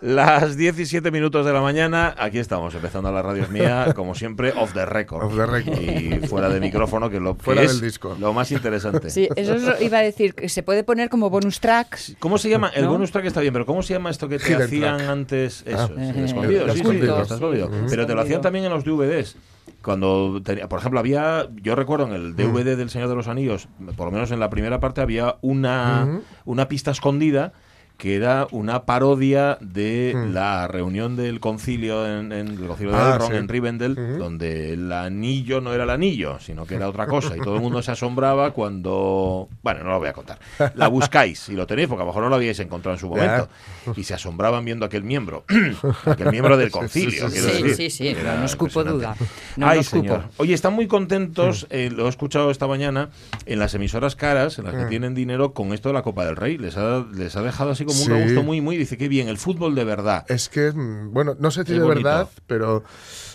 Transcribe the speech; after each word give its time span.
Las 0.00 0.56
17 0.56 1.10
minutos 1.10 1.46
de 1.46 1.52
la 1.52 1.60
mañana, 1.60 2.14
aquí 2.18 2.38
estamos, 2.38 2.74
empezando 2.74 3.10
la 3.12 3.22
radio 3.22 3.46
mía, 3.48 3.92
como 3.94 4.14
siempre, 4.14 4.52
off 4.56 4.72
the 4.74 4.84
record. 4.84 5.24
Off 5.24 5.34
the 5.36 5.46
record. 5.46 5.80
Y 5.80 6.26
fuera 6.26 6.48
de 6.48 6.60
micrófono, 6.60 7.08
que 7.08 7.20
lo 7.20 7.36
que 7.38 7.62
es 7.62 7.80
disco. 7.80 8.16
lo 8.20 8.32
más 8.32 8.50
interesante. 8.52 9.08
Sí, 9.10 9.28
eso 9.36 9.54
es- 9.54 9.80
iba 9.80 9.98
a 9.98 10.02
decir 10.02 10.34
que 10.34 10.48
se 10.48 10.62
puede 10.62 10.84
poner 10.84 11.08
como 11.08 11.30
bonus 11.30 11.60
track. 11.60 12.16
¿Cómo 12.18 12.38
se 12.38 12.50
llama? 12.50 12.68
El 12.74 12.84
¿No? 12.84 12.90
bonus 12.90 13.12
track 13.12 13.24
está 13.26 13.40
bien, 13.40 13.52
pero 13.52 13.64
¿cómo 13.66 13.82
se 13.82 13.94
llama 13.94 14.10
esto 14.10 14.28
que 14.28 14.38
te 14.38 14.52
Hidden 14.52 14.80
track. 14.80 15.00
antes? 15.08 15.62
Eso, 15.66 15.78
Ah. 15.96 16.02
es, 16.02 16.16
el 16.16 16.24
escondido, 16.24 16.60
sí, 16.68 16.82
sí, 16.82 16.90
está 17.22 17.34
escondido. 17.34 17.68
sí, 17.68 17.78
Pero 17.88 18.06
te 18.06 18.14
lo 18.14 18.20
hacían 18.20 18.40
también 18.40 18.64
en 18.66 18.72
los 18.72 18.84
DVDs. 18.84 19.36
Cuando 19.82 20.40
tenía, 20.42 20.68
por 20.68 20.78
ejemplo, 20.80 20.98
había, 21.00 21.48
yo 21.62 21.74
recuerdo 21.74 22.06
en 22.06 22.12
el 22.14 22.36
DVD 22.36 22.76
del 22.76 22.90
Señor 22.90 23.08
de 23.08 23.14
los 23.14 23.28
Anillos, 23.28 23.68
por 23.96 24.06
lo 24.06 24.12
menos 24.12 24.30
en 24.30 24.40
la 24.40 24.50
primera 24.50 24.80
parte 24.80 25.00
había 25.00 25.36
una, 25.42 26.20
una 26.44 26.68
pista 26.68 26.90
escondida 26.90 27.52
que 27.96 28.16
era 28.16 28.48
una 28.50 28.84
parodia 28.86 29.56
de 29.60 30.14
la 30.32 30.66
reunión 30.68 31.14
del 31.16 31.38
concilio 31.40 32.06
en, 32.06 32.32
en 32.32 32.48
el 32.48 32.66
concilio 32.66 32.92
de 32.92 32.98
Ah, 32.98 33.12
Elrond 33.14 33.32
sí. 33.32 33.38
en 33.38 33.48
Rivendell, 33.48 34.18
donde 34.18 34.72
el 34.72 34.90
anillo 34.92 35.60
no 35.60 35.72
era 35.72 35.84
el 35.84 35.90
anillo, 35.90 36.38
sino 36.40 36.66
que 36.66 36.74
era 36.74 36.88
otra 36.88 37.06
cosa. 37.06 37.36
Y 37.36 37.40
todo 37.40 37.54
el 37.56 37.62
mundo 37.62 37.80
se 37.82 37.92
asombraba 37.92 38.50
cuando. 38.50 39.48
Bueno, 39.62 39.84
no 39.84 39.90
lo 39.90 39.98
voy 40.00 40.08
a 40.08 40.12
contar. 40.12 40.38
La 40.74 40.88
buscáis 40.88 41.38
si 41.38 41.52
lo 41.54 41.66
tenéis, 41.66 41.88
porque 41.88 42.02
a 42.02 42.04
lo 42.04 42.10
mejor 42.10 42.24
no 42.24 42.28
lo 42.30 42.34
habíais 42.36 42.58
encontrado 42.60 42.94
en 42.94 43.00
su 43.00 43.08
momento. 43.08 43.48
Y 43.96 44.04
se 44.04 44.14
asombraban 44.14 44.64
viendo 44.64 44.84
aquel 44.84 45.04
miembro, 45.04 45.44
aquel 46.06 46.30
miembro 46.30 46.56
del 46.56 46.70
concilio. 46.70 47.28
sí, 47.30 47.38
Sí, 47.38 47.62
decir. 47.62 47.74
sí, 47.76 47.90
sí, 47.90 48.16
no 48.24 48.36
nos 48.38 48.56
cupo 48.56 48.82
duda. 48.82 49.14
No 49.56 49.68
Ay, 49.68 49.78
nos 49.78 49.88
cupo. 49.90 50.02
señor. 50.02 50.24
Oye, 50.38 50.54
están 50.54 50.72
muy 50.74 50.86
contentos, 50.88 51.66
eh, 51.70 51.90
lo 51.94 52.06
he 52.06 52.08
escuchado 52.08 52.50
esta 52.50 52.66
mañana, 52.66 53.10
en 53.46 53.58
las 53.58 53.74
emisoras 53.74 54.16
caras, 54.16 54.58
en 54.58 54.64
las 54.64 54.74
que 54.74 54.86
tienen 54.86 55.14
dinero, 55.14 55.52
con 55.52 55.72
esto 55.72 55.88
de 55.90 55.92
la 55.94 56.02
Copa 56.02 56.24
del 56.26 56.36
Rey. 56.36 56.58
Les 56.58 56.76
ha, 56.76 57.04
les 57.14 57.36
ha 57.36 57.42
dejado 57.42 57.70
así 57.70 57.83
como 57.84 57.98
un 57.98 58.04
Sí. 58.06 58.10
regusto 58.12 58.42
muy, 58.42 58.60
muy. 58.60 58.76
Dice 58.76 58.96
que 58.96 59.08
bien, 59.08 59.28
el 59.28 59.38
fútbol 59.38 59.74
de 59.74 59.84
verdad. 59.84 60.24
Es 60.28 60.48
que, 60.48 60.72
mm, 60.72 61.12
bueno, 61.12 61.36
no 61.38 61.50
sé 61.50 61.60
si 61.64 61.72
Qué 61.74 61.80
de 61.80 61.86
verdad, 61.86 62.28
pero 62.46 62.82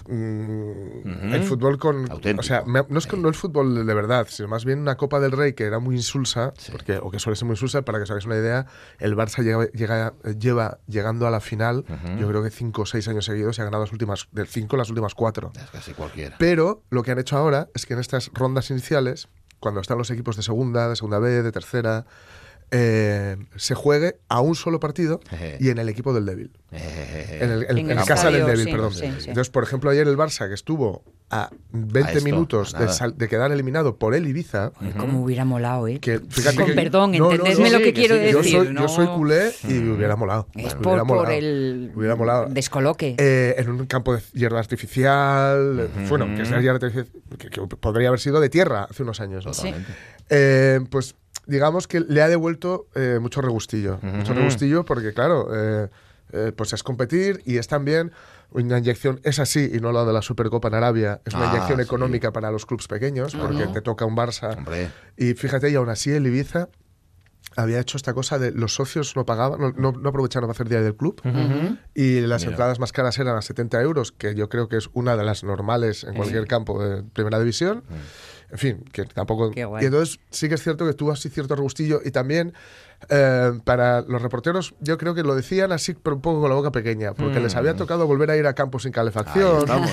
mm, 0.08 1.00
Ujú. 1.00 1.34
el 1.36 1.44
fútbol 1.44 1.78
con. 1.78 2.10
Auténtico. 2.12 2.40
O 2.40 2.44
sea, 2.44 2.64
me- 2.66 2.86
no 2.90 3.00
es 3.00 3.08
que 3.08 3.18
no 3.18 3.28
el 3.30 3.36
fútbol 3.36 3.86
de 3.86 3.94
verdad, 3.94 4.28
sino 4.30 4.48
más 4.48 4.66
bien 4.66 4.80
una 4.80 4.96
Copa 4.98 5.20
del 5.20 5.32
Rey 5.32 5.54
que 5.54 5.64
era 5.66 5.80
muy 5.80 5.96
insulsa, 5.96 6.54
Sí. 6.58 6.72
porque, 6.72 6.98
o 7.02 7.12
que 7.12 7.20
suele 7.20 7.36
ser 7.36 7.46
muy 7.46 7.54
insulsa, 7.54 7.82
para 7.84 7.98
que 8.00 8.04
os 8.04 8.12
hagáis 8.12 8.26
una 8.26 8.38
idea, 8.38 8.66
el 9.00 9.16
Barça 9.16 9.44
llega, 9.44 9.66
llega- 9.72 10.14
lleva 10.40 10.80
llegando 10.88 11.28
a 11.28 11.32
la 11.32 11.40
final, 11.40 11.86
Ujú. 11.88 12.18
yo 12.20 12.28
creo 12.28 12.44
que 12.44 12.50
cinco 12.50 12.84
o 12.84 12.86
seis 12.86 13.08
años 13.08 13.26
seguidos 13.26 13.58
y 13.58 13.62
ha 13.62 13.66
ganado 13.66 13.84
las 13.84 13.92
últimas, 13.92 14.28
del 14.32 14.48
cinco 14.48 14.78
las 14.78 14.90
últimas 14.90 15.14
cuatro. 15.16 15.52
Es 15.56 15.70
casi 15.72 15.94
cualquiera. 15.94 16.36
Pero 16.40 16.84
lo 16.90 17.04
que 17.04 17.12
han 17.12 17.20
hecho 17.20 17.38
ahora 17.38 17.70
es 17.74 17.86
que 17.86 17.94
en 17.94 18.00
estas 18.00 18.30
rondas 18.34 18.70
iniciales, 18.72 19.28
cuando 19.60 19.82
están 19.82 19.98
los 19.98 20.10
equipos 20.10 20.36
de 20.38 20.44
segunda, 20.44 20.88
de 20.90 20.96
segunda 20.96 21.20
B, 21.20 21.44
de 21.44 21.52
tercera, 21.52 22.06
eh, 22.72 23.36
se 23.56 23.74
juegue 23.76 24.18
a 24.30 24.42
un 24.42 24.56
solo 24.56 24.80
partido 24.80 25.20
y 25.60 25.70
en 25.70 25.78
el 25.80 25.90
equipo 25.90 26.14
del 26.14 26.26
débil. 26.26 26.52
Eh, 26.72 27.40
En, 27.42 27.50
el, 27.52 27.64
en- 27.64 27.78
En 27.80 27.92
en 27.92 28.00
el 28.00 28.06
casa 28.06 28.30
del 28.30 28.46
débil, 28.46 28.66
sí, 28.66 28.72
perdón. 28.72 28.94
sí, 28.94 29.06
sí. 29.20 29.30
Entonces, 29.30 29.50
por 29.50 29.64
ejemplo, 29.64 29.90
ayer 29.90 30.08
el 30.08 30.18
Barça, 30.18 30.48
que 30.48 30.54
estuvo 30.54 31.04
a 31.32 31.50
20 31.72 32.00
A 32.00 32.12
esto, 32.14 32.24
minutos 32.26 32.74
a 32.76 32.80
de, 32.80 32.86
nada. 32.86 32.96
sal- 32.98 33.18
de 33.18 33.28
quedar 33.28 33.52
eliminado 33.52 33.98
por 33.98 34.14
el 34.16 34.28
Ibiza, 34.28 34.72
Ay, 34.80 34.94
Cómo 34.98 35.24
hubiera 35.24 35.46
molado, 35.46 35.88
¿eh? 35.88 36.00
que 36.00 36.20
fíjate 36.20 36.58
Con 36.58 36.66
que- 36.68 36.74
perdón, 36.74 37.12
No, 37.12 37.32
entendedme 37.32 37.66
no, 37.66 37.72
lo 37.72 37.78
sí, 37.80 37.84
que 37.86 37.94
que 37.94 38.00
quiero 38.00 38.16
sí, 38.16 38.22
que 38.22 38.32
yo 38.32 38.38
decir. 38.40 38.58
soy, 38.58 38.74
¿no? 38.74 38.82
yo 38.82 38.88
soy 38.88 39.08
culé 39.08 39.52
y 39.64 39.74
me 39.74 39.94
hubiera 39.94 40.16
molado. 40.16 40.48
Es 40.56 40.74
por, 40.76 40.88
hubiera 40.88 41.06
por 41.06 41.18
molado. 41.18 41.34
el 41.36 41.90
Me 41.94 41.98
hubiera 42.00 42.16
molado. 42.16 42.46
descoloque. 42.50 43.16
Eh, 43.18 43.56
en 43.58 43.70
un 43.70 43.86
campo 43.88 44.16
de 44.16 44.22
hierba 44.34 44.60
artificial, 44.60 45.80
eh, 45.96 46.06
bueno, 46.10 46.26
que, 46.36 46.44
hierba 46.46 46.74
artificial, 46.76 47.08
que- 47.38 47.50
que 47.50 47.62
podría 47.78 48.08
haber 48.10 48.20
sido 48.20 48.40
de 48.40 48.50
tierra 48.50 48.88
hace 48.90 49.04
unos 49.04 49.20
años. 49.22 49.46
Eh, 50.30 50.80
pues 50.90 51.16
digamos 51.50 51.88
que 51.88 52.00
le 52.00 52.22
ha 52.22 52.28
devuelto 52.30 52.88
eh, 52.96 53.20
mucho 53.22 53.42
regustillo. 53.42 54.00
Mucho 54.02 54.32
Ujú. 54.32 54.40
regustillo 54.40 54.86
porque, 54.86 55.14
claro, 55.14 55.50
eh, 55.54 55.90
eh, 56.32 56.52
pues 56.56 56.74
es 56.74 56.84
competir 56.84 57.42
y 57.46 57.58
es 57.58 57.68
también 57.68 58.12
una 58.52 58.78
inyección, 58.78 59.20
es 59.24 59.40
así 59.40 59.70
y 59.74 59.80
no 59.80 59.92
lo 59.92 60.06
de 60.06 60.14
la 60.14 60.22
Supercopa 60.22 60.68
en 60.70 60.76
Arabia, 60.76 61.22
es 61.26 61.34
una 61.34 61.46
Ah, 61.46 61.48
inyección 61.50 61.80
sí. 61.80 61.84
económica 61.86 62.32
para 62.32 62.52
los 62.52 62.66
clubes 62.66 62.88
pequeños 62.88 63.36
porque 63.36 63.68
te 63.68 63.82
toca 63.82 64.06
un 64.06 64.16
Barça. 64.16 64.58
Hombre, 64.58 64.92
Y 65.18 65.34
fíjate, 65.34 65.70
y 65.70 65.76
aún 65.76 65.90
así 65.90 66.12
el 66.12 66.26
Ibiza 66.28 66.70
había 67.56 67.80
hecho 67.80 67.98
esta 67.98 68.14
cosa 68.14 68.38
de 68.38 68.52
los 68.52 68.76
socios 68.76 69.16
no 69.16 69.26
pagaban, 69.26 69.60
no, 69.60 69.72
no- 69.72 69.92
no 69.92 70.10
aprovecharon 70.10 70.48
para 70.48 70.56
hacer 70.56 70.70
día 70.70 70.82
del 70.82 70.96
club 70.96 71.20
y 71.96 72.22
las 72.22 72.42
Mira. 72.44 72.52
entradas 72.52 72.80
más 72.80 72.92
caras 72.92 73.18
eran 73.18 73.36
a 73.36 73.42
70 73.42 73.82
euros, 73.82 74.12
que 74.12 74.36
yo 74.36 74.50
creo 74.50 74.68
que 74.70 74.78
es 74.78 74.90
una 74.94 75.18
de 75.18 75.24
las 75.24 75.44
normales 75.44 76.04
en 76.04 76.14
cualquier 76.16 76.46
campo 76.48 76.82
de 76.84 77.04
primera 77.04 77.40
división. 77.40 77.84
En 78.52 78.58
fin, 78.58 78.84
que 78.92 79.06
tampoco... 79.06 79.52
Qué 79.52 79.66
guay. 79.66 79.84
Y 79.84 79.88
entonces 79.88 80.20
sí 80.30 80.50
que 80.50 80.56
es 80.56 80.64
cierto 80.64 80.86
que 80.86 80.94
tuvo 80.94 81.12
así 81.12 81.30
cierto 81.30 81.56
regustillo 81.56 82.02
y 82.04 82.12
también 82.12 82.54
eh, 83.10 83.52
para 83.64 84.02
los 84.02 84.22
reporteros 84.22 84.76
yo 84.82 84.98
creo 84.98 85.16
que 85.16 85.24
lo 85.24 85.34
decían 85.36 85.72
así 85.72 85.94
pero 85.94 86.18
un 86.18 86.22
poco 86.22 86.42
con 86.42 86.50
la 86.50 86.56
boca 86.56 86.72
pequeña, 86.72 87.14
porque 87.14 87.40
les 87.40 87.56
había 87.56 87.76
tocado 87.76 88.06
volver 88.08 88.30
a 88.32 88.38
ir 88.38 88.46
a 88.46 88.54
campos 88.54 88.84
sin 88.84 88.92
calefacción. 88.92 89.60
estamos. 89.60 89.90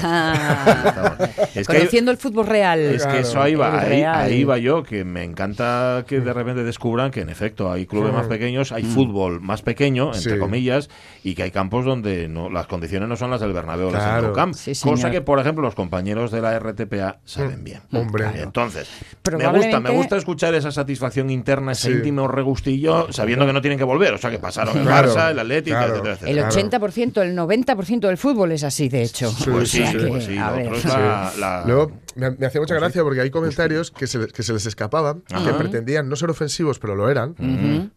Es 1.55 1.67
que 1.69 1.77
Conociendo 1.79 2.11
el 2.11 2.17
fútbol 2.17 2.47
real. 2.47 2.81
Es 2.81 3.03
que 3.05 3.09
Claro. 3.13 3.21
eso 3.21 3.41
ahí 3.43 3.55
va, 3.55 3.79
ahí, 3.81 4.03
ahí 4.03 4.45
va 4.45 4.59
yo, 4.59 4.83
que 4.83 5.05
me 5.05 5.23
encanta 5.25 6.05
que 6.07 6.21
de 6.21 6.33
repente 6.33 6.65
descubran 6.65 7.11
que 7.11 7.21
en 7.21 7.29
efecto 7.31 7.71
hay 7.71 7.87
clubes 7.87 8.13
más 8.13 8.27
pequeños, 8.27 8.73
hay 8.73 8.83
fútbol 8.83 9.41
más 9.41 9.63
pequeño, 9.63 10.13
entre 10.15 10.35
Sí. 10.35 10.39
comillas, 10.39 10.91
y 11.23 11.35
que 11.35 11.45
hay 11.45 11.51
campos 11.51 11.85
donde 11.85 12.29
no, 12.29 12.51
las 12.51 12.67
condiciones 12.67 13.09
no 13.09 13.17
son 13.17 13.31
las 13.31 13.41
del 13.41 13.53
Bernabéu 13.53 13.89
o 13.89 13.91
las 13.93 14.23
del 14.23 14.55
Sí, 14.55 14.73
cosa 14.83 15.11
que 15.11 15.21
por 15.21 15.39
ejemplo 15.39 15.63
los 15.63 15.75
compañeros 15.75 16.31
de 16.31 16.41
la 16.43 16.59
RTPA 16.59 17.19
saben 17.25 17.65
bien. 17.65 17.81
Hombre. 17.93 18.25
Claro. 18.25 18.39
Entonces, 18.43 18.89
me 19.37 19.47
gusta, 19.49 19.81
me 19.81 19.91
gusta 19.91 20.17
escuchar 20.17 20.55
esa 20.55 20.71
satisfacción 20.73 21.31
interna, 21.31 21.73
ese 21.73 21.89
Sí. 21.91 21.97
íntimo 21.99 22.27
regustillo, 22.29 22.96
sabiendo 23.11 23.47
que 23.47 23.53
no 23.53 23.61
tienen 23.61 23.79
que 23.79 23.85
volver, 23.85 24.15
o 24.15 24.19
sea 24.19 24.31
que 24.31 24.39
pasaron 24.39 24.77
el 24.79 24.85
Claro, 24.85 25.15
Barça, 25.15 25.31
el 25.31 25.39
Atlético, 25.39 25.77
claro. 25.77 25.93
etcétera, 25.95 26.15
etcétera. 26.15 26.31
El 26.47 26.53
Claro. 26.71 26.91
80%, 26.91 27.23
el 27.23 27.37
90% 27.37 28.01
del 28.09 28.17
fútbol 28.19 28.53
es 28.53 28.65
así, 28.65 28.89
de 28.89 29.03
hecho. 29.03 29.33
Pues 29.51 29.71
sí, 29.71 29.83
que, 29.83 30.07
pues 30.07 30.25
sí, 30.25 30.37
a 30.39 30.51
lo 30.51 30.57
ver. 30.57 30.67
otro 30.67 30.79
es 30.79 30.85
la- 30.85 31.33
la- 31.39 31.65
Luego, 31.67 31.93
me, 32.15 32.31
me 32.31 32.47
hacía 32.47 32.61
mucha 32.61 32.75
Pues 32.75 32.79
sí. 32.79 32.85
gracia 32.85 33.03
porque 33.03 33.21
hay 33.21 33.31
comentarios 33.31 33.91
que 33.91 34.07
se, 34.07 34.27
que 34.29 34.43
se 34.43 34.53
les 34.53 34.67
escapaban, 34.67 35.23
que 35.23 35.53
pretendían 35.55 36.09
no 36.09 36.17
ser 36.17 36.31
ofensivos, 36.31 36.79
pero 36.79 36.95
lo 36.95 37.11
eran. 37.11 37.35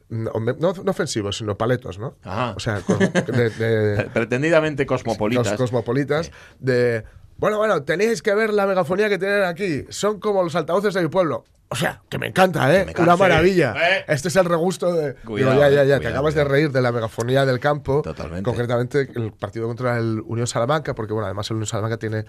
No, 0.10 0.34
me- 0.40 0.54
no- 0.54 0.74
no 0.84 0.92
ofensivos, 0.92 1.38
sino 1.38 1.58
paletos, 1.58 2.00
¿no? 2.00 2.16
Ajá. 2.24 2.54
O 2.56 2.60
sea, 2.60 2.82
con- 2.82 2.98
de, 3.00 3.50
de- 3.50 4.04
pretendidamente 4.14 4.86
cosmopolitas. 4.86 5.48
cos- 5.54 5.58
cosmopolitas, 5.58 6.32
de... 6.60 7.04
Bueno, 7.40 7.58
bueno, 7.58 7.84
tenéis 7.84 8.22
que 8.22 8.34
ver 8.36 8.54
la 8.54 8.68
megafonía 8.68 9.10
que 9.10 9.18
tienen 9.18 9.44
aquí. 9.44 9.86
Son 9.90 10.20
como 10.20 10.44
los 10.44 10.56
altavoces 10.56 10.94
de 10.94 11.02
mi 11.02 11.08
pueblo. 11.08 11.46
O 11.72 11.76
sea, 11.76 12.02
que 12.10 12.18
me 12.18 12.28
encanta, 12.28 12.68
¿eh? 12.76 12.84
Me 12.84 12.92
encanta, 12.92 13.04
Una 13.04 13.16
maravilla. 13.16 13.76
Eh. 13.78 14.06
Este 14.08 14.28
es 14.30 14.36
el 14.36 14.46
regusto 14.46 14.92
de... 14.92 15.14
Cuidado, 15.14 15.52
Digo, 15.54 15.62
ya, 15.64 15.70
ya, 15.70 15.84
ya, 15.84 16.00
te 16.00 16.08
acabas 16.08 16.34
cuidado. 16.34 16.50
de 16.50 16.54
reír 16.56 16.72
de 16.72 16.82
la 16.82 16.92
megafonía 16.92 17.46
del 17.46 17.60
campo. 17.60 18.02
Totalmente. 18.02 18.44
Concretamente 18.44 19.08
el 19.16 19.32
partido 19.34 19.68
contra 19.68 19.98
el 20.00 20.24
Unión 20.26 20.48
Salamanca, 20.48 20.96
porque 20.96 21.14
bueno, 21.14 21.28
además 21.28 21.48
el 21.52 21.58
Unión 21.58 21.68
Salamanca 21.68 21.98
tiene, 21.98 22.26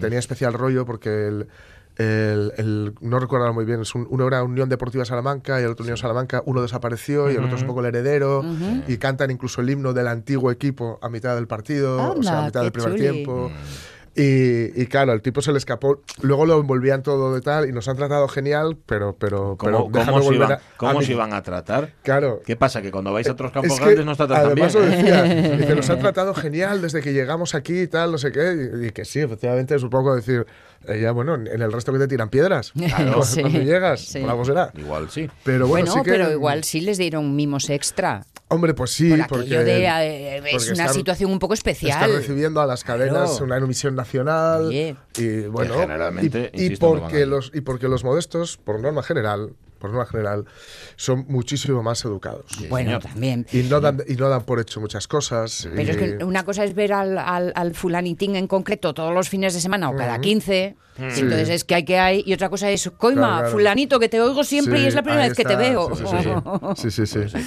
tenía 0.00 0.18
especial 0.18 0.52
rollo 0.54 0.84
porque 0.84 1.28
el... 1.28 1.46
el- 1.96 2.52
el- 2.56 2.94
no 3.00 3.20
recuerdo 3.20 3.52
muy 3.52 3.64
bien, 3.64 3.82
es 3.82 3.94
un- 3.94 4.08
uno 4.10 4.26
era 4.26 4.42
Unión 4.42 4.68
Deportiva 4.68 5.04
Salamanca 5.04 5.60
y 5.60 5.64
el 5.64 5.70
otro 5.70 5.84
Unión 5.84 5.96
Salamanca, 5.96 6.42
uno 6.46 6.60
desapareció 6.62 7.30
y 7.30 7.36
el 7.36 7.44
otro 7.44 7.56
es 7.56 7.62
un 7.62 7.68
poco 7.68 7.80
el 7.80 7.86
heredero 7.86 8.42
y 8.88 8.96
cantan 8.98 9.30
incluso 9.30 9.60
el 9.60 9.70
himno 9.70 9.92
del 9.92 10.08
antiguo 10.08 10.50
equipo 10.50 10.98
a 11.00 11.08
mitad 11.08 11.36
del 11.36 11.46
partido, 11.46 12.12
o 12.14 12.22
sea, 12.24 12.40
a 12.40 12.46
mitad 12.46 12.62
del 12.62 12.72
primer 12.72 12.90
chuli. 12.92 13.02
tiempo. 13.02 13.52
Y, 14.16 14.80
y 14.82 14.86
claro, 14.86 15.12
el 15.12 15.22
tipo 15.22 15.40
se 15.40 15.52
le 15.52 15.58
escapó. 15.58 16.00
Luego 16.20 16.44
lo 16.44 16.58
envolvían 16.60 17.02
todo 17.02 17.32
de 17.32 17.40
tal 17.40 17.68
y 17.68 17.72
nos 17.72 17.88
han 17.88 17.96
tratado 17.96 18.26
genial, 18.28 18.76
pero, 18.84 19.14
pero, 19.16 19.56
pero 19.60 19.84
¿Cómo, 19.84 19.90
déjame 19.98 20.18
cómo 20.18 20.28
se 20.30 20.34
iban, 20.34 20.52
a- 20.52 20.60
cómo 20.76 20.98
a 20.98 21.02
se 21.02 21.12
iban 21.12 21.32
a 21.32 21.42
tratar? 21.42 21.92
Claro. 22.02 22.40
¿Qué 22.44 22.56
pasa? 22.56 22.82
Que 22.82 22.90
cuando 22.90 23.12
vais 23.12 23.28
a 23.28 23.32
otros 23.32 23.52
campos 23.52 23.70
Es 23.72 23.78
que 23.78 23.84
grandes 23.84 24.04
no 24.06 24.12
está 24.12 24.26
tan 24.26 24.38
además 24.38 24.74
bien. 24.74 24.90
lo 24.90 24.96
decía, 24.96 25.22
dice, 25.56 25.74
nos 25.76 25.88
han 25.90 26.00
tratado 26.00 26.34
genial 26.34 26.82
desde 26.82 27.00
que 27.02 27.12
llegamos 27.12 27.54
aquí 27.54 27.82
y 27.82 27.86
tal, 27.86 28.10
no 28.12 28.18
sé 28.18 28.32
qué, 28.32 28.70
y, 28.82 28.86
y 28.86 28.90
que 28.90 29.04
sí, 29.04 29.20
efectivamente 29.20 29.74
es 29.76 29.82
un 29.84 29.90
poco 29.90 30.14
decir, 30.16 30.44
ya 31.00 31.12
bueno, 31.12 31.34
en 31.34 31.46
el 31.62 31.72
resto 31.72 31.92
que 31.92 31.98
te 31.98 32.08
tiran 32.08 32.28
piedras, 32.30 32.72
cuando, 32.96 33.22
Sí, 33.22 33.40
cuando 33.42 33.60
llegas, 33.60 34.00
sí. 34.00 34.20
por 34.20 34.30
algo 34.30 34.44
será. 34.44 34.72
Igual 34.76 35.10
sí. 35.10 35.28
Pero 35.44 35.66
bueno, 35.68 35.86
Bueno, 35.92 35.92
sí 36.04 36.10
que, 36.10 36.10
pero 36.16 36.30
igual 36.32 36.64
sí 36.64 36.80
les 36.80 36.98
dieron 36.98 37.34
mimos 37.36 37.68
extra. 37.70 38.24
Hombre, 38.48 38.74
pues 38.74 38.90
sí, 38.90 39.10
por 39.10 39.28
porque, 39.28 39.58
de, 39.62 39.84
eh, 39.84 40.36
es 40.38 40.42
porque 40.42 40.56
una 40.72 40.82
están- 40.84 40.94
situación 40.94 41.30
un 41.30 41.38
poco 41.38 41.54
están 41.54 41.70
especial. 41.72 42.12
recibiendo 42.12 42.60
a 42.60 42.66
las 42.66 42.82
cadenas 42.82 43.30
Claro. 43.30 43.44
una 43.44 43.56
emisión 43.58 43.94
nacional 43.94 44.66
Oye. 44.66 44.96
y 45.16 45.42
bueno 45.42 45.74
generalmente, 45.78 46.50
y, 46.54 46.60
y 46.60 46.64
insisto, 46.64 46.86
no 46.86 46.92
van 46.94 47.00
porque 47.02 47.22
a- 47.22 47.26
los 47.26 47.52
y 47.54 47.60
porque 47.60 47.86
los 47.88 48.02
modestos 48.02 48.56
por 48.56 48.80
norma 48.80 49.04
general 49.04 49.52
por 49.80 49.90
norma 49.90 50.06
general 50.06 50.44
son 50.94 51.24
muchísimo 51.26 51.82
más 51.82 52.04
educados 52.04 52.44
bueno, 52.68 52.90
señor. 52.90 53.02
también. 53.02 53.46
y 53.52 53.62
no 53.64 53.80
dan 53.80 54.02
y 54.06 54.14
no 54.14 54.28
dan 54.28 54.44
por 54.44 54.60
hecho 54.60 54.80
muchas 54.80 55.08
cosas 55.08 55.68
Pero 55.74 55.82
y- 55.82 55.90
es 55.90 55.96
que 55.96 56.24
una 56.24 56.44
cosa 56.44 56.62
es 56.62 56.74
ver 56.74 56.92
al, 56.92 57.18
al, 57.18 57.52
al 57.56 57.74
fulanitín 57.74 58.36
en 58.36 58.46
concreto 58.46 58.94
todos 58.94 59.12
los 59.12 59.28
fines 59.28 59.54
de 59.54 59.60
semana 59.60 59.90
o 59.90 59.96
cada 59.96 60.20
15. 60.20 60.76
Sí. 60.96 61.20
Entonces 61.22 61.48
es 61.48 61.64
que 61.64 61.74
hay 61.76 61.84
que 61.84 61.98
hay. 61.98 62.22
Y 62.26 62.34
otra 62.34 62.50
cosa 62.50 62.70
es, 62.70 62.90
coima, 62.98 63.20
Claro, 63.22 63.36
claro. 63.38 63.50
fulanito, 63.52 63.98
que 63.98 64.08
te 64.10 64.20
oigo 64.20 64.44
siempre 64.44 64.76
Sí, 64.78 64.84
y 64.84 64.86
es 64.88 64.94
la 64.94 65.02
primera 65.02 65.22
vez 65.26 65.34
que 65.34 65.44
te 65.44 65.56
veo. 65.56 65.90
sí, 66.76 66.90
sí, 66.90 66.90
sí, 66.90 67.06
sí, 67.06 67.28
sí, 67.28 67.28
sí. 67.40 67.46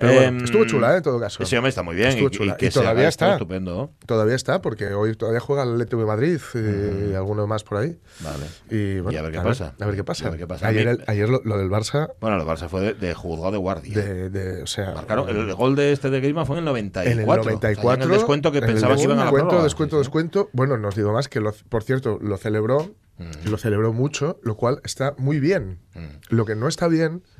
Pero 0.00 0.12
bueno, 0.12 0.28
Em, 0.28 0.44
estuvo 0.44 0.64
chula, 0.64 0.94
¿eh? 0.94 0.98
En 0.98 1.02
todo 1.02 1.18
caso. 1.20 1.42
Ese 1.42 1.56
hombre 1.58 1.70
está 1.70 1.82
muy 1.82 1.96
bien. 1.96 2.08
Estuvo 2.08 2.28
y, 2.28 2.30
chula. 2.30 2.52
y 2.54 2.56
que 2.56 2.66
Y 2.66 2.70
se 2.70 2.78
haga 2.80 2.90
todavía 2.90 3.08
está. 3.08 3.32
Estupendo. 3.32 3.90
Todavía 4.06 4.34
está, 4.36 4.60
porque 4.62 4.86
hoy 4.94 5.16
todavía 5.16 5.40
juega 5.40 5.62
el 5.64 5.72
Atlético 5.72 6.00
de 6.00 6.06
Madrid 6.06 6.40
y 6.54 7.14
alguno 7.14 7.46
más 7.46 7.64
por 7.64 7.78
ahí. 7.78 7.98
Vale. 8.20 8.44
Y, 8.70 9.00
bueno, 9.00 9.12
Y 9.12 9.16
a 9.18 9.22
ver 9.22 9.32
qué 9.32 9.40
pasa. 9.40 9.74
A 9.80 9.86
ver 9.86 9.96
qué 9.96 10.04
pasa. 10.04 10.24
Y 10.24 10.26
a 10.26 10.30
ver 10.30 10.38
qué 10.40 10.46
pasa. 10.46 10.66
Ayer, 10.68 10.88
el- 10.88 11.04
ayer 11.06 11.28
lo, 11.28 11.40
lo 11.44 11.58
del 11.58 11.68
Barça, 11.70 12.12
Bueno, 12.20 12.36
el 12.40 12.46
Barça 12.46 12.68
fue 12.68 12.80
de, 12.80 12.94
de 12.94 13.14
juzgado 13.14 13.52
de 13.52 13.58
guardia. 13.58 13.94
de, 13.96 14.30
de- 14.30 14.62
o 14.62 14.66
sea, 14.66 14.92
Marcaron, 14.94 15.28
el 15.28 15.52
gol 15.54 15.74
de 15.76 15.92
este 15.92 16.10
de 16.10 16.20
Griezmann 16.20 16.46
fue 16.46 16.56
en 16.56 16.60
el 16.60 16.64
94. 16.66 17.12
en 17.12 17.18
el 17.20 17.24
O 17.28 17.32
sea, 17.34 17.42
ya 17.42 17.50
94. 17.50 17.94
en 18.04 18.10
el 18.10 18.16
descuento 18.16 18.52
que 18.52 18.60
pensaba 18.60 18.96
que 18.96 19.02
iban 19.02 19.18
a 19.18 19.24
la 19.24 19.30
descuento, 19.30 19.62
descuento, 19.62 19.96
Sí, 19.96 19.98
sí. 19.98 20.04
descuento. 20.06 20.50
Bueno, 20.52 20.76
no 20.78 20.88
os 20.88 20.94
digo 20.94 21.12
más 21.12 21.28
que, 21.28 21.40
lo, 21.40 21.52
por 21.68 21.82
cierto, 21.82 22.18
lo 22.20 22.36
celebró, 22.36 22.94
y 23.44 23.48
lo 23.48 23.58
celebró 23.58 23.92
mucho, 23.92 24.38
lo 24.42 24.56
cual 24.56 24.80
está 24.84 25.14
muy 25.18 25.40
bien. 25.40 25.80
Lo 26.28 26.44
que 26.44 26.54
no 26.54 26.68
está 26.68 26.86
bien, 26.88 27.22
y 27.24 27.37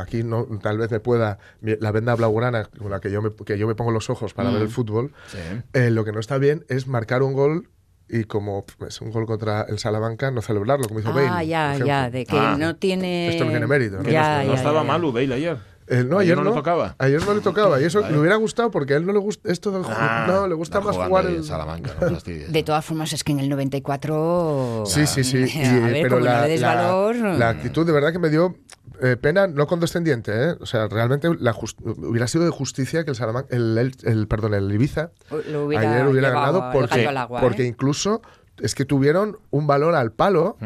aquí 0.00 0.22
no, 0.22 0.44
tal 0.62 0.78
vez 0.78 0.90
me 0.90 1.00
pueda, 1.00 1.38
la 1.60 1.92
venda 1.92 2.14
blaugrana 2.14 2.64
con 2.64 2.90
la 2.90 3.00
que 3.00 3.10
yo 3.10 3.22
me, 3.22 3.30
que 3.44 3.58
yo 3.58 3.66
me 3.66 3.74
pongo 3.74 3.90
los 3.90 4.08
ojos 4.10 4.34
para 4.34 4.50
ver 4.50 4.62
el 4.62 4.68
fútbol, 4.68 5.06
Mm. 5.06 5.10
Sí. 5.28 5.38
eh, 5.74 5.90
lo 5.90 6.04
que 6.04 6.12
no 6.12 6.20
está 6.20 6.38
bien 6.38 6.64
es 6.68 6.86
marcar 6.86 7.22
un 7.22 7.32
gol 7.32 7.68
y 8.08 8.24
como 8.24 8.64
es 8.86 9.00
un 9.00 9.10
gol 9.10 9.26
contra 9.26 9.62
el 9.62 9.78
Salamanca, 9.80 10.30
no 10.30 10.40
celebrarlo, 10.40 10.86
como 10.86 11.00
hizo 11.00 11.12
Bale. 11.12 11.26
Ah, 11.28 11.38
por 11.38 11.46
ya, 11.46 11.78
ya, 11.84 12.10
de 12.10 12.24
que 12.24 12.36
Ah. 12.38 12.56
no 12.58 12.76
tiene... 12.76 13.28
Esto 13.30 13.44
no 13.44 13.50
tiene 13.50 13.66
mérito, 13.66 13.96
¿no? 14.02 14.08
Ya, 14.08 14.44
no, 14.44 14.54
estaba 14.54 14.80
ya, 14.82 14.86
ya. 14.86 14.98
mal 14.98 15.12
Bale 15.12 15.34
ayer. 15.34 15.56
Eh, 15.88 16.02
no, 16.04 16.18
Ayer 16.18 16.32
ayer, 16.32 16.36
no 16.36 16.44
no 16.44 16.50
le 16.50 16.56
tocaba. 16.56 16.94
Ayer 16.98 17.24
no 17.24 17.34
le 17.34 17.40
tocaba. 17.40 17.80
Y 17.80 17.84
eso 17.84 18.00
Vale. 18.00 18.12
le 18.14 18.18
hubiera 18.20 18.36
gustado 18.36 18.70
porque 18.70 18.94
a 18.94 18.96
él 18.96 19.06
no 19.06 19.12
le 19.12 19.18
gusta 19.20 19.50
esto 19.52 19.70
del 19.70 19.82
ju- 19.82 19.92
Ah, 19.94 20.24
No, 20.28 20.48
le 20.48 20.54
gusta 20.54 20.80
más 20.80 20.96
jugar 20.96 21.26
el. 21.26 21.36
en 21.36 21.44
Salamanca, 21.44 21.92
no 22.00 22.10
fastidies. 22.10 22.52
De 22.52 22.62
todas 22.62 22.84
formas, 22.84 23.12
es 23.12 23.22
que 23.22 23.32
en 23.32 23.40
el 23.40 23.48
94... 23.48 24.82
Sí, 24.86 25.06
sí, 25.06 25.24
sí. 25.24 25.44
Y, 25.54 25.64
a 25.64 25.80
ver, 25.86 26.02
pero 26.02 26.20
la, 26.20 26.36
no 26.36 26.42
le 26.42 26.48
des 26.48 26.60
la- 26.60 26.74
valor... 26.74 27.16
la 27.16 27.48
actitud 27.50 27.86
de 27.86 27.92
verdad 27.92 28.12
que 28.12 28.18
me 28.18 28.30
dio 28.30 28.56
eh, 29.00 29.16
pena, 29.16 29.46
no 29.46 29.66
condescendiente, 29.66 30.32
¿eh? 30.32 30.54
O 30.60 30.66
sea, 30.66 30.88
realmente 30.88 31.28
la 31.38 31.52
just- 31.52 31.78
hubiera 31.84 32.26
sido 32.26 32.44
de 32.44 32.50
justicia 32.50 33.04
que 33.04 33.10
el 33.10 33.16
Salamanca, 33.16 33.54
el, 33.54 33.76
el- 33.78 33.94
el- 34.04 34.26
perdón, 34.26 34.54
el 34.54 34.72
Ibiza 34.72 35.10
Lo 35.50 35.66
hubiera 35.66 35.90
ayer 35.92 36.06
hubiera 36.08 36.30
ganado 36.30 36.66
el 36.66 36.72
porque, 36.72 37.06
agua, 37.06 37.40
porque 37.40 37.62
¿eh? 37.62 37.66
incluso 37.66 38.22
es 38.58 38.74
que 38.74 38.84
tuvieron 38.86 39.38
un 39.50 39.66
balón 39.66 39.94
al 39.94 40.12
palo. 40.12 40.56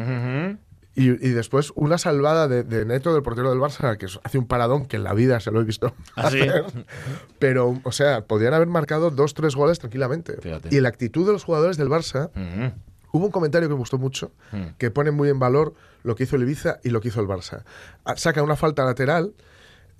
Y, 0.95 1.09
y 1.09 1.29
después 1.31 1.71
una 1.75 1.97
salvada 1.97 2.47
de, 2.47 2.63
de 2.63 2.85
Neto, 2.85 3.13
del 3.13 3.23
portero 3.23 3.49
del 3.49 3.59
Barça, 3.59 3.97
que 3.97 4.07
hace 4.23 4.37
un 4.37 4.45
paradón 4.47 4.85
que 4.87 4.97
en 4.97 5.03
la 5.03 5.13
vida 5.13 5.39
se 5.39 5.51
lo 5.51 5.61
he 5.61 5.63
visto. 5.63 5.93
¿Ah, 6.15 6.29
sí? 6.29 6.41
hacer. 6.41 6.65
Pero, 7.39 7.79
o 7.83 7.91
sea, 7.91 8.25
podrían 8.25 8.53
haber 8.53 8.67
marcado 8.67 9.09
dos, 9.09 9.33
tres 9.33 9.55
goles 9.55 9.79
tranquilamente. 9.79 10.37
Fíjate. 10.41 10.75
Y 10.75 10.79
la 10.81 10.89
actitud 10.89 11.25
de 11.25 11.33
los 11.33 11.43
jugadores 11.43 11.77
del 11.77 11.89
Barça, 11.89 12.29
hubo 13.13 13.25
un 13.25 13.31
comentario 13.31 13.67
que 13.69 13.73
me 13.75 13.79
gustó 13.79 13.97
mucho, 13.97 14.31
Mm. 14.51 14.75
que 14.77 14.91
pone 14.91 15.11
muy 15.11 15.29
en 15.29 15.39
valor 15.39 15.73
lo 16.03 16.15
que 16.15 16.23
hizo 16.23 16.35
el 16.35 16.41
Ibiza 16.43 16.79
y 16.83 16.89
lo 16.89 16.99
que 17.01 17.07
hizo 17.09 17.21
el 17.21 17.27
Barça. 17.27 17.63
Ah, 18.05 18.15
Saca 18.17 18.41
una 18.43 18.55
falta 18.55 18.83
lateral, 18.85 19.33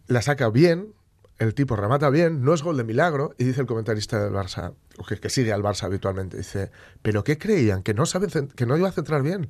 la 0.07 0.21
saca 0.21 0.49
bien, 0.49 0.93
el 1.41 1.53
tipo 1.55 1.75
remata 1.75 2.09
bien, 2.09 2.43
no 2.43 2.53
es 2.53 2.61
gol 2.61 2.77
de 2.77 2.83
milagro, 2.83 3.33
y 3.38 3.43
dice 3.45 3.61
el 3.61 3.67
comentarista 3.67 4.23
del 4.23 4.31
Barça, 4.31 4.73
o 4.97 5.03
que, 5.03 5.17
que 5.17 5.29
sigue 5.29 5.51
al 5.51 5.63
Barça 5.63 5.85
habitualmente, 5.85 6.38
dice, 6.38 6.69
¿pero 7.01 7.23
qué 7.23 7.38
creían? 7.39 7.81
¿Que 7.81 7.93
no, 7.95 8.05
saben, 8.05 8.29
que 8.55 8.65
no 8.67 8.77
iba 8.77 8.89
a 8.89 8.91
centrar 8.91 9.23
bien? 9.23 9.49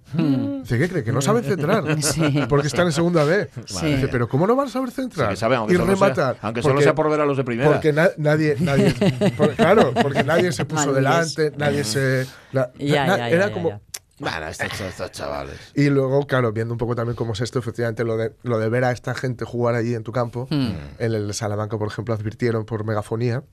Dice, 0.61 0.77
¿qué 0.79 0.87
cree? 0.87 1.03
Que 1.03 1.11
no 1.11 1.21
saben 1.21 1.43
centrar. 1.43 1.83
Sí. 2.01 2.41
porque 2.47 2.67
están 2.67 2.85
en 2.87 2.93
segunda 2.93 3.23
B. 3.25 3.49
Sí. 3.65 3.85
Dice, 3.95 4.07
¿pero 4.07 4.27
cómo 4.29 4.47
no 4.47 4.55
van 4.55 4.67
a 4.67 4.69
saber 4.71 4.91
centrar? 4.91 5.27
Sí 5.27 5.31
que 5.33 5.37
saben, 5.37 5.57
aunque 5.59 5.73
y 5.73 5.77
solo 5.77 5.87
sea- 5.95 5.95
rematar. 6.07 6.37
aunque 6.41 6.61
solo 6.61 6.75
Porque- 6.75 6.83
sea 6.85 6.95
por 6.95 7.09
ver 7.09 7.19
a 7.21 7.25
los 7.25 7.35
de 7.37 7.43
primera. 7.43 7.69
Porque 7.71 7.91
na- 7.91 8.09
nadie, 8.17 8.55
nadie 8.59 8.93
por- 9.37 9.53
claro, 9.55 9.93
porque 10.01 10.23
nadie 10.23 10.51
se 10.53 10.63
puso 10.65 10.93
delante, 10.93 11.51
nadie 11.57 11.83
se... 11.83 12.25
la- 12.53 12.71
Ya, 12.79 13.05
na- 13.05 13.17
ya, 13.17 13.29
era 13.29 13.47
ya, 13.49 13.53
como... 13.53 13.81
Bueno, 14.21 14.47
estos, 14.47 14.79
estos 14.79 15.11
chavales. 15.11 15.57
Y 15.75 15.89
luego, 15.89 16.25
claro, 16.27 16.51
viendo 16.53 16.73
un 16.73 16.77
poco 16.77 16.95
también 16.95 17.15
cómo 17.15 17.33
es 17.33 17.41
esto, 17.41 17.59
efectivamente, 17.59 18.03
lo 18.03 18.15
de, 18.17 18.33
lo 18.43 18.59
de 18.59 18.69
ver 18.69 18.83
a 18.85 18.91
esta 18.91 19.13
gente 19.15 19.43
jugar 19.45 19.75
allí 19.75 19.93
en 19.95 20.03
tu 20.03 20.11
campo, 20.11 20.47
Hmm. 20.49 20.71
en 20.99 21.13
el 21.13 21.33
Salamanca, 21.33 21.77
por 21.77 21.87
ejemplo, 21.87 22.13
advirtieron 22.13 22.65
por 22.65 22.85
megafonía 22.85 23.43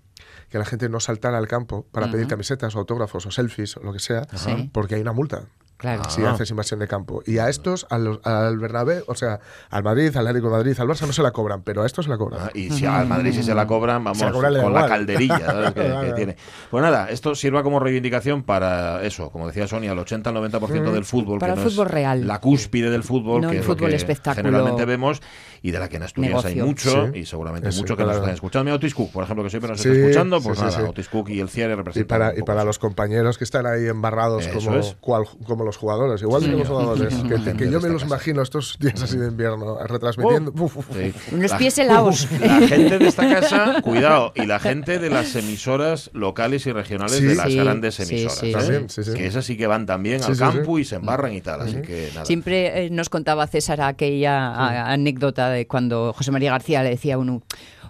que 0.51 0.59
la 0.59 0.65
gente 0.65 0.89
no 0.89 1.01
saltara 1.01 1.39
al 1.39 1.47
campo 1.49 1.87
para 1.93 2.11
pedir 2.11 2.27
camisetas 2.27 2.75
o 2.75 2.79
autógrafos 2.81 3.25
o 3.27 3.31
selfies 3.31 3.77
o 3.77 3.81
lo 3.83 3.93
que 3.93 3.99
sea, 3.99 4.27
porque 4.73 4.95
hay 4.97 5.01
una 5.01 5.13
multa. 5.13 5.43
Claro. 5.79 6.03
Si 6.11 6.23
Ah. 6.25 6.33
haces 6.33 6.51
invasión 6.51 6.81
de 6.81 6.89
campo. 6.89 7.23
Y 7.25 7.39
a 7.39 7.49
estos, 7.49 7.87
a 7.89 7.99
los- 7.99 8.19
al 8.27 8.59
Bernabé, 8.59 9.05
o 9.07 9.15
sea, 9.15 9.39
al 9.71 9.83
Madrid, 9.85 10.15
al 10.17 10.27
Atlético 10.27 10.51
de 10.51 10.57
Madrid, 10.57 10.77
al 10.79 10.89
Barça, 10.89 11.07
no 11.07 11.13
se 11.13 11.23
la 11.23 11.31
cobran, 11.31 11.63
pero 11.63 11.83
a 11.83 11.87
estos 11.87 12.05
se 12.07 12.11
la 12.11 12.19
cobran. 12.19 12.41
Ah, 12.47 12.51
y 12.53 12.69
si 12.71 12.85
al 12.85 13.07
Madrid 13.07 13.33
si 13.33 13.43
se 13.45 13.55
la 13.55 13.67
cobran, 13.67 14.03
vamos, 14.03 14.21
la 14.21 14.33
cobran, 14.33 14.53
con 14.55 14.73
la 14.73 14.81
igual. 14.81 14.89
calderilla 14.89 15.39
¿sabes? 15.39 15.73
que, 16.07 16.13
tiene. 16.17 16.37
Pues 16.71 16.83
nada, 16.83 17.09
esto 17.11 17.35
sirva 17.37 17.63
como 17.63 17.79
reivindicación 17.79 18.43
para 18.43 19.03
eso, 19.05 19.31
como 19.31 19.47
decía 19.47 19.67
Sonia, 19.69 19.93
el 19.93 19.99
80 20.01 20.31
al 20.31 20.37
90% 20.37 20.91
del 20.93 21.05
fútbol. 21.05 21.39
Para 21.39 21.55
que 21.55 21.59
el 21.61 21.65
no 21.65 21.69
es 21.69 21.75
fútbol 21.77 21.89
real. 21.89 22.27
La 22.27 22.41
cúspide 22.41 22.91
del 22.91 23.05
fútbol, 23.05 23.43
No 23.43 23.49
que 23.51 23.57
el 23.57 23.61
es 23.63 23.67
lo 23.69 23.75
fútbol 23.75 23.91
que 23.91 23.97
espectáculo. 23.97 24.45
generalmente 24.49 24.85
vemos 24.85 25.23
y 25.63 25.71
de 25.71 25.79
la 25.79 25.89
que 25.89 25.97
en 25.97 26.03
Asturias 26.03 26.45
hay 26.45 26.57
mucho 26.61 27.07
Sí. 27.13 27.21
y 27.21 27.25
seguramente 27.25 27.69
mucho 27.69 27.97
que 27.97 28.03
nos 28.03 28.11
claro. 28.11 28.19
están 28.19 28.35
escuchando. 28.35 28.65
Mira, 28.65 28.75
Otis 28.77 28.95
Cook, 28.97 29.13
por 29.13 29.23
ejemplo, 29.23 29.45
que 29.45 29.51
siempre 29.51 29.71
nos 29.71 29.81
Sí, 29.81 29.89
está 29.89 30.01
escuchando, 30.01 30.41
pues 30.41 30.59
sí, 30.59 30.65
sí, 30.65 30.71
nada, 30.73 30.85
sí. 30.85 30.91
Otis 30.91 31.09
Cook 31.09 31.29
y 31.31 31.39
el 31.41 31.49
cierre 31.49 31.75
Y 31.75 31.77
representan 31.77 32.19
para, 32.19 32.31
un 32.33 32.39
y 32.41 32.43
para 32.43 32.65
los 32.65 32.81
compañeros 32.81 33.39
que 33.39 33.45
están 33.45 33.65
ahí 33.67 33.87
embarrados 33.87 34.45
Eso 34.47 34.59
como, 34.59 34.81
cual- 35.01 35.25
como 35.47 35.65
los 35.69 35.77
jugadores. 35.77 36.21
Igual 36.23 36.43
que 36.43 36.49
los 36.49 36.67
jugadores. 36.69 37.15
que, 37.29 37.35
que- 37.45 37.57
que 37.57 37.71
yo 37.71 37.81
me 37.81 37.89
los 37.89 38.03
imagino 38.03 38.43
estos 38.43 38.77
días 38.81 39.01
así 39.03 39.17
de 39.17 39.29
invierno 39.29 39.79
retransmitiendo. 39.87 40.51
Uf, 40.53 40.77
uf, 40.77 40.91
uf. 40.91 40.97
Sí. 40.97 41.13
Unos 41.33 41.51
La- 41.53 41.59
pies 41.59 41.79
helados. 41.79 42.29
La 42.41 42.67
gente 42.67 42.99
de 42.99 43.07
esta 43.09 43.29
casa, 43.29 43.81
cuidado, 43.83 44.33
y 44.35 44.47
la 44.47 44.59
gente 44.59 44.99
de 44.99 45.11
las 45.11 45.35
emisoras 45.37 46.11
locales 46.13 46.67
y 46.67 46.73
regionales 46.73 47.17
Sí. 47.19 47.25
de 47.25 47.35
las 47.37 47.47
Sí, 47.47 47.57
grandes 47.57 47.95
sí, 47.95 48.03
emisoras. 48.03 48.39
sí, 48.39 48.53
También, 48.53 48.89
sí, 48.91 49.05
sí. 49.05 49.13
Que 49.15 49.27
esas 49.27 49.45
sí 49.45 49.57
que 49.57 49.67
van 49.67 49.87
también 49.87 50.21
Sí, 50.21 50.27
al 50.29 50.35
sí, 50.35 50.41
campo 50.41 50.77
sí. 50.77 50.83
y 50.83 50.85
se 50.85 50.97
embarran 50.97 51.33
y 51.35 51.41
tal. 51.41 51.61
Así 51.61 51.81
que 51.83 52.09
nada. 52.15 52.25
Siempre 52.25 52.87
eh, 52.87 52.91
nos 52.91 53.09
contaba 53.09 53.47
César 53.47 53.81
aquella 53.83 54.49
a- 54.49 54.93
anécdota 54.93 55.49
de 55.51 55.67
cuando 55.67 56.13
José 56.13 56.31
María 56.31 56.51
García 56.51 56.83
le 56.83 56.91
decía 56.91 57.15
a 57.15 57.19
uno, 57.19 57.43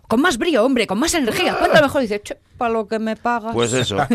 con 0.09 0.23
más 0.23 0.39
brío, 0.39 0.65
hombre, 0.65 0.87
con 0.87 0.99
más 0.99 1.13
energía, 1.15 1.55
cuánto 1.59 1.83
mejor. 1.83 2.01
Dice, 2.01 2.21
che, 2.23 2.37
para 2.57 2.73
lo 2.73 2.89
que 2.89 2.99
me 2.99 3.15
pagas. 3.15 3.55
Pues 3.55 3.73
eso. 3.73 3.99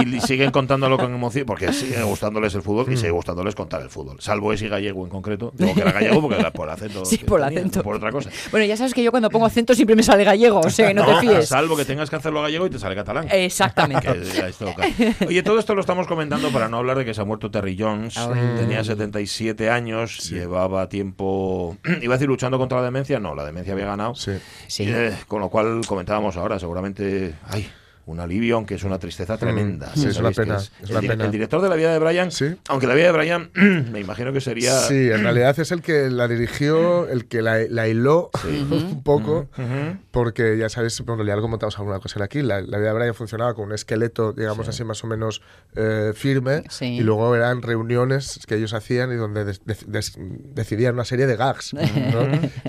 Y, 0.00 0.16
y 0.16 0.20
siguen 0.20 0.50
contándolo 0.50 0.98
con 0.98 1.14
emoción, 1.14 1.46
porque 1.46 1.72
sigue 1.72 2.02
gustándoles 2.02 2.54
el 2.54 2.62
fútbol 2.62 2.92
y 2.92 2.96
sigue 2.96 3.10
gustándoles 3.10 3.54
contar 3.54 3.80
el 3.80 3.88
fútbol. 3.88 4.20
Salvo 4.20 4.52
ese 4.52 4.68
gallego 4.68 5.04
en 5.04 5.10
concreto. 5.10 5.52
Digo 5.56 5.74
que 5.74 5.80
era 5.80 5.92
gallego 5.92 6.20
porque 6.20 6.38
era 6.38 6.50
por 6.50 6.68
acento. 6.68 7.04
Sí, 7.04 7.18
por 7.18 7.40
tenía, 7.40 7.60
acento. 7.60 7.78
no 7.78 7.84
por 7.84 7.96
otra 7.96 8.10
cosa. 8.10 8.30
Bueno, 8.50 8.66
ya 8.66 8.76
sabes 8.76 8.92
que 8.92 9.02
yo 9.02 9.10
cuando 9.10 9.30
pongo 9.30 9.46
acento 9.46 9.74
siempre 9.74 9.96
me 9.96 10.02
sale 10.02 10.24
gallego, 10.24 10.60
o 10.60 10.70
sea 10.70 10.88
que 10.88 10.94
no, 10.94 11.06
te 11.06 11.20
fíes. 11.20 11.48
Salvo 11.48 11.76
que 11.76 11.84
tengas 11.84 12.10
que 12.10 12.16
hacerlo 12.16 12.42
gallego 12.42 12.66
y 12.66 12.70
te 12.70 12.78
sale 12.78 12.94
catalán. 12.94 13.28
Exactamente. 13.30 14.08
Oye, 15.26 15.42
todo 15.42 15.58
esto 15.58 15.74
lo 15.74 15.80
estamos 15.80 16.06
comentando 16.06 16.50
para 16.50 16.68
no 16.68 16.78
hablar 16.78 16.98
de 16.98 17.04
que 17.04 17.14
se 17.14 17.20
ha 17.20 17.24
muerto 17.24 17.50
Terry 17.50 17.76
Jones. 17.78 18.16
Ay. 18.16 18.56
Tenía 18.56 18.82
77 18.82 19.70
años, 19.70 20.28
llevaba 20.30 20.88
tiempo. 20.88 21.76
Iba 22.02 22.14
a 22.14 22.16
decir 22.16 22.28
luchando 22.28 22.58
contra 22.58 22.78
la 22.78 22.84
demencia. 22.84 23.20
No, 23.20 23.34
la 23.34 23.44
demencia 23.44 23.72
había 23.72 23.86
ganado. 23.86 24.14
Sí. 24.14 24.32
Sí. 24.66 24.87
Eh, 24.88 25.16
con 25.26 25.40
lo 25.40 25.48
cual 25.48 25.80
comentábamos 25.86 26.36
ahora, 26.36 26.58
seguramente. 26.58 27.34
Ay, 27.48 27.70
un 28.08 28.20
alivio, 28.20 28.56
aunque 28.56 28.74
es 28.74 28.84
una 28.84 28.98
tristeza 28.98 29.36
tremenda. 29.36 29.90
Sí, 29.94 30.06
es 30.06 30.18
una 30.18 30.30
pena, 30.30 30.56
es 30.56 30.72
es 30.82 30.90
el, 30.90 30.90
una 30.92 31.00
di- 31.00 31.08
pena. 31.08 31.24
el 31.26 31.30
director 31.30 31.60
de 31.62 31.68
La 31.68 31.76
vida 31.76 31.92
de 31.92 31.98
Brian, 31.98 32.30
Sí. 32.30 32.56
aunque 32.68 32.86
La 32.86 32.94
vida 32.94 33.06
de 33.06 33.12
Brian, 33.12 33.50
me 33.92 34.00
imagino 34.00 34.32
que 34.32 34.40
sería. 34.40 34.72
Sí, 34.80 34.94
en 35.10 35.22
realidad 35.22 35.58
es 35.58 35.70
el 35.72 35.82
que 35.82 36.10
la 36.10 36.26
dirigió, 36.28 37.08
el 37.08 37.26
que 37.26 37.42
la, 37.42 37.58
la 37.68 37.86
hiló 37.88 38.30
un 38.70 39.02
poco, 39.02 39.48
porque 40.10 40.56
ya 40.58 40.68
sabéis, 40.68 41.00
bueno, 41.02 41.24
ya 41.24 41.36
lo 41.36 41.42
comentamos 41.42 41.78
alguna 41.78 41.98
cosa 42.00 42.22
aquí, 42.24 42.42
la, 42.42 42.60
la 42.60 42.78
vida 42.78 42.88
de 42.88 42.94
Brian 42.98 43.14
funcionaba 43.14 43.54
con 43.54 43.66
un 43.66 43.72
esqueleto, 43.72 44.32
digamos 44.32 44.66
así, 44.68 44.82
más 44.84 45.02
o 45.04 45.06
menos 45.06 45.42
eh, 45.76 46.12
firme, 46.14 46.64
Sí. 46.70 46.86
y 46.86 47.00
luego 47.00 47.34
eran 47.36 47.62
reuniones 47.62 48.40
que 48.46 48.56
ellos 48.56 48.72
hacían 48.74 49.12
y 49.12 49.16
donde 49.16 49.54
decidían 50.46 50.94
una 50.94 51.04
serie 51.04 51.26
de 51.26 51.36
gags, 51.36 51.74
¿no? 51.74 51.80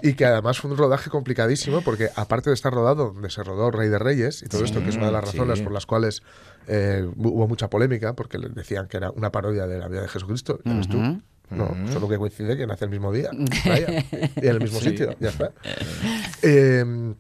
y 0.04 0.14
que 0.14 0.26
además 0.26 0.60
fue 0.60 0.72
un 0.72 0.78
rodaje 0.78 1.10
complicadísimo, 1.10 1.82
porque 1.82 2.10
aparte 2.16 2.50
de 2.50 2.54
estar 2.54 2.74
rodado 2.74 3.12
donde 3.14 3.30
se 3.30 3.44
rodó 3.44 3.72
Rey 3.72 3.90
de 3.90 4.00
Reyes 4.00 4.44
y 4.44 4.48
todo 4.48 4.64
esto, 4.64 4.82
que 4.82 4.90
es 4.90 4.96
una 4.98 5.08
de 5.08 5.12
las 5.14 5.29
sí. 5.32 5.38
razones 5.38 5.62
por 5.62 5.72
las 5.72 5.86
cuales 5.86 6.22
eh, 6.68 7.08
hubo 7.16 7.48
mucha 7.48 7.70
polémica, 7.70 8.14
porque 8.14 8.38
les 8.38 8.54
decían 8.54 8.88
que 8.88 8.98
era 8.98 9.12
una 9.12 9.32
parodia 9.32 9.66
de 9.68 9.80
la 9.80 9.88
vida 9.88 10.02
de 10.02 10.08
Jesucristo, 10.08 10.60
ya 10.66 10.74
ves 10.74 10.88
tú. 10.88 10.98
No, 11.52 11.76
solo 11.92 12.08
que 12.08 12.18
coincide 12.20 12.56
que 12.56 12.68
nace 12.68 12.86
el 12.86 12.92
mismo 12.92 13.12
día 13.12 13.32
vaya, 13.66 14.06
y 14.36 14.46
en 14.46 14.50
el 14.50 14.60
mismo 14.60 14.80
Sí. 14.80 14.90
sitio, 14.90 15.16
ya 15.20 15.30
está. 15.30 15.52
Eh, 16.44 17.14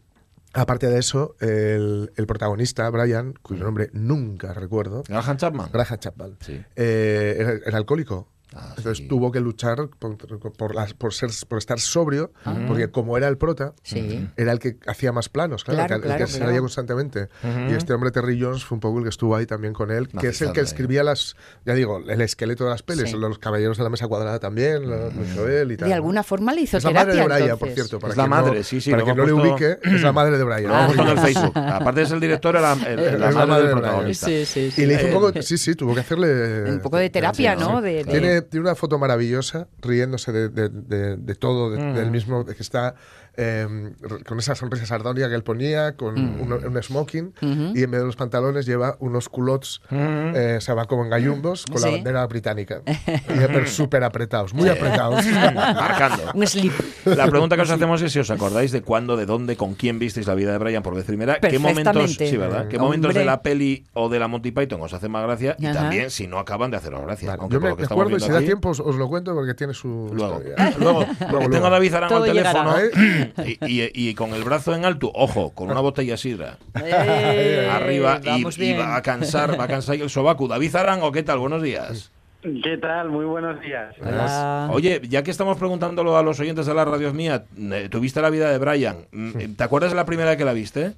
aparte 0.53 0.87
de 0.87 0.99
eso, 0.99 1.35
el, 1.39 2.11
el 2.15 2.27
protagonista, 2.27 2.89
Brian, 2.89 3.33
cuyo 3.41 3.63
nombre 3.63 3.89
nunca 3.93 4.53
recuerdo, 4.53 5.03
Graham 5.07 5.37
Chapman. 5.37 5.69
Graham 5.71 5.97
Chapman, 5.99 6.37
Sí. 6.41 6.61
eh, 6.75 7.35
era, 7.39 7.51
era 7.65 7.77
alcohólico. 7.77 8.27
Ah, 8.55 8.73
Entonces 8.77 8.97
sí. 8.97 9.07
tuvo 9.07 9.31
que 9.31 9.39
luchar 9.39 9.89
por, 9.99 10.17
por, 10.53 10.73
las- 10.73 10.93
por 10.95 11.13
ser, 11.13 11.29
por 11.47 11.59
estar 11.59 11.79
sobrio, 11.79 12.31
porque 12.67 12.89
como 12.89 13.15
era 13.15 13.27
el 13.27 13.37
prota, 13.37 13.73
Sí. 13.83 14.27
era 14.37 14.51
el 14.51 14.57
que 14.59 14.77
hacía 14.87 15.11
más 15.11 15.29
planos, 15.29 15.63
claro, 15.63 15.77
Claro, 15.85 15.95
el 15.97 16.01
que, 16.01 16.07
el 16.07 16.13
que 16.13 16.17
claro, 16.17 16.31
salía 16.31 16.45
claro. 16.47 16.61
constantemente. 16.63 17.29
Y 17.69 17.73
este 17.73 17.93
hombre, 17.93 18.09
Terry 18.11 18.41
Jones, 18.41 18.65
fue 18.65 18.75
un 18.77 18.79
poco 18.79 18.97
el 18.97 19.03
que 19.03 19.09
estuvo 19.09 19.35
ahí 19.35 19.45
también 19.45 19.73
con 19.73 19.91
él, 19.91 20.07
que 20.07 20.29
es 20.29 20.41
el 20.41 20.51
que 20.51 20.61
escribía 20.61 21.03
las, 21.03 21.35
ya 21.65 21.73
digo, 21.75 21.99
el 22.07 22.21
esqueleto 22.21 22.63
de 22.63 22.71
las 22.71 22.81
pelis, 22.81 23.11
Sí. 23.11 23.17
los 23.17 23.37
caballeros 23.37 23.77
de 23.77 23.83
la 23.83 23.89
mesa 23.91 24.07
cuadrada 24.07 24.39
también, 24.39 24.89
lo, 24.89 25.09
hizo 25.23 25.47
él 25.47 25.71
y 25.73 25.77
tal. 25.77 25.87
De 25.87 25.93
¿no? 25.93 25.95
alguna 25.95 26.23
forma 26.23 26.51
le 26.53 26.61
hizo 26.61 26.77
Es 26.77 26.83
la 26.83 26.89
terapia. 26.89 27.05
madre 27.13 27.19
de 27.21 27.25
Brian, 27.27 27.41
entonces. 27.51 27.59
por 27.59 27.69
cierto. 27.75 27.99
Para 27.99 28.11
Es 28.13 28.17
la 28.17 28.27
madre, 28.27 28.57
no, 28.57 28.63
sí, 28.63 28.81
sí, 28.81 28.89
Para 28.91 29.03
quien 29.03 29.15
no 29.17 29.25
le 29.27 29.33
ubique, 29.33 29.77
es 29.83 30.01
la 30.01 30.11
madre 30.11 30.37
de 30.39 30.43
Brian. 30.43 30.63
Lo 30.63 30.73
hemos 30.73 30.95
puesto 30.95 31.03
en 31.03 31.09
el 31.09 31.17
Ah. 31.19 31.21
Facebook. 31.21 31.57
Aparte 31.57 31.99
de 31.99 32.05
ser 32.07 32.15
el 32.15 32.21
director, 32.21 32.55
era 32.55 32.75
la, 32.75 32.87
el- 32.87 32.99
el- 32.99 33.19
la 33.19 33.29
Es 33.29 33.35
la 33.35 33.45
madre 33.45 33.47
madre 33.47 33.67
del 33.67 33.75
de 33.75 33.81
protagonista. 33.81 34.25
Sí, 34.25 34.45
sí, 34.45 34.71
sí. 34.71 34.81
Y 34.81 34.85
le 34.87 34.93
hizo 34.95 35.03
un 35.05 35.09
Eh, 35.09 35.13
poco, 35.13 35.41
sí, 35.41 35.57
sí, 35.59 35.75
tuvo 35.75 35.93
que 35.93 35.99
hacerle... 35.99 36.71
Un 36.71 36.79
poco 36.79 36.97
de 36.97 37.09
terapia, 37.11 37.55
¿no? 37.55 37.81
de- 37.81 38.38
Tiene, 38.41 38.49
tiene 38.49 38.65
una 38.67 38.75
foto 38.75 38.97
maravillosa, 38.99 39.67
riéndose 39.81 40.31
de, 40.31 40.49
de- 40.49 40.69
de- 40.69 41.17
de 41.17 41.35
todo, 41.35 41.71
de- 41.71 41.77
del 41.93 42.11
mismo, 42.11 42.43
de 42.43 42.55
que 42.55 42.61
está 42.63 42.95
r- 43.39 44.23
con 44.27 44.39
esa 44.39 44.55
sonrisa 44.55 44.85
sardónica 44.85 45.29
que 45.29 45.35
él 45.35 45.43
ponía, 45.43 45.95
con 45.95 46.15
Mm. 46.15 46.41
un, 46.41 46.53
un 46.53 46.83
smoking, 46.83 47.33
y 47.41 47.83
en 47.83 47.91
vez 47.91 47.99
de 48.01 48.05
los 48.05 48.15
pantalones 48.15 48.65
lleva 48.65 48.95
unos 48.99 49.29
culottes, 49.29 49.81
eh, 49.91 50.57
se 50.61 50.73
va 50.73 50.85
como 50.85 51.03
en 51.03 51.09
gallumbos, 51.09 51.65
con 51.65 51.81
la 51.81 51.87
Sí. 51.87 51.93
bandera 51.95 52.25
británica. 52.27 52.81
y 52.85 53.21
pero 53.27 53.65
súper 53.67 54.03
apretados, 54.03 54.53
muy 54.53 54.69
apretados. 54.69 55.23
Marcando. 55.55 56.23
Un 56.33 56.45
slip. 56.47 56.73
La 57.05 57.27
pregunta 57.27 57.55
que 57.55 57.61
os 57.63 57.69
hacemos 57.69 58.01
es 58.01 58.11
si 58.11 58.19
os 58.19 58.29
acordáis 58.29 58.71
de 58.71 58.81
cuándo, 58.81 59.15
de 59.17 59.25
dónde, 59.25 59.55
con 59.55 59.73
quién 59.75 59.99
visteis 59.99 60.27
la 60.27 60.35
vida 60.35 60.51
de 60.51 60.57
Brian 60.57 60.83
por 60.83 60.95
vez 60.95 61.05
primera, 61.05 61.39
qué 61.39 61.59
momentos, 61.59 62.13
sí, 62.15 62.37
¿verdad? 62.37 62.67
¿Qué 62.67 62.77
momentos 62.77 63.09
Hombre. 63.09 63.19
de 63.21 63.25
la 63.25 63.41
peli 63.41 63.85
o 63.93 64.09
de 64.09 64.19
la 64.19 64.27
Monty 64.27 64.51
Python 64.51 64.81
os 64.81 64.93
hacen 64.93 65.11
más 65.11 65.23
gracia 65.23 65.55
y 65.59 65.65
Ajá. 65.65 65.79
también 65.79 66.09
si 66.11 66.27
no 66.27 66.39
acaban 66.39 66.71
de 66.71 66.77
haceros 66.77 67.01
gracia. 67.03 67.29
Vale, 67.29 67.41
aunque 67.41 67.53
yo 67.55 67.59
por 67.59 67.63
me, 67.65 67.69
lo 67.69 67.75
que 67.75 67.81
me 67.81 67.83
estamos 67.83 68.01
acuerdo 68.03 68.17
y 68.17 68.19
si 68.21 68.31
da 68.31 68.37
aquí, 68.37 68.45
tiempo 68.47 68.69
os, 68.69 68.79
os 68.79 68.95
lo 68.95 69.07
cuento 69.07 69.33
porque 69.33 69.53
tiene 69.53 69.73
su 69.73 70.09
Luego, 70.13 70.39
historia. 70.41 70.73
luego, 70.79 71.05
porque 71.31 71.49
tengo 71.49 71.67
a 71.67 71.69
David 71.69 71.93
Arango 71.93 72.15
al 72.17 72.23
teléfono 72.23 72.77
llegará. 72.77 73.28
y, 73.45 73.51
y- 73.65 73.91
y 73.93 74.13
con 74.15 74.33
el 74.33 74.43
brazo 74.43 74.75
en 74.75 74.85
alto, 74.85 75.11
ojo, 75.13 75.51
con 75.51 75.69
una 75.71 75.79
botella 75.81 76.17
sidra 76.17 76.57
Eh, 76.83 77.67
arriba 77.71 78.19
y, 78.23 78.73
va 78.73 78.95
a 78.95 79.01
cansar, 79.01 79.59
va 79.59 79.65
a 79.65 79.67
cansar 79.67 79.95
el 79.95 80.09
sobaco. 80.09 80.47
David 80.47 80.75
Arango, 80.75 81.11
¿qué 81.11 81.23
tal? 81.23 81.39
Buenos 81.39 81.61
días. 81.61 82.11
¿Qué 82.41 82.77
tal? 82.77 83.09
Muy 83.09 83.25
buenos 83.25 83.59
días. 83.61 83.93
Hola. 84.01 84.69
Oye, 84.71 85.01
ya 85.09 85.23
que 85.23 85.31
estamos 85.31 85.57
preguntándolo 85.57 86.15
a 86.17 86.23
los 86.23 86.39
oyentes 86.39 86.65
de 86.65 86.73
la 86.73 86.85
radio 86.85 87.13
mía, 87.13 87.43
eh, 87.57 87.89
tuviste 87.91 88.21
la 88.21 88.29
vida 88.29 88.49
de 88.49 88.57
Brian. 88.57 88.97
Mm, 89.11 89.55
¿Te 89.57 89.63
acuerdas 89.63 89.91
de 89.91 89.97
la 89.97 90.05
primera 90.05 90.29
vez 90.29 90.37
que 90.37 90.45
la 90.45 90.53
viste? 90.53 90.93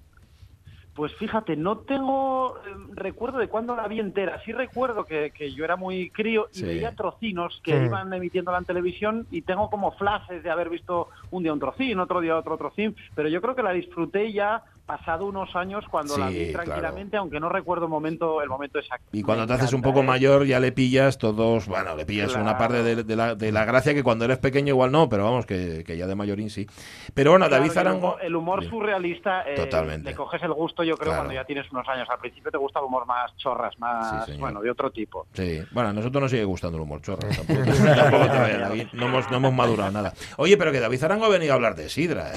Pues 0.93 1.15
fíjate, 1.15 1.55
no 1.55 1.79
tengo 1.79 2.57
eh, 2.57 2.61
recuerdo 2.93 3.37
de 3.37 3.47
cuándo 3.47 3.75
la 3.77 3.87
vi 3.87 3.99
entera. 4.01 4.41
Sí 4.43 4.51
recuerdo 4.51 5.05
que, 5.05 5.31
que 5.31 5.53
yo 5.53 5.63
era 5.63 5.77
muy 5.77 6.11
crío 6.11 6.49
y 6.51 6.59
Sí. 6.59 6.65
veía 6.65 6.93
trocinos 6.95 7.61
que 7.63 7.85
iban 7.85 8.13
emitiéndola 8.13 8.57
en 8.57 8.65
televisión 8.65 9.25
y 9.31 9.43
tengo 9.43 9.69
como 9.69 9.93
flashes 9.93 10.43
de 10.43 10.49
haber 10.51 10.69
visto 10.69 11.09
un 11.29 11.43
día 11.43 11.53
un 11.53 11.59
trocín, 11.61 11.97
otro 11.99 12.19
día 12.19 12.37
otro 12.37 12.57
trocín, 12.57 12.95
pero 13.15 13.29
yo 13.29 13.41
creo 13.41 13.55
que 13.55 13.63
la 13.63 13.71
disfruté 13.71 14.33
ya 14.33 14.63
pasado 14.97 15.25
unos 15.25 15.55
años 15.55 15.85
cuando 15.89 16.17
la 16.17 16.27
Sí, 16.29 16.33
vi 16.33 16.51
claro. 16.51 16.63
tranquilamente, 16.65 17.17
aunque 17.17 17.39
no 17.39 17.47
recuerdo 17.49 17.85
el 17.85 17.91
momento, 17.91 18.41
el 18.41 18.49
momento 18.49 18.79
exacto. 18.79 19.05
Y 19.13 19.21
cuando 19.23 19.43
Me 19.43 19.47
te 19.47 19.53
haces 19.53 19.71
un 19.73 19.79
encanta, 19.79 19.89
poco 19.93 20.03
¿eh? 20.03 20.07
mayor 20.07 20.45
ya 20.45 20.59
le 20.59 20.71
pillas 20.71 21.17
todos, 21.17 21.67
bueno, 21.67 21.95
le 21.95 22.05
pillas 22.05 22.33
una 22.35 22.43
Claro. 22.43 22.57
parte 22.57 22.83
de, 22.83 23.03
de 23.03 23.15
la, 23.15 23.35
de 23.35 23.51
la 23.51 23.63
gracia 23.65 23.93
que 23.93 24.03
cuando 24.03 24.25
eres 24.25 24.37
pequeño 24.39 24.69
igual 24.69 24.91
no, 24.91 25.07
pero 25.09 25.23
vamos, 25.23 25.45
que, 25.45 25.83
que 25.85 25.95
ya 25.97 26.07
de 26.07 26.15
mayorín 26.15 26.49
sí. 26.49 26.67
Pero 27.13 27.31
bueno, 27.31 27.47
Claro, 27.47 27.61
David 27.63 27.73
Zarango... 27.73 28.15
humor- 28.15 28.19
El 28.21 28.35
humor 28.35 28.63
surrealista, 28.69 29.43
eh, 29.49 29.55
Totalmente. 29.55 30.09
le 30.09 30.15
coges 30.15 30.41
el 30.43 30.53
gusto, 30.53 30.83
yo 30.83 30.95
creo, 30.95 31.11
Claro. 31.11 31.19
cuando 31.21 31.33
ya 31.33 31.45
tienes 31.45 31.71
unos 31.71 31.87
años. 31.87 32.07
Al 32.09 32.19
principio 32.19 32.51
te 32.51 32.57
gusta 32.57 32.79
el 32.79 32.85
humor 32.85 33.05
más 33.05 33.35
chorras, 33.37 33.77
más, 33.79 34.25
Sí, 34.25 34.31
señor. 34.33 34.39
bueno, 34.41 34.61
de 34.61 34.69
otro 34.71 34.91
tipo. 34.91 35.25
Sí, 35.33 35.61
bueno, 35.71 35.89
a 35.89 35.93
nosotros 35.93 36.21
nos 36.21 36.31
sigue 36.31 36.43
gustando 36.43 36.77
el 36.77 36.83
humor 36.83 37.01
chorro. 37.01 37.27
Tampoco, 37.29 37.61
tampoco 37.95 38.23
te 38.31 38.37
vayas, 38.39 38.59
David. 38.59 38.87
No 38.93 39.05
hemos, 39.07 39.31
no 39.31 39.37
hemos 39.37 39.53
madurado 39.53 39.91
nada. 39.91 40.13
Oye, 40.37 40.57
pero 40.57 40.71
que 40.71 40.79
David 40.79 40.97
Zarango 40.99 41.25
ha 41.25 41.29
venido 41.29 41.53
a 41.53 41.55
hablar 41.55 41.75
de 41.75 41.87
Sidra. 41.89 42.31
¿eh? 42.33 42.35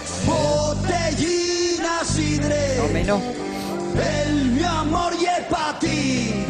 Sidre, 2.04 3.04
No, 3.06 3.20
el 3.94 4.50
mi 4.52 4.62
amor 4.62 5.12
y 5.14 5.50
pa' 5.50 5.78
ti. 5.78 6.44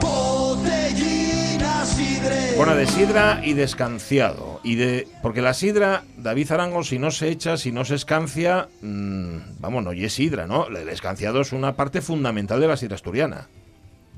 Botellina 0.00 1.84
sidre. 1.84 2.54
Bueno, 2.56 2.74
de 2.74 2.86
sidra 2.86 3.40
y 3.44 3.54
de 3.54 3.62
escanciado. 3.62 4.60
Y 4.62 4.74
de, 4.74 5.08
porque 5.22 5.40
la 5.40 5.54
sidra, 5.54 6.02
David 6.16 6.48
Zarango, 6.48 6.82
si 6.82 6.98
no 6.98 7.10
se 7.10 7.28
echa, 7.28 7.56
si 7.56 7.72
no 7.72 7.84
se 7.84 7.94
escancia, 7.94 8.68
mm, 8.82 9.60
vamos, 9.60 9.84
no 9.84 9.92
y 9.92 10.04
es 10.04 10.12
sidra, 10.12 10.46
¿no? 10.46 10.66
El 10.66 10.88
escanciado 10.88 11.40
es 11.40 11.52
una 11.52 11.74
parte 11.74 12.00
fundamental 12.00 12.60
de 12.60 12.68
la 12.68 12.76
sidra 12.76 12.96
asturiana. 12.96 13.48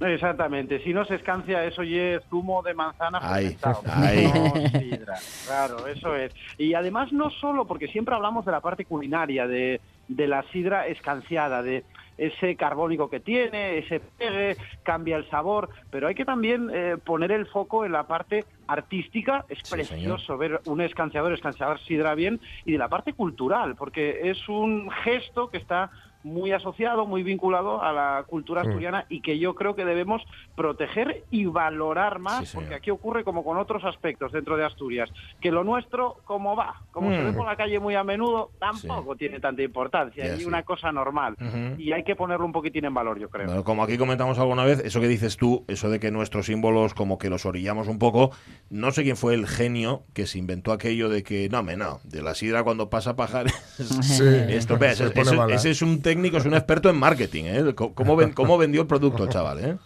Exactamente, 0.00 0.80
si 0.84 0.92
no 0.92 1.04
se 1.06 1.14
escancia 1.14 1.64
eso 1.64 1.82
y 1.82 1.98
es 1.98 2.22
zumo 2.28 2.62
de 2.62 2.74
manzana 2.74 3.18
Ahí, 3.22 3.54
fermentado, 3.54 3.82
ahí. 3.94 4.26
no 4.26 4.80
sidra. 4.80 5.14
Claro, 5.46 5.86
eso 5.86 6.14
es. 6.14 6.34
Y 6.58 6.74
además 6.74 7.12
no 7.12 7.30
solo, 7.30 7.66
porque 7.66 7.88
siempre 7.88 8.14
hablamos 8.14 8.44
de 8.44 8.52
la 8.52 8.60
parte 8.60 8.84
culinaria, 8.84 9.46
de, 9.46 9.80
de 10.08 10.26
la 10.28 10.42
sidra 10.52 10.86
escanciada, 10.86 11.62
de 11.62 11.84
ese 12.18 12.56
carbónico 12.56 13.10
que 13.10 13.20
tiene, 13.20 13.78
ese 13.78 14.00
pegue, 14.00 14.56
cambia 14.82 15.16
el 15.16 15.28
sabor, 15.28 15.68
pero 15.90 16.08
hay 16.08 16.14
que 16.14 16.24
también 16.24 16.70
eh, 16.72 16.96
poner 17.02 17.30
el 17.30 17.46
foco 17.46 17.84
en 17.84 17.92
la 17.92 18.04
parte 18.06 18.44
artística, 18.66 19.44
es 19.48 19.58
Sí, 19.62 19.74
precioso 19.74 20.38
ver 20.38 20.60
un 20.64 20.80
escanciador 20.80 21.32
escanciador 21.34 21.78
sidra 21.80 22.14
bien, 22.14 22.40
y 22.64 22.72
de 22.72 22.78
la 22.78 22.88
parte 22.88 23.12
cultural, 23.12 23.76
porque 23.76 24.30
es 24.30 24.48
un 24.48 24.90
gesto 25.04 25.48
que 25.50 25.58
está 25.58 25.90
muy 26.26 26.50
asociado, 26.52 27.06
muy 27.06 27.22
vinculado 27.22 27.80
a 27.82 27.92
la 27.92 28.24
cultura 28.26 28.62
Mm. 28.64 28.66
asturiana 28.66 29.06
y 29.08 29.20
que 29.22 29.38
yo 29.38 29.54
creo 29.54 29.76
que 29.76 29.84
debemos 29.84 30.22
proteger 30.56 31.24
y 31.30 31.44
valorar 31.46 32.18
más, 32.18 32.48
Sí, 32.48 32.56
porque 32.56 32.74
aquí 32.74 32.90
ocurre 32.90 33.22
como 33.22 33.44
con 33.44 33.56
otros 33.58 33.84
aspectos 33.84 34.32
dentro 34.32 34.56
de 34.56 34.64
Asturias, 34.64 35.08
que 35.40 35.52
lo 35.52 35.62
nuestro, 35.62 36.16
como 36.24 36.56
va, 36.56 36.82
como 36.90 37.10
se 37.10 37.18
ve 37.22 37.30
Mm. 37.32 37.36
por 37.36 37.46
la 37.46 37.56
calle 37.56 37.78
muy 37.78 37.94
a 37.94 38.02
menudo, 38.02 38.50
tampoco 38.58 39.14
tiene 39.16 39.38
tanta 39.38 39.62
importancia, 39.62 40.36
sí. 40.36 40.44
una 40.44 40.62
cosa 40.64 40.90
normal. 40.90 41.36
Ujú. 41.40 41.80
Y 41.80 41.92
hay 41.92 42.02
que 42.02 42.16
ponerlo 42.16 42.44
un 42.44 42.52
poquitín 42.52 42.84
en 42.86 42.94
valor, 42.94 43.18
yo 43.20 43.28
creo. 43.30 43.46
Bueno, 43.46 43.62
como 43.64 43.82
aquí 43.84 43.96
comentamos 43.96 44.38
alguna 44.38 44.64
vez, 44.64 44.80
eso 44.84 45.00
que 45.00 45.08
dices 45.08 45.36
tú, 45.36 45.64
eso 45.68 45.88
de 45.90 46.00
que 46.00 46.10
nuestros 46.10 46.46
símbolos 46.46 46.94
como 46.94 47.18
que 47.18 47.30
los 47.30 47.46
orillamos 47.46 47.86
un 47.88 47.98
poco, 48.00 48.30
no 48.70 48.90
sé 48.90 49.02
quién 49.04 49.16
fue 49.16 49.34
el 49.34 49.46
genio 49.46 50.02
que 50.12 50.26
se 50.26 50.38
inventó 50.38 50.72
aquello 50.72 51.08
de 51.08 51.22
que, 51.22 51.48
no, 51.50 51.62
me 51.62 51.76
no, 51.76 52.00
de 52.04 52.22
la 52.22 52.34
sidra 52.34 52.64
cuando 52.64 52.90
pasa 52.90 53.14
pajar. 53.14 53.48
Sí, 53.50 54.24
Esto, 54.48 54.76
vea, 54.78 54.94
se 54.94 55.12
ese, 55.54 55.70
es 55.70 55.82
un 55.82 56.02
técnico, 56.16 56.36
es 56.38 56.46
un 56.46 56.54
experto 56.54 56.90
en 56.90 56.96
marketing, 56.98 57.44
¿eh? 57.44 57.74
¿Cómo, 57.74 58.16
ven- 58.16 58.32
cómo 58.32 58.58
vendió 58.58 58.80
el 58.82 58.86
producto 58.86 59.24
el 59.24 59.28
chaval, 59.30 59.64
eh? 59.64 59.76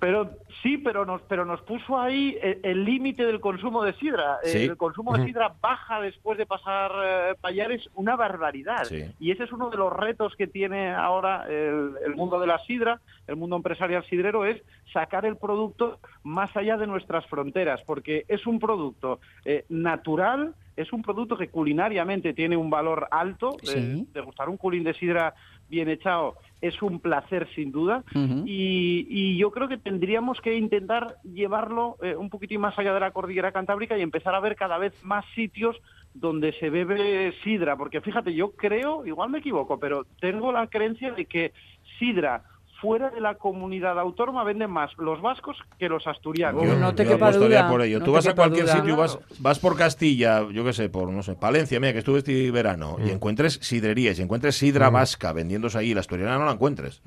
Pero 0.00 0.30
sí, 0.62 0.78
pero 0.78 1.04
nos, 1.04 1.20
pero 1.22 1.44
nos 1.44 1.60
puso 1.60 1.98
ahí 2.00 2.36
el- 2.42 2.60
el 2.62 2.84
límite 2.84 3.26
del 3.26 3.40
consumo 3.40 3.84
de 3.84 3.92
sidra. 3.94 4.38
Sí. 4.42 4.64
El 4.64 4.76
consumo 4.78 5.16
de 5.16 5.26
sidra 5.26 5.52
baja 5.60 6.00
después 6.00 6.38
de 6.38 6.46
pasar 6.46 6.90
eh, 7.04 7.34
payares 7.40 7.86
una 7.94 8.16
barbaridad. 8.16 8.84
Sí. 8.84 9.04
Y 9.20 9.30
ese 9.32 9.44
es 9.44 9.52
uno 9.52 9.68
de 9.68 9.76
los 9.76 9.92
retos 9.92 10.34
que 10.34 10.46
tiene 10.46 10.92
ahora 10.94 11.44
el, 11.46 11.92
el 12.06 12.14
mundo 12.16 12.40
de 12.40 12.46
la 12.46 12.58
sidra, 12.60 13.00
el 13.26 13.36
mundo 13.36 13.56
empresarial 13.56 14.02
sidrero, 14.06 14.46
es 14.46 14.62
sacar 14.94 15.26
el 15.26 15.36
producto 15.36 15.98
más 16.22 16.56
allá 16.56 16.78
de 16.78 16.86
nuestras 16.86 17.26
fronteras, 17.26 17.82
porque 17.86 18.24
es 18.28 18.46
un 18.46 18.58
producto 18.58 19.20
eh, 19.44 19.66
natural, 19.68 20.54
es 20.74 20.90
un 20.92 21.02
producto 21.02 21.36
que 21.36 21.48
culinariamente 21.48 22.32
tiene 22.32 22.56
un 22.56 22.70
valor 22.70 23.08
alto. 23.10 23.56
Sí. 23.62 23.74
Eh, 23.76 24.04
degustar 24.14 24.48
un 24.48 24.56
culín 24.56 24.84
de 24.84 24.94
sidra 24.94 25.34
bien 25.68 25.88
echado 25.88 26.36
es 26.60 26.80
un 26.82 27.00
placer 27.00 27.48
sin 27.54 27.70
duda. 27.70 28.02
Y, 28.14 29.06
y 29.08 29.36
yo 29.36 29.50
creo 29.50 29.68
que 29.68 29.76
tendríamos 29.76 30.40
que 30.40 30.56
intentar 30.56 31.16
llevarlo 31.22 31.96
eh, 32.02 32.16
un 32.16 32.30
poquitín 32.30 32.60
más 32.60 32.78
allá 32.78 32.94
de 32.94 33.00
la 33.00 33.10
cordillera 33.10 33.52
cantábrica 33.52 33.96
y 33.96 34.02
empezar 34.02 34.34
a 34.34 34.40
ver 34.40 34.56
cada 34.56 34.78
vez 34.78 34.94
más 35.02 35.24
sitios 35.34 35.76
donde 36.14 36.52
se 36.54 36.70
bebe 36.70 37.34
sidra, 37.44 37.76
porque 37.76 38.00
fíjate, 38.00 38.32
yo 38.34 38.52
creo, 38.52 39.04
igual 39.04 39.28
me 39.28 39.38
equivoco, 39.38 39.78
pero 39.78 40.06
tengo 40.18 40.50
la 40.50 40.66
creencia 40.66 41.12
de 41.12 41.26
que 41.26 41.52
sidra 41.98 42.42
fuera 42.80 43.10
de 43.10 43.20
la 43.20 43.34
comunidad 43.36 43.98
autónoma 43.98 44.44
venden 44.44 44.70
más 44.70 44.90
los 44.98 45.20
vascos 45.22 45.56
que 45.78 45.88
los 45.88 46.06
asturianos. 46.06 46.62
Uy, 46.62 46.68
no 46.78 46.94
te 46.94 47.04
yo 47.04 47.10
quepa 47.12 47.32
duda, 47.32 47.68
por 47.68 47.82
ello. 47.82 47.98
no 48.00 48.04
Tú 48.04 48.12
vas 48.12 48.26
a 48.26 48.34
cualquier 48.34 48.64
duda. 48.66 48.76
sitio, 48.76 48.96
vas, 48.96 49.18
vas 49.40 49.58
por 49.58 49.76
Castilla, 49.76 50.46
yo 50.50 50.64
qué 50.64 50.72
sé, 50.72 50.88
por, 50.88 51.08
no 51.10 51.22
sé, 51.22 51.34
Palencia, 51.34 51.80
mira, 51.80 51.92
que 51.92 52.00
estuve 52.00 52.18
este 52.18 52.50
verano, 52.50 52.96
Mm. 52.98 53.06
y 53.06 53.10
encuentres 53.10 53.54
sidrerías, 53.62 54.18
y 54.18 54.22
encuentres 54.22 54.56
sidra 54.56 54.90
vasca 54.90 55.32
vendiéndose 55.32 55.78
ahí, 55.78 55.94
la 55.94 56.00
asturiana 56.00 56.38
no 56.38 56.44
la 56.44 56.52
encuentres. 56.52 57.02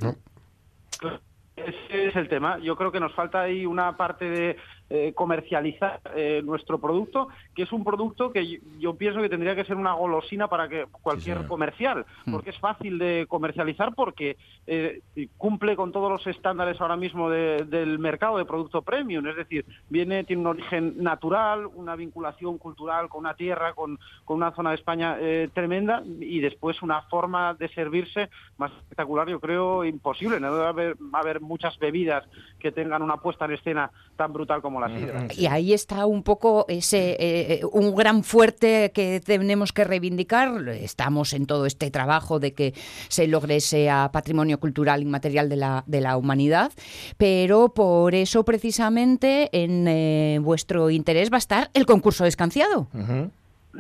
Ese 1.56 2.08
es 2.08 2.16
el 2.16 2.30
tema. 2.30 2.58
Yo 2.60 2.76
creo 2.76 2.92
que 2.92 3.00
nos 3.00 3.14
falta 3.14 3.42
ahí 3.42 3.66
una 3.66 3.96
parte 3.98 4.26
de 4.30 4.58
eh, 4.90 5.14
comercializar 5.16 6.00
eh, 6.16 6.42
nuestro 6.44 6.80
producto, 6.80 7.28
que 7.56 7.64
es 7.64 7.72
un 7.72 7.84
producto 7.84 8.32
que 8.32 8.46
yo, 8.48 8.60
yo 8.80 8.94
pienso 8.96 9.22
que 9.22 9.30
tendría 9.30 9.56
que 9.56 9.64
ser 9.66 9.76
una 9.76 9.94
golosina 9.94 10.48
para 10.48 10.68
que 10.68 10.86
cualquier 11.02 11.46
comercial, 11.48 12.06
porque 12.32 12.50
es 12.52 12.58
fácil 12.60 12.98
de 12.98 13.26
comercializar, 13.28 13.94
porque 13.96 14.38
eh, 14.68 15.02
cumple 15.38 15.76
con 15.76 15.92
todos 15.92 16.12
los 16.12 16.26
estándares 16.28 16.80
ahora 16.82 16.96
mismo 16.96 17.30
de- 17.30 17.66
del 17.66 18.00
mercado 18.00 18.38
de 18.38 18.46
producto 18.46 18.82
premium, 18.82 19.26
es 19.28 19.36
decir, 19.36 19.66
viene 19.90 20.24
tiene 20.24 20.42
un 20.42 20.48
origen 20.48 20.96
natural, 21.02 21.66
una 21.68 21.96
vinculación 21.96 22.58
cultural 22.58 23.10
con 23.10 23.20
una 23.22 23.34
tierra, 23.36 23.74
con, 23.74 24.00
con 24.26 24.38
una 24.38 24.52
zona 24.52 24.70
de 24.72 24.76
España 24.78 25.18
eh, 25.20 25.50
tremenda 25.54 26.04
y 26.20 26.40
después 26.40 26.82
una 26.82 27.02
forma 27.04 27.54
de 27.54 27.70
servirse 27.70 28.30
más 28.58 28.72
espectacular, 28.72 29.28
yo 29.30 29.40
creo, 29.40 29.86
imposible. 29.86 30.40
No 30.40 30.54
debe 30.56 30.68
haber, 30.68 30.98
haber 31.14 31.42
muchas 31.42 31.78
bebidas 31.80 32.26
que 32.60 32.72
tengan 32.72 33.02
una 33.02 33.18
puesta 33.18 33.46
en 33.46 33.54
escena 33.54 33.92
tan 34.16 34.34
brutal 34.34 34.62
como 34.62 34.80
la 34.80 34.90
sidra. 34.90 35.28
Y 35.36 35.48
ahí 35.48 35.74
está 35.74 36.06
un 36.06 36.24
poco 36.24 36.66
ese 36.68 37.16
eh, 37.20 37.62
un 37.72 37.96
gran 37.96 38.24
fuerte 38.24 38.92
que 38.94 39.22
tenemos 39.22 39.72
que 39.72 39.84
reivindicar. 39.84 40.68
Estamos 40.70 41.34
en 41.34 41.46
todo 41.46 41.66
este 41.66 41.90
trabajo 41.90 42.40
de 42.40 42.54
que 42.54 42.74
se 43.08 43.28
logre 43.28 43.58
ese 43.58 43.90
patrimonio 44.12 44.60
cultural 44.60 45.02
inmaterial 45.02 45.50
de 45.50 45.56
la, 45.56 45.84
de 45.88 46.02
la 46.02 46.18
humanidad, 46.18 46.72
pero 47.18 47.74
por 47.74 48.14
eso 48.16 48.44
precisamente 48.44 49.50
en 49.52 49.88
eh, 49.88 50.40
vuestro 50.42 50.90
interés 50.90 51.32
va 51.32 51.38
a 51.38 51.40
estar 51.40 51.70
el 51.74 51.86
concurso 51.86 52.24
de 52.24 52.30
escanciado. 52.30 52.88
Ujú. 52.94 53.32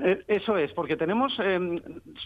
Eh, 0.03 0.23
Eso 0.27 0.55
es, 0.57 0.71
porque 0.73 0.95
tenemos, 0.95 1.35
eh, 1.43 1.59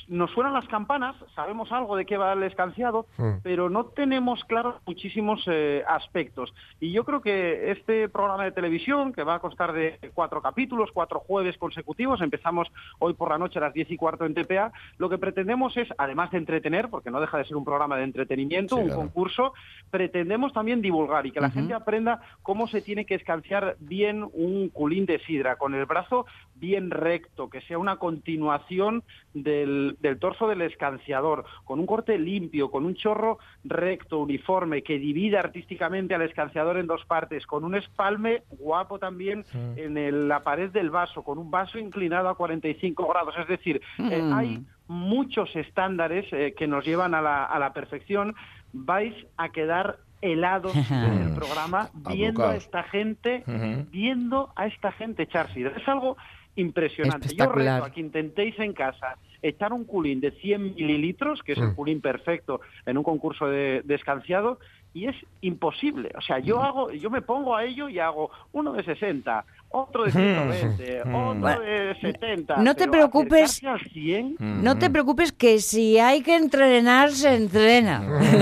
nos 0.10 0.32
suenan 0.32 0.52
las 0.54 0.68
campanas, 0.68 1.16
sabemos 1.34 1.72
algo 1.72 1.96
de 1.96 2.06
qué 2.06 2.18
va 2.18 2.34
el 2.34 2.44
escanciado, 2.44 3.06
Mm. 3.18 3.38
pero 3.42 3.70
no 3.70 3.86
tenemos 3.86 4.44
claros 4.44 4.76
muchísimos 4.86 5.42
eh, 5.48 5.82
aspectos. 5.88 6.54
Y 6.82 6.92
yo 6.92 7.06
creo 7.06 7.22
que 7.22 7.72
este 7.72 8.10
programa 8.10 8.44
de 8.44 8.52
televisión, 8.52 9.14
que 9.14 9.24
va 9.24 9.36
a 9.36 9.40
constar 9.40 9.72
de 9.72 9.98
cuatro 10.14 10.42
capítulos, 10.42 10.92
cuatro 10.94 11.22
jueves 11.22 11.58
consecutivos, 11.58 12.20
empezamos 12.22 12.68
hoy 13.00 13.14
por 13.14 13.30
la 13.30 13.38
noche 13.38 13.60
a 13.60 13.62
las 13.62 13.74
diez 13.74 13.90
y 13.90 13.96
cuarto 13.96 14.26
en 14.26 14.34
TPA, 14.34 14.74
lo 14.98 15.10
que 15.10 15.18
pretendemos 15.18 15.78
es, 15.78 15.88
además 15.98 16.32
de 16.32 16.40
entretener, 16.40 16.90
porque 16.90 17.12
no 17.12 17.22
deja 17.22 17.38
de 17.38 17.46
ser 17.46 17.56
un 17.56 17.64
programa 17.64 17.96
de 17.96 18.04
entretenimiento, 18.04 18.76
Sí, 18.76 18.82
un 18.82 18.88
claro. 18.88 19.02
concurso, 19.04 19.54
pretendemos 19.90 20.52
también 20.52 20.82
divulgar 20.82 21.26
y 21.26 21.32
que 21.32 21.40
la 21.40 21.50
gente 21.50 21.74
aprenda 21.74 22.20
cómo 22.42 22.68
se 22.68 22.82
tiene 22.82 23.06
que 23.06 23.16
escanciar 23.16 23.78
bien 23.80 24.28
un 24.34 24.68
culín 24.70 25.06
de 25.06 25.20
sidra, 25.20 25.56
con 25.56 25.74
el 25.76 25.86
brazo 25.86 26.26
bien 26.64 26.92
recto, 26.92 27.50
que 27.50 27.60
sea 27.62 27.78
una 27.78 27.98
continuación 27.98 29.04
del, 29.34 29.98
del 30.00 30.18
torso 30.18 30.48
del 30.48 30.62
escanciador, 30.62 31.44
con 31.66 31.80
un 31.82 31.86
corte 31.86 32.18
limpio, 32.18 32.72
con 32.72 32.86
un 32.86 32.96
chorro 32.96 33.38
recto, 33.66 34.20
uniforme, 34.20 34.82
que 34.82 34.98
divida 34.98 35.40
artísticamente 35.42 36.16
al 36.16 36.22
escanciador 36.22 36.78
en 36.78 36.88
dos 36.88 37.04
partes, 37.06 37.46
con 37.46 37.66
un 37.66 37.76
espalme 37.76 38.44
guapo 38.50 38.98
también 38.98 39.44
en 39.76 39.98
el- 39.98 40.30
la 40.30 40.40
pared 40.44 40.70
del 40.72 40.90
vaso, 40.90 41.22
con 41.24 41.38
un 41.38 41.52
vaso 41.52 41.78
inclinado 41.78 42.30
a 42.30 42.36
45 42.38 43.08
grados. 43.10 43.36
Es 43.38 43.48
decir, 43.50 43.82
eh, 44.00 44.22
Mm. 44.22 44.34
hay 44.34 44.64
muchos 44.88 45.54
estándares 45.56 46.26
eh, 46.32 46.54
que 46.58 46.68
nos 46.68 46.86
llevan 46.86 47.14
a 47.14 47.22
la, 47.22 47.44
a 47.44 47.60
la 47.60 47.74
perfección. 47.74 48.36
Vais 48.72 49.14
a 49.36 49.50
quedar 49.50 49.98
helados 50.22 50.74
en 50.92 51.22
el 51.28 51.36
programa 51.36 51.90
viendo 52.10 52.46
a 52.48 52.56
esta 52.56 52.84
gente, 52.84 53.44
viendo 53.92 54.52
a 54.56 54.68
esta 54.68 54.92
gente 54.94 55.24
echar 55.24 55.54
sidra. 55.54 55.74
Es 55.76 55.86
algo 55.88 56.16
impresionante. 56.56 57.36
Yo 57.36 57.52
reto 57.52 57.86
a 57.86 57.90
que 57.92 58.00
intentéis 58.02 58.58
en 58.60 58.74
casa 58.74 59.18
echar 59.42 59.74
un 59.74 59.84
culín 59.84 60.22
de 60.22 60.32
100 60.32 60.76
mililitros, 60.76 61.42
que 61.44 61.52
es 61.54 61.58
el 61.58 61.70
Mm. 61.70 61.76
culín 61.76 62.02
perfecto 62.02 62.62
en 62.86 62.98
un 62.98 63.04
concurso 63.04 63.48
de, 63.48 63.82
de 63.84 63.96
escanciado, 63.96 64.60
y 64.94 65.08
es 65.08 65.16
imposible. 65.42 66.12
O 66.16 66.22
sea, 66.22 66.40
yo 66.40 66.62
hago, 66.62 66.92
yo 66.92 67.10
me 67.10 67.22
pongo 67.22 67.56
a 67.56 67.66
ello 67.66 67.90
y 67.90 68.00
hago 68.00 68.30
uno 68.52 68.74
de 68.74 68.84
60, 68.84 69.44
otro 69.74 70.06
de 70.06 70.12
120, 70.14 71.02
otro 71.02 71.12
Bueno, 71.36 71.60
de 71.60 71.96
70. 72.02 72.58
no 72.58 72.76
te 72.76 72.88
preocupes. 72.88 73.44
acercarse 73.58 73.86
al 73.86 73.92
100, 73.92 74.36
No 74.40 74.78
te 74.78 74.90
preocupes 74.90 75.32
que 75.32 75.60
si 75.60 76.00
hay 76.00 76.22
que 76.22 76.36
entrenar, 76.36 77.12
se 77.12 77.36
entrena. 77.36 78.02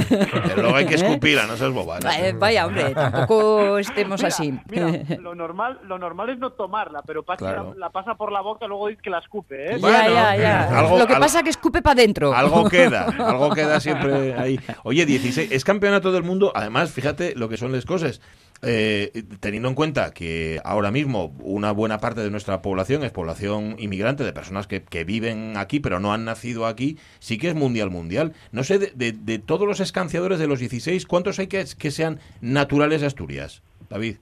Pero 0.10 0.62
luego 0.62 0.76
hay 0.78 0.86
que 0.86 0.96
escupirla, 0.96 1.48
no 1.48 1.58
seas 1.58 1.72
boba. 1.72 2.00
¿no? 2.00 2.10
Vaya, 2.40 2.68
hombre, 2.68 2.94
tampoco 2.94 3.78
estemos 3.78 4.20
Mira, 4.22 4.28
así. 4.28 4.54
mira, 4.70 4.92
lo 5.20 5.34
normal, 5.36 5.80
lo 5.88 5.98
normal 5.98 6.30
es 6.30 6.38
no 6.40 6.52
tomarla, 6.52 7.02
pero 7.02 7.24
Claro. 7.24 7.74
la, 7.74 7.86
la 7.88 7.90
pasa 7.92 8.16
por 8.16 8.32
la 8.32 8.42
boca, 8.42 8.68
luego 8.68 8.88
dice 8.90 9.02
que 9.02 9.10
la 9.10 9.20
escupe, 9.20 9.66
¿eh? 9.66 9.70
Ya, 9.76 9.78
Bueno, 9.80 10.14
ya, 10.14 10.36
ya. 10.36 10.80
algo- 10.80 10.98
Lo 11.00 11.08
que 11.08 11.16
pasa 11.16 11.38
es 11.40 11.44
que 11.46 11.50
escupe 11.50 11.82
para 11.82 11.94
adentro. 11.94 12.34
Algo 12.34 12.70
queda, 12.70 13.06
algo 13.06 13.52
queda 13.52 13.80
siempre 13.80 14.34
ahí. 14.34 14.60
Oye, 14.84 15.06
16, 15.06 15.50
es 15.52 15.64
campeonato 15.64 16.12
del 16.12 16.24
mundo, 16.24 16.52
además, 16.54 16.92
fíjate 16.92 17.34
lo 17.36 17.48
que 17.48 17.56
son 17.58 17.72
las 17.72 17.86
cosas. 17.86 18.20
Eh, 18.64 19.24
teniendo 19.40 19.70
en 19.70 19.76
cuenta 19.76 20.14
que 20.14 20.62
ahora 20.64 20.92
mismo 20.92 21.36
una 21.42 21.72
buena 21.72 21.98
parte 22.00 22.22
de 22.22 22.30
nuestra 22.30 22.62
población 22.62 23.04
es 23.04 23.12
población 23.12 23.76
inmigrante, 23.80 24.24
de 24.24 24.34
personas 24.34 24.68
que, 24.68 24.84
que 24.84 25.04
viven 25.04 25.58
aquí 25.58 25.80
pero 25.80 26.00
no 26.00 26.14
han 26.14 26.26
nacido 26.26 26.68
aquí, 26.68 26.98
sí 27.20 27.40
que 27.40 27.48
es 27.50 27.56
mundial 27.56 27.90
mundial. 27.90 28.34
No 28.52 28.64
sé, 28.64 28.78
de, 28.78 28.92
de- 28.94 29.14
de 29.14 29.40
todos 29.40 29.68
los 29.68 29.80
escanciadores 29.80 30.38
de 30.38 30.46
los 30.48 30.60
16, 30.60 31.08
¿cuántos 31.08 31.40
hay 31.40 31.48
que, 31.48 31.66
que 31.78 31.90
sean 31.90 32.20
naturales 32.40 33.02
de 33.02 33.08
Asturias? 33.08 33.64
David. 33.90 34.18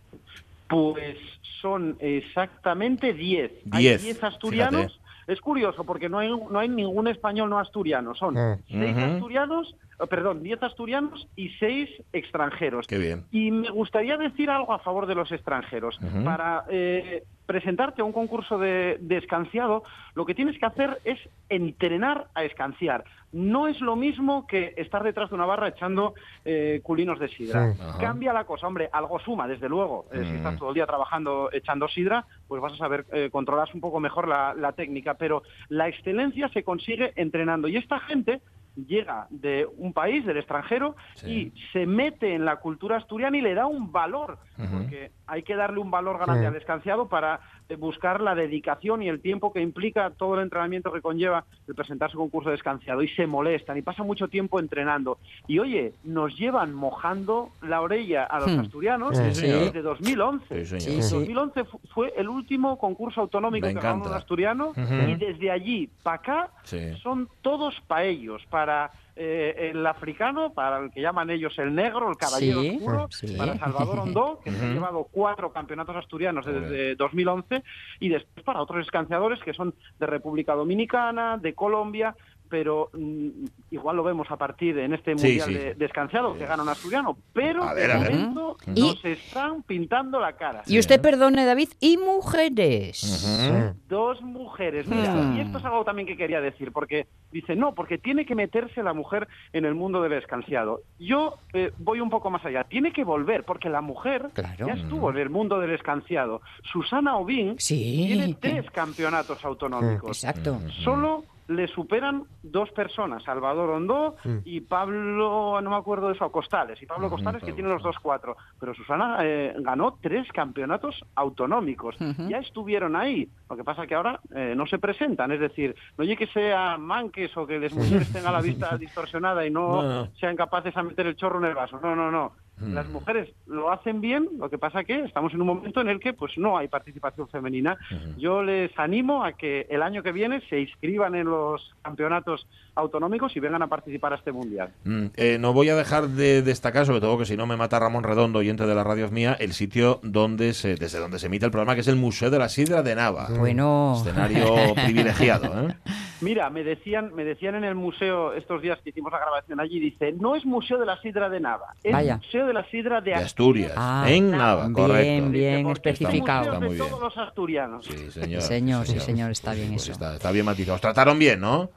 Pues 0.70 1.18
son 1.62 1.98
exactamente 2.00 3.14
10. 3.14 3.52
Hay 3.72 3.82
Diez, 3.84 4.04
10 4.04 4.24
asturianos. 4.24 4.94
fíjate. 4.94 5.10
Es 5.34 5.42
curioso 5.42 5.84
porque 5.84 6.10
no 6.10 6.18
hay, 6.20 6.30
no 6.30 6.58
hay 6.60 6.70
ningún 6.70 7.08
español 7.08 7.50
no 7.50 7.60
asturiano. 7.60 8.16
Son 8.16 8.34
Mm. 8.36 8.56
6 8.70 8.92
Ujú. 8.96 9.00
asturianos, 9.06 9.76
perdón, 10.08 10.44
10 10.44 10.64
asturianos 10.64 11.28
y 11.36 11.50
6 11.60 11.90
extranjeros. 12.14 12.88
Qué 12.88 12.98
bien. 12.98 13.26
Y 13.32 13.52
me 13.52 13.70
gustaría 13.70 14.18
decir 14.18 14.50
algo 14.50 14.74
a 14.74 14.80
favor 14.80 15.06
de 15.08 15.16
los 15.16 15.32
extranjeros. 15.32 16.00
Para 16.24 16.64
eh, 16.70 17.24
presentarte 17.46 18.02
a 18.02 18.06
un 18.06 18.12
concurso 18.14 18.58
de, 18.60 18.98
de 19.02 19.18
escanciado, 19.18 19.84
lo 20.14 20.26
que 20.26 20.36
tienes 20.36 20.58
que 20.60 20.66
hacer 20.66 21.00
es 21.04 21.18
entrenar 21.50 22.28
a 22.36 22.44
escanciar. 22.44 23.04
No 23.32 23.68
es 23.68 23.80
lo 23.82 23.96
mismo 23.96 24.48
que 24.48 24.74
estar 24.78 25.04
detrás 25.04 25.30
de 25.30 25.36
una 25.36 25.46
barra 25.46 25.68
echando 25.68 26.14
eh, 26.46 26.80
culinos 26.84 27.20
de 27.20 27.28
sidra. 27.30 27.74
Sí. 27.74 27.82
Cambia 28.00 28.34
la 28.34 28.44
cosa, 28.46 28.68
hombre, 28.68 28.90
algo 28.92 29.20
suma, 29.20 29.48
desde 29.48 29.70
luego. 29.70 30.06
Eh, 30.12 30.24
Si 30.26 30.32
Mm. 30.34 30.36
estás 30.38 30.58
todo 30.58 30.70
el 30.70 30.76
día 30.76 30.86
trabajando 30.88 31.50
echando 31.52 31.88
sidra, 31.88 32.26
pues 32.48 32.62
vas 32.62 32.74
a 32.74 32.78
saber 32.78 33.06
eh, 33.12 33.30
controlar 33.32 33.68
un 33.74 33.82
poco 33.82 34.00
mejor 34.00 34.28
la, 34.28 34.54
la 34.56 34.72
técnica. 34.74 35.16
Pero 35.16 35.44
la 35.70 35.88
excelencia 35.88 36.50
se 36.50 36.64
consigue 36.64 37.14
entrenando. 37.16 37.68
Y 37.68 37.78
esta 37.78 38.00
gente 38.00 38.42
llega 38.88 39.28
de 39.30 39.68
un 39.78 39.94
país, 39.94 40.26
del 40.26 40.38
extranjero, 40.38 40.96
Sí. 41.16 41.52
y 41.56 41.62
se 41.72 41.86
mete 41.86 42.34
en 42.36 42.46
la 42.46 42.58
cultura 42.58 42.98
asturiana 42.98 43.38
y 43.38 43.42
le 43.42 43.54
da 43.54 43.66
un 43.66 43.92
valor, 43.92 44.38
Porque 44.72 45.12
hay 45.28 45.44
que 45.44 45.56
darle 45.56 45.80
un 45.80 45.90
valor 45.92 46.18
grande 46.18 46.42
Sí. 46.42 46.46
al 46.46 46.56
escanciado 46.56 47.08
para 47.08 47.40
eh, 47.70 47.76
buscar 47.76 48.20
la 48.20 48.34
dedicación 48.36 49.02
y 49.04 49.10
el 49.10 49.22
tiempo 49.22 49.54
que 49.54 49.62
implica 49.62 50.10
todo 50.10 50.36
el 50.36 50.42
entrenamiento 50.42 50.92
que 50.92 51.02
conlleva 51.02 51.46
el 51.68 51.76
presentarse 51.76 52.18
a 52.18 52.20
un 52.20 52.30
de 52.50 52.56
escanciado. 52.56 53.02
Y 53.04 53.08
se 53.10 53.28
molestan 53.28 53.78
y 53.78 53.82
pasan 53.82 54.08
mucho 54.08 54.28
tiempo 54.28 54.60
entrenando. 54.60 55.20
Y 55.48 55.60
oye, 55.60 55.94
nos 56.04 56.36
llevan 56.38 56.74
mojando 56.74 57.52
la 57.62 57.82
orella 57.82 58.24
a 58.26 58.40
los 58.40 58.52
Hmm. 58.56 58.60
asturianos 58.62 59.18
Sí, 59.18 59.34
señor. 59.36 59.60
desde 59.66 59.82
2011. 59.82 60.66
Sí, 60.66 60.80
señor. 60.80 60.82
Sí, 60.82 60.96
En 60.98 61.04
sí. 61.04 61.16
2011 61.16 61.64
fu- 61.66 61.80
fue 61.94 62.14
el 62.18 62.28
último 62.28 62.78
concurso 62.78 63.22
autonómico 63.22 63.68
Me 63.68 63.74
que 63.74 63.80
ganó 63.80 64.06
un 64.06 64.14
asturiano 64.14 64.74
y 64.76 65.16
desde 65.16 65.52
allí 65.52 65.90
para 66.04 66.16
acá 66.18 66.50
Sí. 66.64 66.94
son 67.04 67.30
todos 67.42 67.80
para 67.88 68.04
ellos, 68.06 68.42
para 68.50 68.92
eh, 69.22 69.72
el 69.74 69.86
africano, 69.86 70.54
para 70.54 70.80
el 70.80 70.92
que 70.92 71.02
llaman 71.02 71.30
ellos 71.30 71.54
el 71.60 71.76
negro, 71.76 72.10
el 72.10 72.16
caballero 72.16 72.62
Sí, 72.62 72.78
oscuro, 72.78 73.08
sí. 73.12 73.36
para 73.38 73.58
Salvador 73.58 74.00
Hondó, 74.04 74.40
que 74.42 74.50
se 74.52 74.66
ha 74.66 74.70
llevado 74.70 75.08
cuatro 75.12 75.52
campeonatos 75.52 75.98
asturianos 75.98 76.46
desde 76.46 76.96
2011, 76.96 77.62
y 78.00 78.08
después 78.08 78.46
para 78.46 78.62
otros 78.62 78.86
escanciadores 78.86 79.40
que 79.44 79.54
son 79.54 79.76
de 80.00 80.06
República 80.06 80.56
Dominicana, 80.56 81.38
de 81.38 81.54
Colombia, 81.54 82.16
pero 82.50 82.90
mm, 82.94 83.30
igual 83.72 83.96
lo 83.98 84.04
vemos 84.04 84.30
a 84.32 84.38
partir 84.38 84.76
de 84.76 84.86
en 84.86 84.94
este 84.94 85.18
Sí, 85.18 85.28
mundial 85.28 85.48
sí. 85.48 85.54
de, 85.54 85.74
de 85.76 85.86
escanciado 85.86 86.38
que 86.38 86.46
gana 86.46 86.64
un 86.64 86.70
asturiano, 86.70 87.18
pero 87.34 87.64
A 87.64 87.74
ver, 87.74 87.88
de 87.88 87.94
a 87.94 88.00
ver. 88.00 88.12
momento 88.12 88.58
Y- 88.76 88.82
nos 88.82 89.06
están 89.06 89.64
pintando 89.64 90.20
la 90.20 90.34
cara. 90.34 90.64
Y 90.68 90.80
usted 90.80 91.00
perdone, 91.02 91.46
David, 91.46 91.70
y 91.80 91.98
mujeres. 91.98 93.04
Ujú. 93.04 93.76
Dos 93.88 94.22
mujeres, 94.22 94.88
mira, 94.88 95.34
y 95.36 95.40
esto 95.42 95.58
es 95.58 95.66
algo 95.66 95.84
también 95.84 96.08
que 96.08 96.18
quería 96.18 96.42
decir, 96.42 96.72
porque 96.72 97.08
dice, 97.32 97.56
no, 97.56 97.74
porque 97.76 97.98
tiene 97.98 98.26
que 98.26 98.36
meterse 98.36 98.82
la 98.84 98.94
mujer 98.94 99.28
en 99.54 99.66
el 99.66 99.76
mundo 99.76 100.02
del 100.02 100.14
escanciado. 100.14 100.82
Yo 101.00 101.36
eh, 101.54 101.72
voy 101.78 102.00
un 102.02 102.10
poco 102.10 102.30
más 102.30 102.46
allá, 102.46 102.64
tiene 102.64 102.92
que 102.92 103.04
volver, 103.04 103.44
porque 103.44 103.70
la 103.70 103.82
mujer 103.82 104.30
Claro. 104.34 104.68
ya 104.68 104.74
estuvo 104.74 105.10
en 105.10 105.18
el 105.18 105.30
mundo 105.30 105.60
del 105.60 105.72
escanciado. 105.72 106.42
Susana 106.72 107.18
Ovín 107.18 107.56
Sí. 107.60 108.06
tiene 108.08 108.34
tres 108.40 108.70
campeonatos 108.72 109.44
autonómicos. 109.44 110.24
Exacto. 110.24 110.60
Solo 110.84 111.24
le 111.50 111.68
superan 111.68 112.24
dos 112.44 112.70
personas, 112.72 113.24
Salvador 113.24 113.72
Hondó 113.72 114.16
y 114.46 114.62
Pablo, 114.62 115.60
no 115.62 115.70
me 115.70 115.76
acuerdo 115.76 116.08
de 116.08 116.14
eso, 116.14 116.32
Costales. 116.32 116.82
Y 116.82 116.86
Pablo 116.86 117.10
Costales, 117.10 117.44
que 117.44 117.54
tiene 117.54 117.70
los 117.70 117.82
dos 117.84 117.98
cuatro. 118.02 118.38
Pero 118.60 118.74
Susana 118.76 119.18
eh, 119.22 119.54
ganó 119.60 119.98
tres 120.02 120.28
campeonatos 120.32 121.04
autonómicos. 121.16 121.96
Ya 122.28 122.38
estuvieron 122.38 122.96
ahí. 122.96 123.28
Lo 123.50 123.58
que 123.58 123.64
pasa 123.64 123.88
que 123.88 123.96
ahora 123.96 124.20
eh, 124.36 124.54
no 124.56 124.68
se 124.68 124.78
presentan. 124.78 125.32
Es 125.32 125.40
decir, 125.40 125.76
no 125.98 126.04
oye 126.04 126.16
que 126.16 126.28
sean 126.28 126.82
manques 126.82 127.36
o 127.36 127.48
que 127.48 127.60
las 127.60 127.74
mujeres 127.74 128.12
tengan 128.14 128.34
la 128.34 128.42
vista 128.50 128.78
distorsionada 128.78 129.46
y 129.46 129.50
no, 129.52 129.82
No, 129.82 129.90
no. 130.06 130.08
sean 130.20 130.36
capaces 130.36 130.76
a 130.78 130.84
meter 130.84 131.08
el 131.08 131.16
chorro 131.16 131.40
en 131.40 131.46
el 131.46 131.56
vaso. 131.56 131.80
No, 131.82 131.96
no, 131.96 132.12
no. 132.12 132.32
Las 132.62 132.90
mujeres 132.90 133.30
lo 133.48 133.72
hacen 133.72 134.02
bien, 134.02 134.28
lo 134.38 134.50
que 134.50 134.58
pasa 134.58 134.84
que 134.84 135.00
estamos 135.06 135.34
en 135.34 135.42
un 135.42 135.48
momento 135.48 135.82
en 135.82 135.88
el 135.88 136.00
que 136.00 136.14
pues 136.14 136.38
no 136.38 136.58
hay 136.58 136.68
participación 136.68 137.28
femenina. 137.30 137.78
Yo 138.18 138.44
les 138.44 138.78
animo 138.78 139.24
a 139.24 139.34
que 139.34 139.66
el 139.70 139.82
año 139.82 140.04
que 140.04 140.12
viene 140.12 140.42
se 140.50 140.60
inscriban 140.60 141.16
en 141.16 141.28
los 141.28 141.74
campeonatos 141.82 142.48
autonómicos 142.76 143.36
y 143.36 143.40
vengan 143.40 143.62
a 143.62 143.68
participar 143.68 144.14
a 144.14 144.18
este 144.18 144.32
mundial. 144.32 144.72
Mm, 144.84 145.06
eh, 145.16 145.38
no 145.40 145.54
voy 145.54 145.70
a 145.70 145.76
dejar 145.76 146.10
de 146.10 146.42
destacar, 146.42 146.86
sobre 146.86 147.02
todo 147.02 147.18
que 147.18 147.26
si 147.26 147.38
no 147.38 147.46
me 147.46 147.58
mata 147.58 147.80
Ramón 147.80 148.04
Redondo, 148.04 148.40
oyente 148.40 148.66
de 148.66 148.76
la 148.76 148.84
radio 148.84 149.10
mía, 149.10 149.36
el 149.40 149.54
sitio 149.54 150.00
donde 150.04 150.54
se, 150.54 150.76
desde 150.76 151.00
donde 151.00 151.20
se 151.20 151.28
emite 151.28 151.46
el 151.46 151.52
programa, 151.52 151.76
que 151.76 151.82
es 151.82 151.88
el 151.88 151.96
Museo 151.96 152.30
de 152.30 152.40
la 152.40 152.50
Sidra 152.50 152.84
de 152.84 152.96
Nava. 152.96 153.30
Bueno. 153.38 153.96
Escenario 153.98 154.74
privilegiado. 154.86 155.70
¿eh? 155.70 155.76
Mira, 156.22 156.50
me 156.50 156.64
decían, 156.64 157.14
me 157.16 157.24
decían 157.24 157.56
en 157.56 157.64
el 157.64 157.76
museo 157.76 158.34
estos 158.34 158.62
días 158.62 158.80
que 158.84 158.90
hicimos 158.90 159.12
la 159.12 159.20
grabación 159.20 159.60
allí, 159.60 159.80
dice, 159.80 160.12
no 160.14 160.36
es 160.36 160.46
Museo 160.46 160.78
de 160.78 160.86
la 160.86 161.00
Sidra 161.02 161.30
de 161.30 161.40
Nava, 161.40 161.74
es 161.84 161.94
Vaya. 161.94 162.18
Museo 162.18 162.46
de 162.48 162.54
la 162.54 162.64
Sidra 162.70 163.02
de 163.02 163.12
De 163.12 163.16
Asturias. 163.16 163.74
Ah, 163.76 164.06
en 164.08 164.32
Nava, 164.32 164.64
bien, 164.64 164.74
correcto. 164.74 165.30
bien 165.30 165.62
son 165.64 165.72
especificado. 165.72 166.44
Está 166.46 166.60
muy 166.60 166.70
de 166.70 166.76
bien. 166.76 166.88
todos 166.90 167.02
los 167.02 167.18
asturianos. 167.18 167.86
Sí, 167.86 168.12
señor. 168.12 168.42
Sí, 168.42 168.48
señor, 168.48 168.86
sí, 168.88 169.00
señor, 169.00 169.32
está 169.32 169.54
bien 169.54 169.70
Pues 169.70 169.84
eso. 169.84 169.92
Está, 169.94 170.16
está 170.16 170.32
bien 170.32 170.46
matizado. 170.46 170.76
Os 170.76 170.82
trataron 170.82 171.18
bien, 171.18 171.40
¿no? 171.40 171.70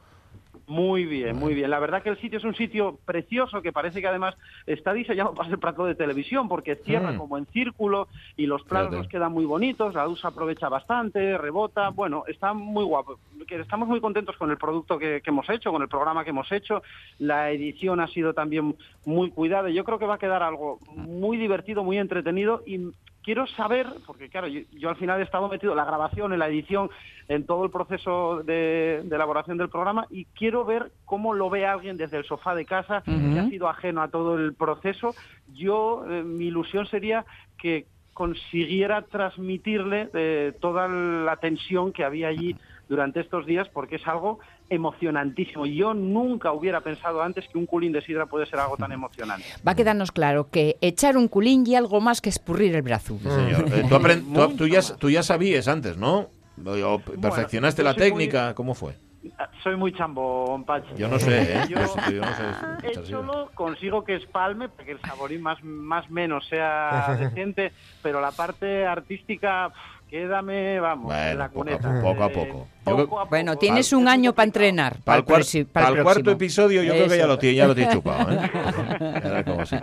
Muy 0.73 1.05
bien, 1.05 1.37
muy 1.37 1.53
bien. 1.53 1.69
La 1.71 1.79
verdad 1.79 2.03
que 2.03 2.09
el 2.09 2.19
sitio 2.19 2.39
es 2.39 2.45
un 2.45 2.55
sitio 2.55 2.99
precioso 3.05 3.61
que 3.61 3.73
parece 3.73 4.01
que 4.01 4.07
además 4.09 4.35
está 4.65 4.95
diseñado 4.95 5.35
para 5.35 5.51
ser 5.51 5.59
plato 5.59 5.85
de 5.85 5.95
televisión 5.95 6.49
porque 6.49 6.77
cierra 6.77 7.13
Mm. 7.13 7.19
como 7.19 7.37
en 7.37 7.45
círculo 7.47 8.09
y 8.39 8.47
los 8.47 8.63
planos 8.63 8.89
Fíjate. 8.89 9.03
nos 9.03 9.09
quedan 9.09 9.33
muy 9.33 9.45
bonitos, 9.45 9.93
la 9.95 10.07
luz 10.07 10.25
aprovecha 10.25 10.71
bastante, 10.71 11.37
rebota, 11.37 11.91
bueno, 11.91 12.25
está 12.27 12.55
muy 12.55 12.85
guapo. 12.85 13.19
Estamos 13.49 13.87
muy 13.87 14.01
contentos 14.01 14.37
con 14.39 14.51
el 14.51 14.57
producto 14.57 14.99
que, 14.99 15.21
que 15.23 15.31
hemos 15.31 15.49
hecho, 15.51 15.71
con 15.73 15.83
el 15.83 15.89
programa 15.89 16.25
que 16.25 16.31
hemos 16.31 16.51
hecho. 16.53 16.83
La 17.19 17.51
edición 17.51 18.01
ha 18.01 18.09
sido 18.09 18.33
también 18.33 18.75
muy 19.05 19.31
cuidada 19.31 19.69
y 19.69 19.75
yo 19.75 19.85
creo 19.85 19.99
que 19.99 20.07
va 20.07 20.15
a 20.15 20.19
quedar 20.19 20.43
algo 20.43 20.79
muy 20.97 21.37
divertido, 21.37 21.85
muy 21.85 21.99
entretenido 21.99 22.63
y 22.67 22.79
quiero 23.23 23.47
saber, 23.49 23.87
porque 24.07 24.29
claro, 24.29 24.49
yo, 24.49 24.61
yo 24.73 24.89
al 24.89 24.97
final 24.97 25.21
he 25.21 25.25
estado 25.25 25.49
metido 25.49 25.73
en 25.73 25.79
la 25.79 25.85
grabación, 25.85 26.33
en 26.33 26.39
la 26.39 26.49
edición, 26.49 26.91
en 27.29 27.47
todo 27.47 27.65
el 27.65 27.71
proceso 27.71 28.43
de, 28.45 29.03
de 29.05 29.17
elaboración 29.17 29.59
del 29.59 29.69
programa 29.69 30.07
y 30.11 30.27
quiero 30.27 30.65
ver 30.65 30.93
cómo 31.05 31.35
lo 31.35 31.51
ve 31.51 31.67
alguien 31.67 31.97
desde 31.97 32.19
el 32.19 32.25
sofá 32.25 32.55
de 32.55 32.65
casa 32.65 33.03
que 33.05 33.39
ha 33.39 33.49
sido 33.49 33.69
ajeno 33.69 34.03
a 34.03 34.09
todo 34.09 34.37
el 34.37 34.55
proceso. 34.55 35.15
Yo, 35.55 36.05
eh, 36.09 36.23
mi 36.23 36.47
ilusión 36.47 36.87
sería 36.87 37.25
que 37.59 37.87
consiguiera 38.13 39.03
transmitirle 39.03 40.11
eh, 40.13 40.53
toda 40.61 40.89
la 40.89 41.37
tensión 41.37 41.93
que 41.93 42.05
había 42.05 42.29
allí 42.29 42.57
durante 42.89 43.21
estos 43.21 43.47
días 43.47 43.69
porque 43.71 43.97
es 43.97 44.07
algo 44.07 44.39
emocionantísimo. 44.73 45.67
Yo 45.67 45.95
nunca 45.95 46.53
hubiera 46.53 46.81
pensado 46.81 47.23
antes 47.23 47.47
que 47.49 47.59
un 47.59 47.67
culín 47.67 47.93
de 47.93 48.01
sidra 48.03 48.27
puede 48.27 48.47
ser 48.47 48.59
algo 48.59 48.77
tan 48.77 48.93
emocionante. 48.93 49.45
Va 49.67 49.73
a 49.73 49.75
quedarnos 49.77 50.13
claro 50.13 50.49
que 50.51 50.77
echar 50.81 51.17
un 51.17 51.29
culín 51.29 51.65
y 51.67 51.75
algo 51.77 52.01
más 52.01 52.21
que 52.21 52.29
escurrir 52.31 52.75
el 52.75 52.83
brazo. 52.83 53.19
Sí, 53.23 53.29
señor. 53.29 53.65
Eh, 53.73 53.85
tú, 53.89 54.33
tú- 54.35 54.57
tú 54.57 54.67
ya, 54.67 54.81
tú 54.99 55.11
ya 55.11 55.23
sabías 55.23 55.69
antes, 55.69 55.97
¿no? 55.97 56.29
O 56.65 56.99
perfeccionaste 56.99 57.83
yo 57.83 57.85
la 57.85 57.93
soy 57.95 58.01
muy- 58.01 58.09
técnica, 58.11 58.55
¿cómo 58.55 58.75
fue? 58.75 58.95
Soy 59.63 59.77
muy 59.77 59.93
chambón, 59.93 60.65
Pachi. 60.65 60.95
Yo 60.97 61.07
no 61.09 61.17
sé, 61.19 61.43
¿eh? 61.43 61.61
Yo, 61.69 61.77
Yo 62.11 62.21
no 62.21 62.27
sé. 62.35 63.01
Écholo, 63.01 63.51
consigo 63.55 64.03
que 64.05 64.17
espalme 64.17 64.69
para 64.69 64.85
que 64.85 64.93
el 64.93 65.01
saborín 65.01 65.41
más 65.43 65.63
más 65.63 66.11
menos 66.11 66.47
sea 66.49 67.17
decente, 67.21 67.73
pero 68.03 68.21
la 68.21 68.33
parte 68.33 68.85
artística, 68.85 69.69
pf, 69.69 70.02
quédame, 70.12 70.79
vamos, 70.79 71.07
Bueno, 71.07 71.31
en 71.31 71.38
la 71.38 71.48
poco 71.48 71.61
a 71.62 71.64
cuneta. 71.64 72.01
poco, 72.03 72.22
a 72.22 72.27
Eh, 72.27 72.31
poco. 72.35 72.68
Yo 72.85 72.96
poco 72.96 73.07
creo- 73.07 73.20
a 73.20 73.25
Bueno, 73.25 73.57
tienes 73.57 73.92
un 73.94 74.09
año 74.09 74.35
para 74.35 74.44
entrenar. 74.44 74.98
Para 75.05 75.18
el, 75.20 75.25
cuar- 75.25 75.40
proxi- 75.40 75.64
para 75.66 75.88
el 75.88 75.96
el 75.96 76.03
cuarto 76.03 76.31
episodio 76.33 76.83
yo 76.83 76.92
creo 76.92 77.09
que 77.09 77.16
ya 77.16 77.27
lo, 77.27 77.38
tiene, 77.38 77.57
ya 77.57 77.66
lo 77.66 77.75
tiene 77.75 77.92
chupado. 77.94 78.31
¿eh? 78.31 79.83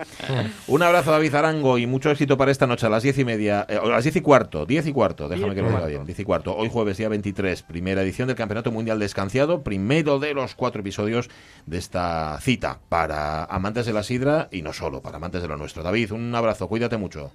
Un 0.67 0.83
abrazo 0.83 1.11
David 1.11 1.33
Arango 1.33 1.79
y 1.79 1.87
mucho 1.87 2.11
éxito 2.11 2.37
para 2.37 2.51
esta 2.51 2.67
noche 2.67 2.85
a 2.85 2.89
las 2.89 3.01
diez 3.01 3.17
y 3.17 3.25
media, 3.25 3.65
eh, 3.67 3.79
a 3.81 3.87
las 3.87 4.03
diez 4.03 4.15
y 4.17 4.21
cuarto, 4.21 4.67
diez 4.67 4.85
y 4.85 4.91
cuarto, 4.93 5.27
déjame 5.29 5.55
que 5.55 5.61
lo 5.63 5.69
diga 5.69 5.85
bien, 5.87 6.05
diez 6.05 6.19
y 6.19 6.23
cuarto. 6.23 6.55
Hoy 6.55 6.69
jueves 6.69 6.97
día 6.97 7.09
23, 7.09 7.63
primera 7.63 8.03
edición 8.03 8.27
del 8.27 8.37
Campeonato 8.37 8.71
Mundial 8.71 8.99
de 8.99 9.05
Escanciado, 9.07 9.63
primero 9.63 10.19
de 10.19 10.35
los 10.35 10.53
cuatro 10.53 10.81
episodios 10.81 11.29
de 11.65 11.79
esta 11.79 12.37
cita 12.41 12.79
para 12.87 13.45
amantes 13.45 13.87
de 13.87 13.93
la 13.93 14.03
sidra 14.03 14.47
y 14.51 14.61
no 14.61 14.73
solo, 14.73 15.01
para 15.01 15.17
amantes 15.17 15.41
de 15.41 15.47
lo 15.47 15.57
nuestro. 15.57 15.81
David, 15.81 16.11
un 16.11 16.35
abrazo, 16.35 16.67
cuídate 16.67 16.97
mucho. 16.97 17.31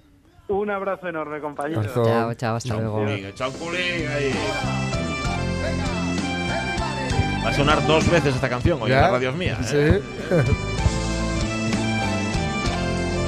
Un 0.47 0.69
abrazo 0.69 1.07
enorme, 1.07 1.39
compañeros. 1.39 1.91
Chao, 1.93 2.33
chao, 2.35 2.55
hasta 2.55 2.75
luego. 2.75 2.99
Culín, 2.99 3.25
echao 3.25 3.49
un 3.49 3.57
culín 3.57 4.07
ahí. 4.07 4.31
Va 7.43 7.49
a 7.49 7.53
sonar 7.53 7.85
dos 7.87 8.09
veces 8.09 8.35
esta 8.35 8.49
canción 8.49 8.81
hoy 8.81 8.91
en 8.91 9.01
la 9.01 9.11
radio 9.11 9.29
es 9.29 9.35
mía. 9.35 9.57
¿eh? 9.71 10.01
Sí. 10.03 10.45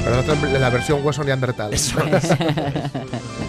Pero 0.03 0.59
la, 0.59 0.69
versión 0.69 1.05
hueso 1.05 1.23
neandertal. 1.23 1.71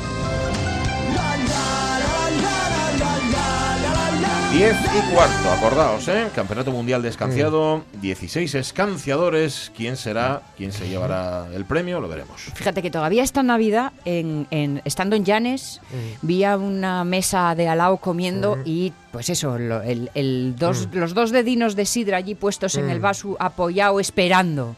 Diez 4.52 4.74
y 4.96 5.14
cuarto, 5.14 5.52
acordaos, 5.52 6.08
¿eh? 6.08 6.28
Campeonato 6.34 6.72
Mundial 6.72 7.02
de 7.02 7.10
Escanciado, 7.10 7.84
16 8.00 8.54
escanciadores. 8.54 9.70
¿Quién 9.76 9.96
será? 9.98 10.40
¿Quién 10.56 10.72
se 10.72 10.88
llevará 10.88 11.46
el 11.54 11.66
premio? 11.66 12.00
Lo 12.00 12.08
veremos. 12.08 12.40
Fíjate 12.54 12.80
que 12.80 12.90
todavía 12.90 13.22
esta 13.22 13.42
Navidad, 13.42 13.92
en, 14.06 14.46
en- 14.50 14.80
estando 14.86 15.16
en 15.16 15.24
Llanes, 15.26 15.80
vi 16.22 16.44
a 16.44 16.56
una 16.56 17.04
mesa 17.04 17.54
de 17.54 17.68
alao 17.68 17.98
comiendo 17.98 18.58
y, 18.64 18.94
pues 19.12 19.28
eso, 19.28 19.58
lo- 19.58 19.82
el, 19.82 20.10
el 20.14 20.56
dos, 20.56 20.88
los 20.92 21.12
dos 21.12 21.30
dedinos 21.30 21.76
de 21.76 21.84
sidra 21.84 22.16
allí 22.16 22.34
puestos 22.34 22.74
en 22.76 22.88
el 22.88 23.00
vaso, 23.00 23.36
apoyado, 23.38 24.00
esperando. 24.00 24.76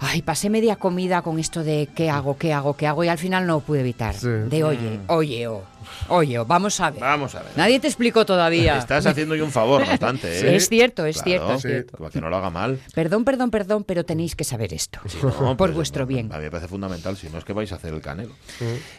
Ay, 0.00 0.22
pasé 0.22 0.48
media 0.48 0.76
comida 0.76 1.22
con 1.22 1.38
esto 1.38 1.64
de 1.64 1.88
qué 1.94 2.08
hago, 2.08 2.38
qué 2.38 2.52
hago, 2.52 2.76
qué 2.76 2.86
hago 2.86 3.02
y 3.02 3.08
al 3.08 3.18
final 3.18 3.46
no 3.46 3.60
pude 3.60 3.80
evitar. 3.80 4.14
Sí. 4.14 4.28
De 4.28 4.62
oye, 4.62 5.00
oye, 5.08 5.48
oh, 5.48 5.64
oye, 6.08 6.38
oh, 6.38 6.44
vamos 6.46 6.78
a 6.80 6.90
ver. 6.90 7.00
Vamos 7.00 7.34
a 7.34 7.42
ver. 7.42 7.50
Nadie 7.56 7.80
te 7.80 7.88
explicó 7.88 8.24
todavía. 8.24 8.78
Estás 8.78 9.06
haciendo 9.06 9.34
yo 9.34 9.44
un 9.44 9.50
favor, 9.50 9.84
no 9.84 9.90
obstante, 9.90 10.28
¿eh? 10.28 10.54
Es 10.56 10.68
cierto, 10.68 11.04
es 11.04 11.20
Claro, 11.22 11.28
cierto, 11.28 11.52
es 11.54 11.62
sí. 11.62 11.68
cierto. 11.68 11.98
Para 11.98 12.10
que 12.10 12.20
no 12.20 12.30
lo 12.30 12.36
haga 12.36 12.50
mal. 12.50 12.78
Perdón, 12.94 13.24
perdón, 13.24 13.50
perdón, 13.50 13.82
pero 13.84 14.04
tenéis 14.04 14.36
que 14.36 14.44
saber 14.44 14.72
esto. 14.72 15.00
No, 15.22 15.56
Por 15.56 15.56
pues, 15.56 15.74
vuestro 15.74 16.06
bien. 16.06 16.32
A 16.32 16.36
mí 16.38 16.44
me 16.44 16.50
parece 16.50 16.68
fundamental, 16.68 17.16
si 17.16 17.28
no 17.28 17.38
es 17.38 17.44
que 17.44 17.52
vais 17.52 17.72
a 17.72 17.74
hacer 17.74 17.92
el 17.92 18.00
canelo. 18.00 18.34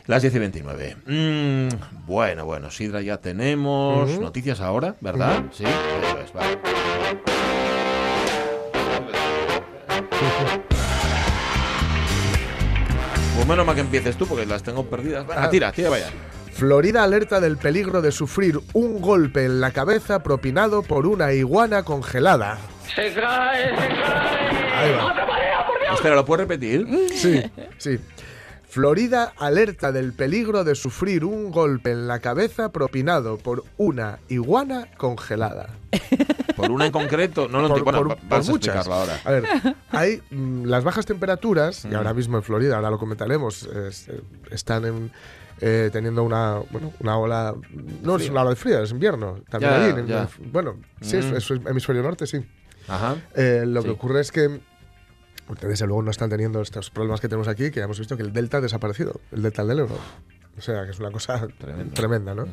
Las 0.06 0.22
10 0.22 0.36
y 0.36 0.40
29. 0.40 0.98
Mm, 1.06 2.06
bueno, 2.08 2.46
bueno, 2.46 2.70
Sidra 2.72 3.02
ya 3.02 3.18
tenemos. 3.18 4.20
Noticias 4.20 4.60
ahora, 4.60 4.96
¿verdad? 5.00 5.44
Sí, 5.54 5.64
eso 5.64 6.20
es, 6.20 6.34
vale. 6.34 6.60
Pues 13.40 13.48
menos 13.48 13.66
mal 13.66 13.74
que 13.76 13.82
empieces 13.82 14.18
tú, 14.18 14.28
porque 14.28 14.46
las 14.46 14.64
tengo 14.64 14.86
perdidas. 14.86 15.26
Venga, 15.26 15.46
Ah. 15.46 15.50
tira, 15.50 15.72
tira, 15.72 15.90
vaya. 15.90 16.08
Florida 16.54 17.04
alerta 17.04 17.40
del 17.40 17.56
peligro 17.58 18.02
de 18.02 18.12
sufrir 18.12 18.60
un 18.74 19.00
golpe 19.00 19.46
en 19.46 19.62
la 19.62 19.72
cabeza 19.72 20.22
propinado 20.22 20.84
por 20.84 21.08
una 21.08 21.32
iguana 21.32 21.84
congelada. 21.84 22.58
Se 22.94 23.14
cae, 23.14 23.70
se 23.70 23.76
cae. 23.88 24.74
Ahí 24.76 24.92
va. 24.92 25.94
Espera, 25.94 26.16
¿lo 26.16 26.26
puedes 26.26 26.48
repetir? 26.48 26.86
Sí, 27.16 27.42
sí. 27.78 27.98
Florida 28.68 29.34
alerta 29.38 29.92
del 29.94 30.12
peligro 30.14 30.64
de 30.66 30.76
sufrir 30.76 31.24
un 31.24 31.50
golpe 31.50 31.92
en 31.92 32.08
la 32.08 32.20
cabeza 32.20 32.72
propinado 32.74 33.38
por 33.38 33.64
una 33.78 34.20
iguana 34.28 34.88
congelada. 34.98 35.70
Por 36.62 36.72
una 36.72 36.86
en 36.86 36.92
concreto. 36.92 37.48
No 37.48 37.62
lo. 37.62 37.70
Bueno, 37.70 37.84
por- 38.00 38.08
vas 38.08 38.20
por 38.28 38.36
a 38.36 38.44
muchas. 38.52 38.88
ahora. 38.88 39.20
A 39.24 39.32
ver, 39.32 39.44
hay 39.92 40.22
mm, 40.32 40.66
las 40.66 40.84
bajas 40.84 41.06
temperaturas, 41.06 41.86
y 41.86 41.94
ahora 41.94 42.14
mismo 42.14 42.38
en 42.38 42.44
Florida, 42.44 42.76
ahora 42.76 42.90
lo 42.90 42.98
comentaremos, 43.00 43.64
es- 43.64 44.08
eh, 44.10 44.22
están 44.52 44.86
en, 44.86 45.12
eh, 45.62 45.90
teniendo 45.92 46.24
una, 46.24 46.60
bueno, 46.72 46.94
una 47.00 47.18
ola, 47.18 47.56
no 48.04 48.16
es 48.18 48.30
una 48.30 48.42
ola 48.42 48.50
de 48.52 48.56
frío, 48.56 48.82
es 48.84 48.92
invierno. 48.92 49.40
También 49.50 49.72
Ya, 49.74 49.78
allí, 49.86 50.00
en- 50.00 50.08
ya. 50.08 50.30
en- 50.40 50.52
bueno, 50.52 50.76
sí, 51.02 51.18
es, 51.18 51.26
Mm. 51.32 51.36
es 51.36 51.52
hemisferio 51.52 52.02
norte, 52.04 52.26
sí. 52.28 52.46
Ajá. 52.88 53.16
Eh, 53.36 53.64
lo 53.68 53.84
que 53.84 53.90
ocurre 53.92 54.22
es 54.22 54.32
que 54.32 54.60
desde 55.62 55.86
luego 55.88 56.02
no 56.04 56.12
están 56.12 56.30
teniendo 56.30 56.62
estos 56.62 56.90
problemas 56.92 57.20
que 57.22 57.28
tenemos 57.28 57.48
aquí, 57.48 57.72
que 57.72 57.80
ya 57.80 57.86
hemos 57.86 57.98
visto 58.00 58.16
que 58.18 58.24
el 58.24 58.32
delta 58.34 58.58
ha 58.58 58.62
desaparecido, 58.62 59.20
el 59.32 59.42
delta 59.42 59.66
del 59.66 59.80
Ebro. 59.80 59.98
O 60.60 60.62
sea, 60.62 60.86
que 60.86 60.92
es 60.92 61.00
una 61.00 61.12
cosa 61.12 61.48
Tremendo. 61.58 61.94
tremenda, 61.94 62.36
¿no? 62.36 62.46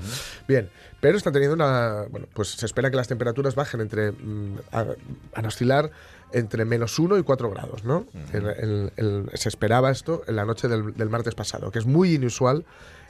Bien, 0.49 0.71
pero 1.01 1.19
están 1.19 1.33
teniendo 1.33 1.55
una... 1.55 2.05
Bueno, 2.11 2.27
pues 2.33 2.49
se 2.53 2.65
espera 2.67 2.91
que 2.91 2.97
las 2.97 3.09
temperaturas 3.09 3.55
bajen 3.55 3.81
entre... 3.83 4.13
mm, 4.13 4.59
a- 4.73 4.87
a 5.35 5.47
oscilar 5.47 5.91
entre 6.33 6.65
menos 6.65 6.99
1 6.99 7.19
y 7.19 7.23
4 7.23 7.51
grados, 7.51 7.85
¿no? 7.85 8.05
El- 8.33 8.47
el- 8.47 8.93
el- 8.97 9.31
se 9.35 9.49
esperaba 9.49 9.91
esto 9.91 10.23
en 10.27 10.37
la 10.37 10.45
noche 10.45 10.67
del, 10.69 10.95
del 10.95 11.09
martes 11.09 11.35
pasado, 11.35 11.71
que 11.71 11.79
es 11.79 11.87
muy 11.87 12.15
inusual 12.15 12.65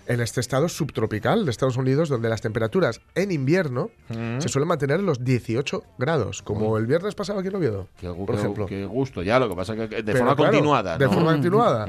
en 0.08 0.20
este 0.20 0.38
estado 0.40 0.68
subtropical 0.68 1.44
de 1.46 1.50
Estados 1.50 1.76
Unidos, 1.78 2.08
donde 2.08 2.28
las 2.28 2.40
temperaturas 2.40 3.00
en 3.16 3.32
invierno 3.32 3.90
se 4.38 4.48
suelen 4.48 4.68
mantener 4.68 5.00
en 5.00 5.06
los 5.06 5.24
18 5.24 5.82
grados, 5.98 6.42
como 6.42 6.76
el 6.78 6.86
viernes 6.86 7.14
pasado 7.16 7.40
aquí 7.40 7.48
en 7.48 7.56
Oviedo, 7.56 7.88
Qué, 7.98 8.08
por 8.10 8.26
qué- 8.26 8.36
ejemplo. 8.36 8.66
qué 8.66 8.84
gusto, 8.86 9.22
ya, 9.24 9.40
lo 9.40 9.48
que 9.48 9.56
pasa 9.56 9.74
que 9.74 9.88
que 9.88 9.96
de 9.96 10.02
Pero, 10.04 10.18
forma 10.18 10.36
claro, 10.36 10.52
continuada. 10.52 10.98
De 10.98 11.06
¿no? 11.06 11.12
forma 11.12 11.32
continuada. 11.32 11.86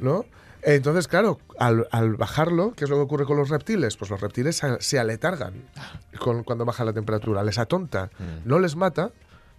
¿no? 0.00 0.24
Entonces, 0.62 1.08
claro, 1.08 1.38
al, 1.58 1.86
al 1.92 2.16
bajarlo, 2.16 2.72
¿qué 2.76 2.84
es 2.84 2.90
lo 2.90 2.96
que 2.96 3.02
ocurre 3.02 3.24
con 3.24 3.36
los 3.36 3.48
reptiles? 3.48 3.96
Pues 3.96 4.10
los 4.10 4.20
reptiles 4.20 4.56
se, 4.56 4.80
se 4.80 4.98
aletargan 4.98 5.54
con- 6.18 6.42
cuando 6.44 6.64
baja 6.64 6.84
la 6.84 6.92
temperatura, 6.92 7.42
les 7.44 7.58
atonta. 7.58 8.10
Mm. 8.18 8.48
No 8.48 8.58
les 8.58 8.74
mata, 8.76 9.10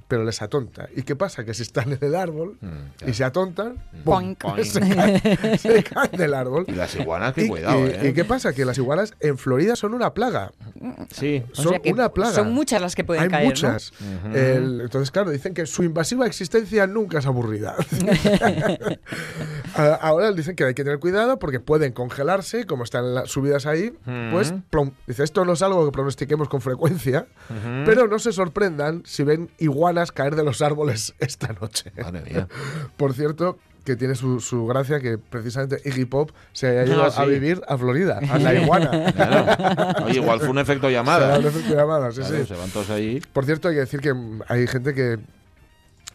pero 0.09 0.25
les 0.25 0.41
atonta. 0.41 0.89
¿Y 0.93 1.03
qué 1.03 1.15
pasa? 1.15 1.45
Que 1.45 1.53
si 1.53 1.61
están 1.61 1.93
en 1.93 1.99
el 2.01 2.15
árbol 2.15 2.57
Mm, 2.59 3.09
y 3.09 3.13
se 3.13 3.23
atontan, 3.23 3.75
¡pum! 4.03 4.35
Poink. 4.35 4.39
Poink. 4.43 4.63
se, 4.65 4.79
caen, 4.81 5.57
se 5.57 5.83
caen 5.83 6.11
del 6.17 6.33
árbol. 6.33 6.65
Y 6.67 6.73
las 6.73 6.93
iguanas, 6.97 7.33
qué 7.33 7.45
Y- 7.45 7.47
cuidado, 7.47 7.79
y- 7.87 7.91
¿eh? 7.91 8.09
¿Y 8.09 8.13
qué 8.13 8.25
pasa? 8.25 8.51
Que 8.51 8.65
las 8.65 8.77
iguanas 8.77 9.13
en 9.21 9.37
Florida 9.37 9.77
son 9.77 9.93
una 9.93 10.13
plaga. 10.13 10.51
Sí. 11.13 11.43
O 11.53 11.55
Son 11.55 11.69
sea 11.69 11.79
que 11.79 11.93
una 11.93 12.09
plaga. 12.09 12.33
Son 12.33 12.51
muchas 12.51 12.81
las 12.81 12.95
que 12.95 13.03
pueden 13.05 13.23
Hay 13.23 13.29
caer, 13.29 13.43
¿no? 13.43 13.49
muchas. 13.49 13.93
El- 14.33 14.81
entonces, 14.81 15.11
claro, 15.11 15.29
dicen 15.31 15.53
que 15.53 15.65
su 15.65 15.83
invasiva 15.83 16.25
existencia 16.27 16.85
nunca 16.87 17.19
es 17.19 17.25
aburrida. 17.25 17.75
Ahora 20.01 20.31
dicen 20.31 20.55
que 20.55 20.63
hay 20.65 20.73
que 20.73 20.83
tener 20.83 20.99
cuidado 20.99 21.37
porque 21.39 21.59
pueden 21.59 21.93
congelarse, 21.93 22.65
como 22.65 22.83
están 22.83 23.13
las 23.13 23.29
subidas 23.29 23.65
ahí. 23.65 23.93
Pues, 24.31 24.53
plom. 24.69 24.91
dice, 25.07 25.23
esto 25.23 25.45
no 25.45 25.53
es 25.53 25.61
algo 25.61 25.85
que 25.85 25.91
pronostiquemos 25.91 26.49
con 26.49 26.61
frecuencia, 26.61 27.27
pero 27.85 28.07
no 28.07 28.17
se 28.19 28.31
sorprendan 28.33 29.03
si 29.05 29.23
ven 29.23 29.49
iguanas 29.59 29.98
caer 30.07 30.35
de 30.35 30.43
los 30.43 30.61
árboles 30.61 31.13
esta 31.19 31.53
noche. 31.59 31.91
Madre 32.01 32.21
mía. 32.21 32.47
Por 32.97 33.13
cierto, 33.13 33.57
que 33.85 33.95
tiene 33.95 34.13
su, 34.15 34.39
su 34.39 34.65
gracia 34.67 34.99
que 34.99 35.17
precisamente 35.17 35.81
Iggy 35.85 36.05
Pop 36.05 36.31
se 36.51 36.67
haya 36.67 36.85
ido 36.85 37.03
Ah, 37.03 37.11
sí. 37.11 37.21
a 37.21 37.25
vivir 37.25 37.61
a 37.67 37.77
Florida, 37.77 38.19
a 38.29 38.37
la 38.37 38.53
iguana. 38.53 39.13
Claro. 39.15 40.05
Oye, 40.05 40.15
igual 40.19 40.39
fue 40.39 40.49
un 40.49 40.59
efecto 40.59 40.89
llamada. 40.89 41.35
Será 41.35 41.39
un 41.39 41.45
efecto 41.47 41.75
llamada, 41.75 42.11
sí, 42.11 42.19
Claro, 42.21 42.37
sí. 42.37 42.45
Se 42.45 42.55
van 42.55 42.69
todos 42.69 42.89
ahí. 42.91 43.21
Por 43.33 43.45
cierto, 43.45 43.67
hay 43.69 43.75
que 43.75 43.79
decir 43.81 43.99
que 44.01 44.13
hay 44.47 44.67
gente 44.67 44.93
que. 44.93 45.17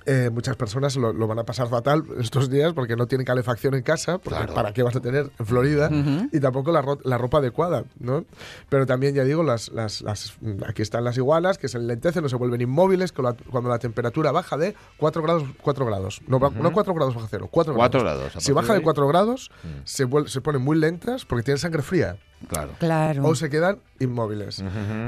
Eh, 0.06 0.30
muchas 0.32 0.56
personas 0.56 0.96
lo, 0.96 1.12
lo 1.12 1.26
van 1.26 1.38
a 1.38 1.44
pasar 1.44 1.68
fatal 1.68 2.04
estos 2.18 2.50
días 2.50 2.72
porque 2.74 2.96
no 2.96 3.06
tienen 3.06 3.24
calefacción 3.24 3.74
en 3.74 3.82
casa, 3.82 4.18
porque 4.18 4.36
Claro. 4.38 4.54
¿para 4.54 4.72
qué 4.72 4.82
vas 4.82 4.94
a 4.96 5.00
tener 5.00 5.30
en 5.38 5.46
Florida? 5.46 5.90
Y 6.32 6.40
tampoco 6.40 6.72
la, 6.72 6.82
ro- 6.82 6.98
la 7.04 7.16
ropa 7.18 7.38
adecuada, 7.38 7.84
¿no? 7.98 8.24
Pero 8.68 8.86
también, 8.86 9.14
ya 9.14 9.24
digo, 9.24 9.42
las, 9.42 9.70
las, 9.72 10.02
las- 10.02 10.36
aquí 10.66 10.82
están 10.82 11.04
las 11.04 11.16
iguanas 11.16 11.58
que 11.58 11.68
se 11.68 11.78
enlentecen 11.78 12.24
o 12.24 12.28
se 12.28 12.36
vuelven 12.36 12.60
inmóviles 12.60 13.12
la- 13.18 13.34
cuando 13.50 13.70
la 13.70 13.78
temperatura 13.78 14.30
baja 14.32 14.56
de 14.56 14.74
4 14.98 15.22
grados, 15.22 15.44
4 15.62 15.86
grados. 15.86 16.20
No, 16.26 16.38
no 16.38 16.72
4 16.72 16.94
grados 16.94 17.14
bajo 17.14 17.26
cero, 17.30 17.48
4 17.50 17.74
Cuatro 17.74 18.00
grados. 18.00 18.20
grados, 18.20 18.36
a 18.36 18.40
Si 18.40 18.52
baja 18.52 18.68
de 18.68 18.72
de 18.74 18.78
ahí. 18.78 18.84
4 18.84 19.08
grados, 19.08 19.50
Mm. 19.62 19.68
se, 19.84 20.06
se 20.26 20.40
ponen 20.40 20.62
muy 20.62 20.76
lentas 20.78 21.24
porque 21.24 21.42
tienen 21.44 21.58
sangre 21.58 21.82
fría 21.82 22.16
Claro. 22.48 22.72
Claro. 22.78 23.24
o 23.26 23.34
se 23.34 23.48
quedan 23.50 23.78
inmóviles. 24.00 24.62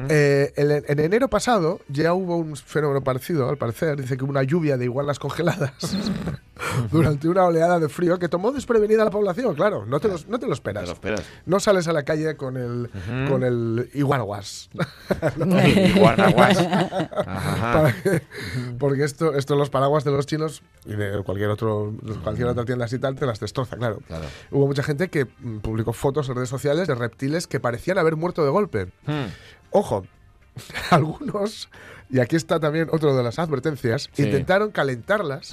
Eh, 0.09 0.53
en, 0.57 0.71
en 0.87 0.99
enero 1.01 1.29
pasado 1.29 1.81
ya 1.89 2.15
hubo 2.15 2.37
un 2.37 2.57
fenómeno 2.57 3.03
parecido, 3.03 3.49
al 3.49 3.57
parecer. 3.59 4.01
Dice 4.01 4.17
que 4.17 4.25
hubo 4.25 4.31
una 4.31 4.43
lluvia 4.45 4.77
de 4.77 4.85
iguanas 4.85 5.19
congeladas 5.19 5.73
durante 6.91 7.29
una 7.29 7.45
oleada 7.45 7.79
de 7.79 7.89
frío 7.89 8.19
que 8.19 8.29
tomó 8.29 8.53
desprevenida 8.53 9.03
a 9.03 9.07
la 9.07 9.11
población. 9.11 9.55
Claro, 9.55 9.85
no 9.87 10.01
te, 10.01 10.09
los- 10.09 10.29
no 10.29 10.39
te 10.39 10.47
lo 10.47 10.51
Te 10.53 10.55
esperas. 10.55 10.87
lo 10.87 10.93
esperas. 10.95 11.23
No 11.47 11.61
sales 11.61 11.89
a 11.89 11.93
la 11.93 12.05
calle 12.05 12.37
con 12.37 12.57
el, 12.57 12.89
con 13.29 13.43
el 13.43 13.91
iguanas. 13.95 14.71
Guanaguas. 15.37 16.59
Ajá. 17.27 17.73
Para 17.73 17.93
que- 18.03 18.23
porque 18.79 19.05
esto, 19.05 19.35
esto 19.35 19.57
los 19.57 19.71
paraguas 19.71 20.05
de 20.05 20.11
los 20.13 20.27
chinos 20.27 20.63
y 20.87 20.95
de 20.95 21.23
cualquier 21.25 21.51
otro 21.51 21.93
cualquier 22.23 22.49
otra 22.49 22.65
tienda 22.65 22.85
así 22.85 22.99
tal 22.99 23.17
te 23.17 23.27
las 23.27 23.41
destroza, 23.41 23.77
claro. 23.77 24.01
Claro. 24.07 24.25
Hubo 24.51 24.67
mucha 24.67 24.83
gente 24.83 25.09
que 25.09 25.27
publicó 25.27 25.93
fotos 25.93 26.29
en 26.29 26.37
redes 26.37 26.49
sociales 26.49 26.87
de 26.89 26.95
reptiles 26.95 27.26
que 27.47 27.61
parecían 27.61 27.99
haber 27.99 28.17
muerto 28.17 28.45
de 28.45 28.51
golpe. 28.51 28.87
Hmm. 29.07 29.27
Ojo, 29.71 30.05
algunos, 30.91 31.69
y 32.11 32.21
aquí 32.21 32.37
está 32.37 32.59
también 32.61 32.89
otro 32.93 33.15
de 33.17 33.23
las 33.23 33.39
advertencias, 33.39 34.09
Sí. 34.13 34.23
intentaron 34.23 34.71
calentarlas 34.71 35.53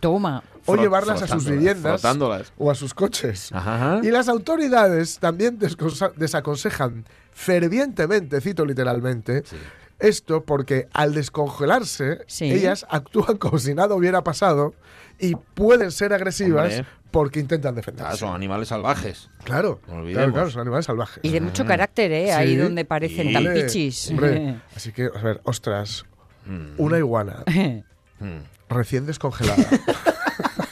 Toma. 0.00 0.42
o 0.66 0.74
Frot- 0.74 0.80
llevarlas 0.80 1.22
a 1.22 1.26
sus 1.28 1.44
viviendas 1.48 2.02
o 2.56 2.70
a 2.70 2.74
sus 2.74 2.94
coches. 2.94 3.50
Ajá. 3.52 4.00
Y 4.02 4.10
las 4.10 4.28
autoridades 4.28 5.18
también 5.18 5.58
desaconsejan 6.16 7.04
fervientemente, 7.32 8.40
cito 8.40 8.64
literalmente, 8.64 9.42
esto 9.98 10.44
porque 10.44 10.88
al 10.92 11.14
descongelarse, 11.14 12.20
Sí. 12.28 12.50
ellas 12.52 12.86
actúan 12.88 13.36
como 13.38 13.58
si 13.58 13.74
nada 13.74 13.94
hubiera 13.96 14.22
pasado 14.22 14.74
y 15.18 15.34
pueden 15.34 15.90
ser 15.90 16.12
agresivas 16.12 16.72
Hombre. 16.78 16.86
porque 17.10 17.40
intentan 17.40 17.72
Claro, 17.74 17.76
defenderse. 17.76 18.16
son 18.18 18.34
animales 18.34 18.68
salvajes. 18.68 19.30
Claro, 19.44 19.80
claro, 19.80 20.32
claro, 20.32 20.50
son 20.50 20.60
animales 20.62 20.86
salvajes. 20.86 21.20
Y 21.22 21.30
de 21.30 21.40
mucho 21.40 21.64
carácter, 21.66 22.12
¿eh? 22.12 22.32
Ahí 22.32 22.50
Sí. 22.50 22.56
donde 22.56 22.84
parecen 22.84 23.28
Sí. 23.28 23.32
tan 23.32 23.52
pichis. 23.54 24.10
hombre. 24.10 24.56
Así 24.76 24.92
que, 24.92 25.10
a 25.14 25.20
ver, 25.22 25.40
ostras, 25.44 26.04
una 26.78 26.98
iguana 26.98 27.44
Hmm. 28.20 28.38
recién 28.68 29.06
descongelada. 29.06 29.56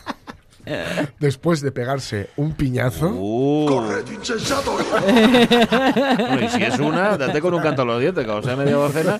Después 1.20 1.60
de 1.60 1.72
pegarse 1.72 2.30
un 2.36 2.52
piñazo. 2.54 3.08
Uh. 3.10 3.66
Bueno, 5.06 6.40
y 6.42 6.48
si 6.48 6.62
es 6.62 6.78
una, 6.78 7.16
date 7.16 7.40
con 7.40 7.54
un 7.54 7.62
canto 7.62 7.82
a 7.82 7.84
los 7.84 8.00
dientes, 8.00 8.24
que 8.24 8.30
o 8.30 8.42
sea 8.42 8.56
media 8.56 8.74
docena. 8.74 9.18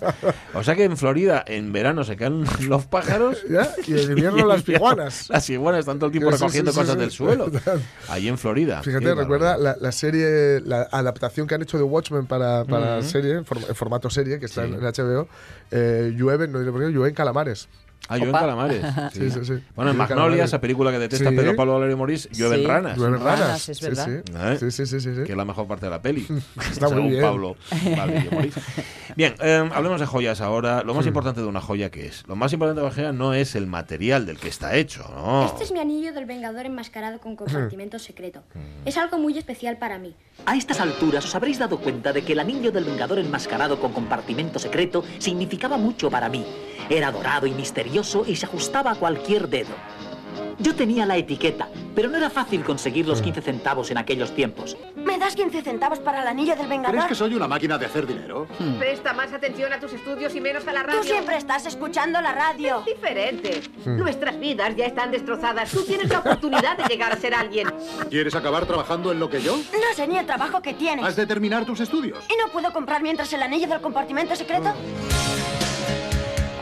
O 0.54 0.62
sea 0.62 0.74
que 0.74 0.84
en 0.84 0.96
Florida, 0.96 1.44
en 1.46 1.72
verano, 1.72 2.04
se 2.04 2.16
caen 2.16 2.44
los 2.68 2.86
pájaros. 2.86 3.38
¿ya? 3.48 3.70
Y 3.86 3.92
en 3.98 4.10
invierno 4.10 4.46
las 4.46 4.62
piguanas. 4.62 5.28
Las 5.28 5.48
iguanas 5.50 5.80
están 5.80 5.98
todo 5.98 6.06
el 6.06 6.12
tiempo 6.12 6.30
Sí, 6.32 6.36
sí, 6.38 6.42
recogiendo 6.44 6.72
sí, 6.72 6.78
cosas 6.78 6.94
sí. 6.94 7.00
del 7.00 7.10
suelo. 7.10 7.50
Ahí 8.08 8.28
en 8.28 8.38
Florida. 8.38 8.82
Fíjate, 8.82 9.14
recuerda 9.14 9.56
la, 9.56 9.76
la 9.80 9.92
serie, 9.92 10.60
la 10.64 10.88
adaptación 10.90 11.46
que 11.46 11.54
han 11.54 11.62
hecho 11.62 11.76
de 11.78 11.84
Watchmen 11.84 12.26
para, 12.26 12.64
para 12.64 13.02
serie, 13.02 13.32
en, 13.34 13.44
form- 13.44 13.68
en 13.68 13.74
formato 13.74 14.10
serie, 14.10 14.38
que 14.38 14.46
está 14.46 14.64
Sí. 14.66 14.72
en 14.72 14.80
HBO. 14.80 15.28
Eh, 15.70 16.12
llueve, 16.16 16.48
no 16.48 16.58
diré 16.58 16.72
por 16.72 16.80
qué, 16.80 16.88
llueve 16.90 17.08
en 17.10 17.14
calamares. 17.14 17.68
Ah, 18.08 18.16
llueven 18.18 18.34
calamares. 18.34 18.82
Sí, 19.12 19.30
sí, 19.30 19.44
sí. 19.44 19.52
Bueno, 19.74 19.90
en 19.90 19.96
Magnolia, 19.96 20.44
esa 20.44 20.60
película 20.60 20.90
que 20.92 20.98
detesta 20.98 21.30
Sí. 21.30 21.36
Pedro 21.36 21.56
Pablo 21.56 21.74
Valerio 21.74 21.96
Morís, 21.96 22.28
llueven 22.30 22.60
Sí. 22.60 22.66
ranas. 22.66 22.96
Llueven 22.96 23.20
Ranas, 23.20 23.68
es 23.68 23.80
verdad. 23.80 24.06
sí. 24.06 24.32
¿Eh? 24.34 24.56
Sí, 24.60 24.70
sí, 24.70 24.86
sí, 24.86 25.00
sí, 25.00 25.14
sí. 25.16 25.22
que 25.24 25.32
es 25.32 25.36
la 25.36 25.44
mejor 25.44 25.66
parte 25.66 25.86
de 25.86 25.90
la 25.90 26.00
peli. 26.02 26.26
Está 26.70 26.86
muy 26.88 26.94
según 26.96 27.08
bien. 27.10 27.22
Pablo 27.22 27.56
Valerio 27.96 28.30
Morís. 28.30 28.54
Bien, 29.16 29.34
eh, 29.40 29.70
hablemos 29.72 29.98
de 29.98 30.04
joyas 30.06 30.40
ahora. 30.42 30.82
Lo 30.82 30.92
más 30.92 31.06
importante 31.06 31.40
de 31.40 31.46
una 31.46 31.60
joya, 31.62 31.90
¿qué 31.90 32.06
es? 32.06 32.24
Lo 32.26 32.36
más 32.36 32.52
importante 32.52 32.80
de 32.80 32.86
una 32.86 32.94
joya 32.94 33.12
no 33.12 33.32
es 33.32 33.54
el 33.54 33.66
material 33.66 34.26
del 34.26 34.36
que 34.38 34.48
está 34.48 34.74
hecho, 34.76 35.08
¿no? 35.14 35.46
Este 35.46 35.64
es 35.64 35.72
mi 35.72 35.78
anillo 35.78 36.12
del 36.12 36.26
Vengador 36.26 36.66
enmascarado 36.66 37.18
con 37.18 37.34
compartimento 37.34 37.98
secreto. 37.98 38.42
Es 38.84 38.98
algo 38.98 39.16
muy 39.18 39.38
especial 39.38 39.78
para 39.78 39.98
mí. 39.98 40.14
A 40.44 40.54
estas 40.56 40.80
alturas 40.80 41.24
os 41.24 41.34
habréis 41.34 41.58
dado 41.58 41.78
cuenta 41.78 42.12
de 42.12 42.22
que 42.24 42.34
el 42.34 42.40
anillo 42.40 42.70
del 42.72 42.84
Vengador 42.84 43.18
enmascarado 43.18 43.80
con 43.80 43.92
compartimento 43.92 44.58
secreto 44.58 45.02
significaba 45.18 45.78
mucho 45.78 46.10
para 46.10 46.28
mí. 46.28 46.44
Era 46.90 47.10
dorado 47.10 47.46
y 47.46 47.52
misterioso 47.52 47.95
y 48.26 48.36
se 48.36 48.44
ajustaba 48.44 48.90
a 48.90 48.94
cualquier 48.94 49.48
dedo. 49.48 49.74
Yo 50.58 50.74
tenía 50.74 51.06
la 51.06 51.16
etiqueta, 51.16 51.68
pero 51.94 52.08
no 52.08 52.16
era 52.16 52.28
fácil 52.28 52.62
conseguir 52.62 53.06
los 53.06 53.22
15 53.22 53.40
centavos 53.40 53.90
en 53.90 53.98
aquellos 53.98 54.34
tiempos. 54.34 54.76
¿Me 54.94 55.18
das 55.18 55.34
15 55.34 55.62
centavos 55.62 55.98
para 55.98 56.22
el 56.22 56.28
anillo 56.28 56.56
del 56.56 56.66
Vengador? 56.66 56.94
¿Crees 56.94 57.08
que 57.08 57.14
soy 57.14 57.34
una 57.34 57.48
máquina 57.48 57.78
de 57.78 57.86
hacer 57.86 58.06
dinero? 58.06 58.46
Presta 58.78 59.12
más 59.12 59.32
atención 59.32 59.72
a 59.72 59.80
tus 59.80 59.92
estudios 59.94 60.34
y 60.34 60.40
menos 60.40 60.66
a 60.68 60.72
la 60.72 60.82
radio. 60.82 61.00
Tú 61.00 61.06
siempre 61.06 61.36
estás 61.36 61.64
escuchando 61.66 62.20
la 62.20 62.32
radio. 62.32 62.82
Diferente. 62.86 63.62
Nuestras 63.84 64.38
vidas 64.38 64.74
ya 64.76 64.86
están 64.86 65.10
destrozadas. 65.10 65.70
Tú 65.70 65.84
tienes 65.84 66.10
la 66.10 66.18
oportunidad 66.18 66.76
de 66.76 66.84
llegar 66.84 67.12
a 67.12 67.16
ser 67.16 67.34
alguien. 67.34 67.68
¿Quieres 68.10 68.34
acabar 68.34 68.66
trabajando 68.66 69.12
en 69.12 69.20
lo 69.20 69.30
que 69.30 69.40
yo? 69.40 69.56
No 69.56 69.94
sé 69.94 70.06
ni 70.06 70.18
el 70.18 70.26
trabajo 70.26 70.60
que 70.60 70.74
tienes. 70.74 71.04
¿Has 71.04 71.16
de 71.16 71.26
terminar 71.26 71.64
tus 71.64 71.80
estudios? 71.80 72.24
¿Y 72.30 72.36
no 72.42 72.50
puedo 72.52 72.72
comprar 72.72 73.02
mientras 73.02 73.32
el 73.32 73.42
anillo 73.42 73.68
del 73.68 73.80
compartimento 73.80 74.36
secreto? 74.36 74.72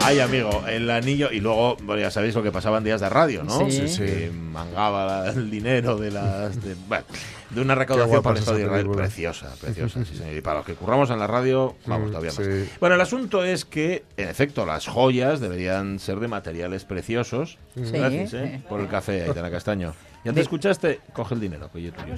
Ay, 0.05 0.21
amigo, 0.21 0.65
el 0.69 0.91
anillo. 0.91 1.31
Y 1.33 1.41
luego, 1.41 1.77
bueno, 1.83 2.01
ya 2.03 2.11
sabéis 2.11 2.35
lo 2.35 2.43
que 2.43 2.51
pasaba 2.53 2.79
en 2.79 2.85
días 2.85 3.01
de 3.01 3.09
radio, 3.09 3.43
¿no? 3.45 3.71
Sí. 3.71 3.89
Sí. 3.89 3.99
Que 4.05 4.31
mangaba 4.31 5.29
el 5.29 5.51
dinero 5.51 5.97
de 5.97 6.11
las. 6.11 6.63
De, 6.63 6.75
bueno, 6.89 7.05
de 7.51 7.61
una 7.61 7.75
recaudación 7.75 8.23
para 8.23 8.39
el. 8.81 8.89
Preciosa, 8.91 9.55
preciosa, 9.61 10.05
sí, 10.05 10.15
señor. 10.19 10.37
Y 10.37 10.41
para 10.41 10.59
los 10.59 10.67
que 10.67 10.75
curramos 10.75 11.11
en 11.11 11.19
la 11.19 11.27
radio, 11.27 11.77
vamos, 11.87 12.09
Mm, 12.09 12.13
todavía 12.13 12.33
más. 12.37 12.45
sí. 12.45 12.69
Bueno, 12.81 12.95
el 12.97 13.01
asunto 13.01 13.45
es 13.45 13.65
que, 13.65 14.05
en 14.17 14.29
efecto, 14.29 14.67
las 14.67 14.87
joyas 14.87 15.41
deberían 15.41 15.99
ser 15.99 16.21
de 16.21 16.29
materiales 16.29 16.85
preciosos. 16.85 17.59
Sí. 17.75 17.83
Gracias, 17.93 18.35
¿eh? 18.35 18.63
Por 18.69 18.81
el 18.81 18.89
café, 18.89 19.23
Aitana 19.25 19.51
Castaño. 19.51 19.95
¿Ya 20.25 20.33
te 20.33 20.41
escuchaste? 20.41 21.01
Coge 21.13 21.35
el 21.35 21.41
dinero, 21.41 21.71
que 21.73 21.83
yo 21.83 21.93
tuyo. 21.93 22.15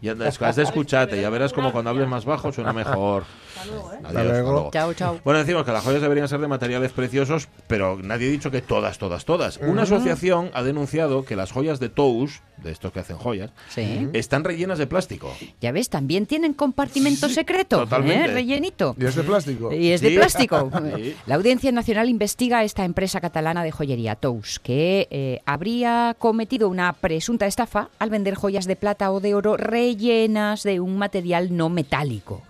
Ya 0.00 0.14
te- 0.14 0.24
has 0.24 0.56
de 0.56 0.62
escucharte, 0.62 1.20
ya 1.20 1.28
verás 1.30 1.52
como 1.52 1.70
cuando 1.72 1.90
hables 1.90 2.08
más 2.08 2.24
bajo 2.24 2.50
suena 2.52 2.72
mejor. 2.72 3.24
Adiós, 3.60 3.84
Hasta 4.04 4.24
luego. 4.24 4.70
Chao, 4.72 4.94
chao. 4.94 5.20
bueno, 5.24 5.38
decimos 5.40 5.64
que 5.64 5.72
las 5.72 5.84
joyas 5.84 6.00
deberían 6.02 6.28
ser 6.28 6.40
de 6.40 6.48
materiales 6.48 6.92
preciosos, 6.92 7.48
pero 7.66 7.98
nadie 8.02 8.28
ha 8.28 8.30
dicho 8.30 8.50
que 8.50 8.62
todas, 8.62 8.98
todas, 8.98 9.24
todas. 9.24 9.58
Una 9.58 9.82
asociación 9.82 10.50
ha 10.54 10.62
denunciado 10.62 11.24
que 11.24 11.36
las 11.36 11.52
joyas 11.52 11.78
de 11.78 11.88
Tous, 11.90 12.40
de 12.56 12.70
estos 12.72 12.92
que 12.92 13.00
hacen 13.00 13.16
joyas, 13.18 13.50
Sí. 13.68 14.08
están 14.12 14.44
rellenas 14.44 14.78
de 14.78 14.86
plástico. 14.86 15.32
Ya 15.60 15.72
ves, 15.72 15.88
también 15.90 16.26
tienen 16.26 16.54
compartimento 16.54 17.28
secreto. 17.28 17.80
totalmente. 17.80 18.30
¿eh? 18.30 18.34
Rellenito. 18.34 18.96
Y 18.98 19.04
es 19.04 19.14
de 19.14 19.22
plástico. 19.24 19.72
Y 19.72 19.90
es 19.92 20.00
de 20.00 20.08
Sí. 20.10 20.16
plástico. 20.16 20.70
Sí. 20.96 21.14
La 21.26 21.34
Audiencia 21.36 21.70
Nacional 21.72 22.08
investiga 22.08 22.58
a 22.58 22.64
esta 22.64 22.84
empresa 22.84 23.20
catalana 23.20 23.62
de 23.64 23.70
joyería, 23.72 24.14
Tous, 24.16 24.58
que 24.60 25.06
eh, 25.10 25.40
habría 25.46 26.14
cometido 26.18 26.68
una 26.68 26.92
presunta 26.92 27.41
estafa 27.46 27.90
al 27.98 28.10
vender 28.10 28.34
joyas 28.34 28.66
de 28.66 28.76
plata 28.76 29.10
o 29.10 29.20
de 29.20 29.34
oro 29.34 29.56
rellenas 29.56 30.62
de 30.62 30.80
un 30.80 30.98
material 30.98 31.56
no 31.56 31.68
metálico. 31.68 32.42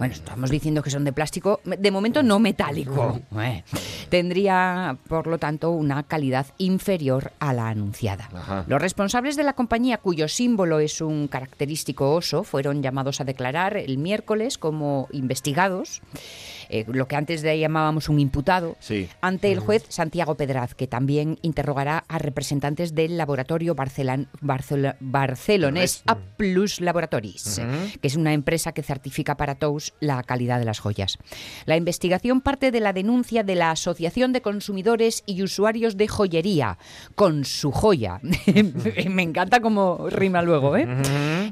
Bueno, 0.00 0.14
estamos 0.14 0.48
diciendo 0.48 0.82
que 0.82 0.88
son 0.88 1.04
de 1.04 1.12
plástico, 1.12 1.60
de 1.64 1.90
momento 1.90 2.22
no 2.22 2.38
metálico. 2.38 3.20
Eh, 3.40 3.62
Tendría, 4.08 4.96
por 5.08 5.26
lo 5.26 5.38
tanto, 5.38 5.70
una 5.70 6.02
calidad 6.02 6.46
inferior 6.58 7.32
a 7.38 7.52
la 7.52 7.68
anunciada. 7.68 8.28
Ajá. 8.34 8.64
Los 8.66 8.80
responsables 8.80 9.36
de 9.36 9.44
la 9.44 9.52
compañía, 9.52 9.98
cuyo 9.98 10.26
símbolo 10.26 10.80
es 10.80 11.00
un 11.00 11.28
característico 11.28 12.14
oso, 12.14 12.42
fueron 12.44 12.82
llamados 12.82 13.20
a 13.20 13.24
declarar 13.24 13.76
el 13.76 13.98
miércoles 13.98 14.58
como 14.58 15.06
investigados, 15.12 16.02
eh, 16.70 16.84
lo 16.88 17.06
que 17.08 17.16
antes 17.16 17.42
de 17.42 17.58
llamábamos 17.58 18.08
un 18.08 18.20
imputado, 18.20 18.76
Sí. 18.80 19.08
ante 19.20 19.50
el 19.52 19.58
juez 19.60 19.84
Santiago 19.88 20.36
Pedraz, 20.36 20.74
que 20.74 20.86
también 20.86 21.38
interrogará 21.42 22.04
a 22.08 22.18
representantes 22.18 22.94
del 22.94 23.16
laboratorio 23.18 23.74
barcelan- 23.74 24.28
barcelo- 24.40 24.96
barcelonés 25.00 26.02
A 26.06 26.16
Plus 26.36 26.80
Laboratories, 26.80 27.60
que 28.00 28.06
es 28.08 28.16
una 28.16 28.32
empresa 28.32 28.72
que 28.72 28.82
certifica 28.82 29.36
para 29.36 29.56
Tous 29.56 29.92
la 30.00 30.22
calidad 30.22 30.58
de 30.58 30.64
las 30.64 30.78
joyas. 30.78 31.18
La 31.66 31.76
investigación 31.76 32.40
parte 32.40 32.70
de 32.70 32.80
la 32.80 32.92
denuncia 32.92 33.42
de 33.42 33.54
la 33.56 33.70
Asociación 33.72 34.32
de 34.32 34.40
Consumidores 34.42 35.22
y 35.26 35.42
Usuarios 35.42 35.96
de 35.96 36.08
Joyería, 36.08 36.78
con 37.14 37.44
su 37.44 37.72
joya. 37.72 38.20
Me 39.10 39.22
encanta 39.22 39.60
cómo 39.60 40.06
rima 40.08 40.42
luego, 40.42 40.76
¿eh? 40.76 40.86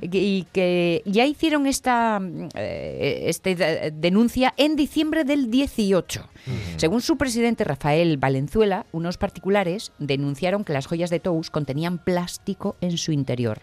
Y 0.02 0.44
que 0.52 1.02
ya 1.04 1.24
hicieron 1.26 1.66
esta, 1.66 2.20
eh, 2.54 3.30
eh, 3.44 3.90
denuncia 3.94 4.54
en 4.56 4.76
diciembre 4.76 5.07
del 5.24 5.50
18. 5.50 6.28
Según 6.76 7.00
su 7.00 7.16
presidente 7.16 7.64
Rafael 7.64 8.16
Valenzuela, 8.16 8.86
unos 8.92 9.18
particulares 9.18 9.92
denunciaron 9.98 10.64
que 10.64 10.72
las 10.72 10.86
joyas 10.86 11.10
de 11.10 11.20
Tous 11.20 11.50
contenían 11.50 11.98
plástico 11.98 12.76
en 12.80 12.98
su 12.98 13.12
interior. 13.12 13.62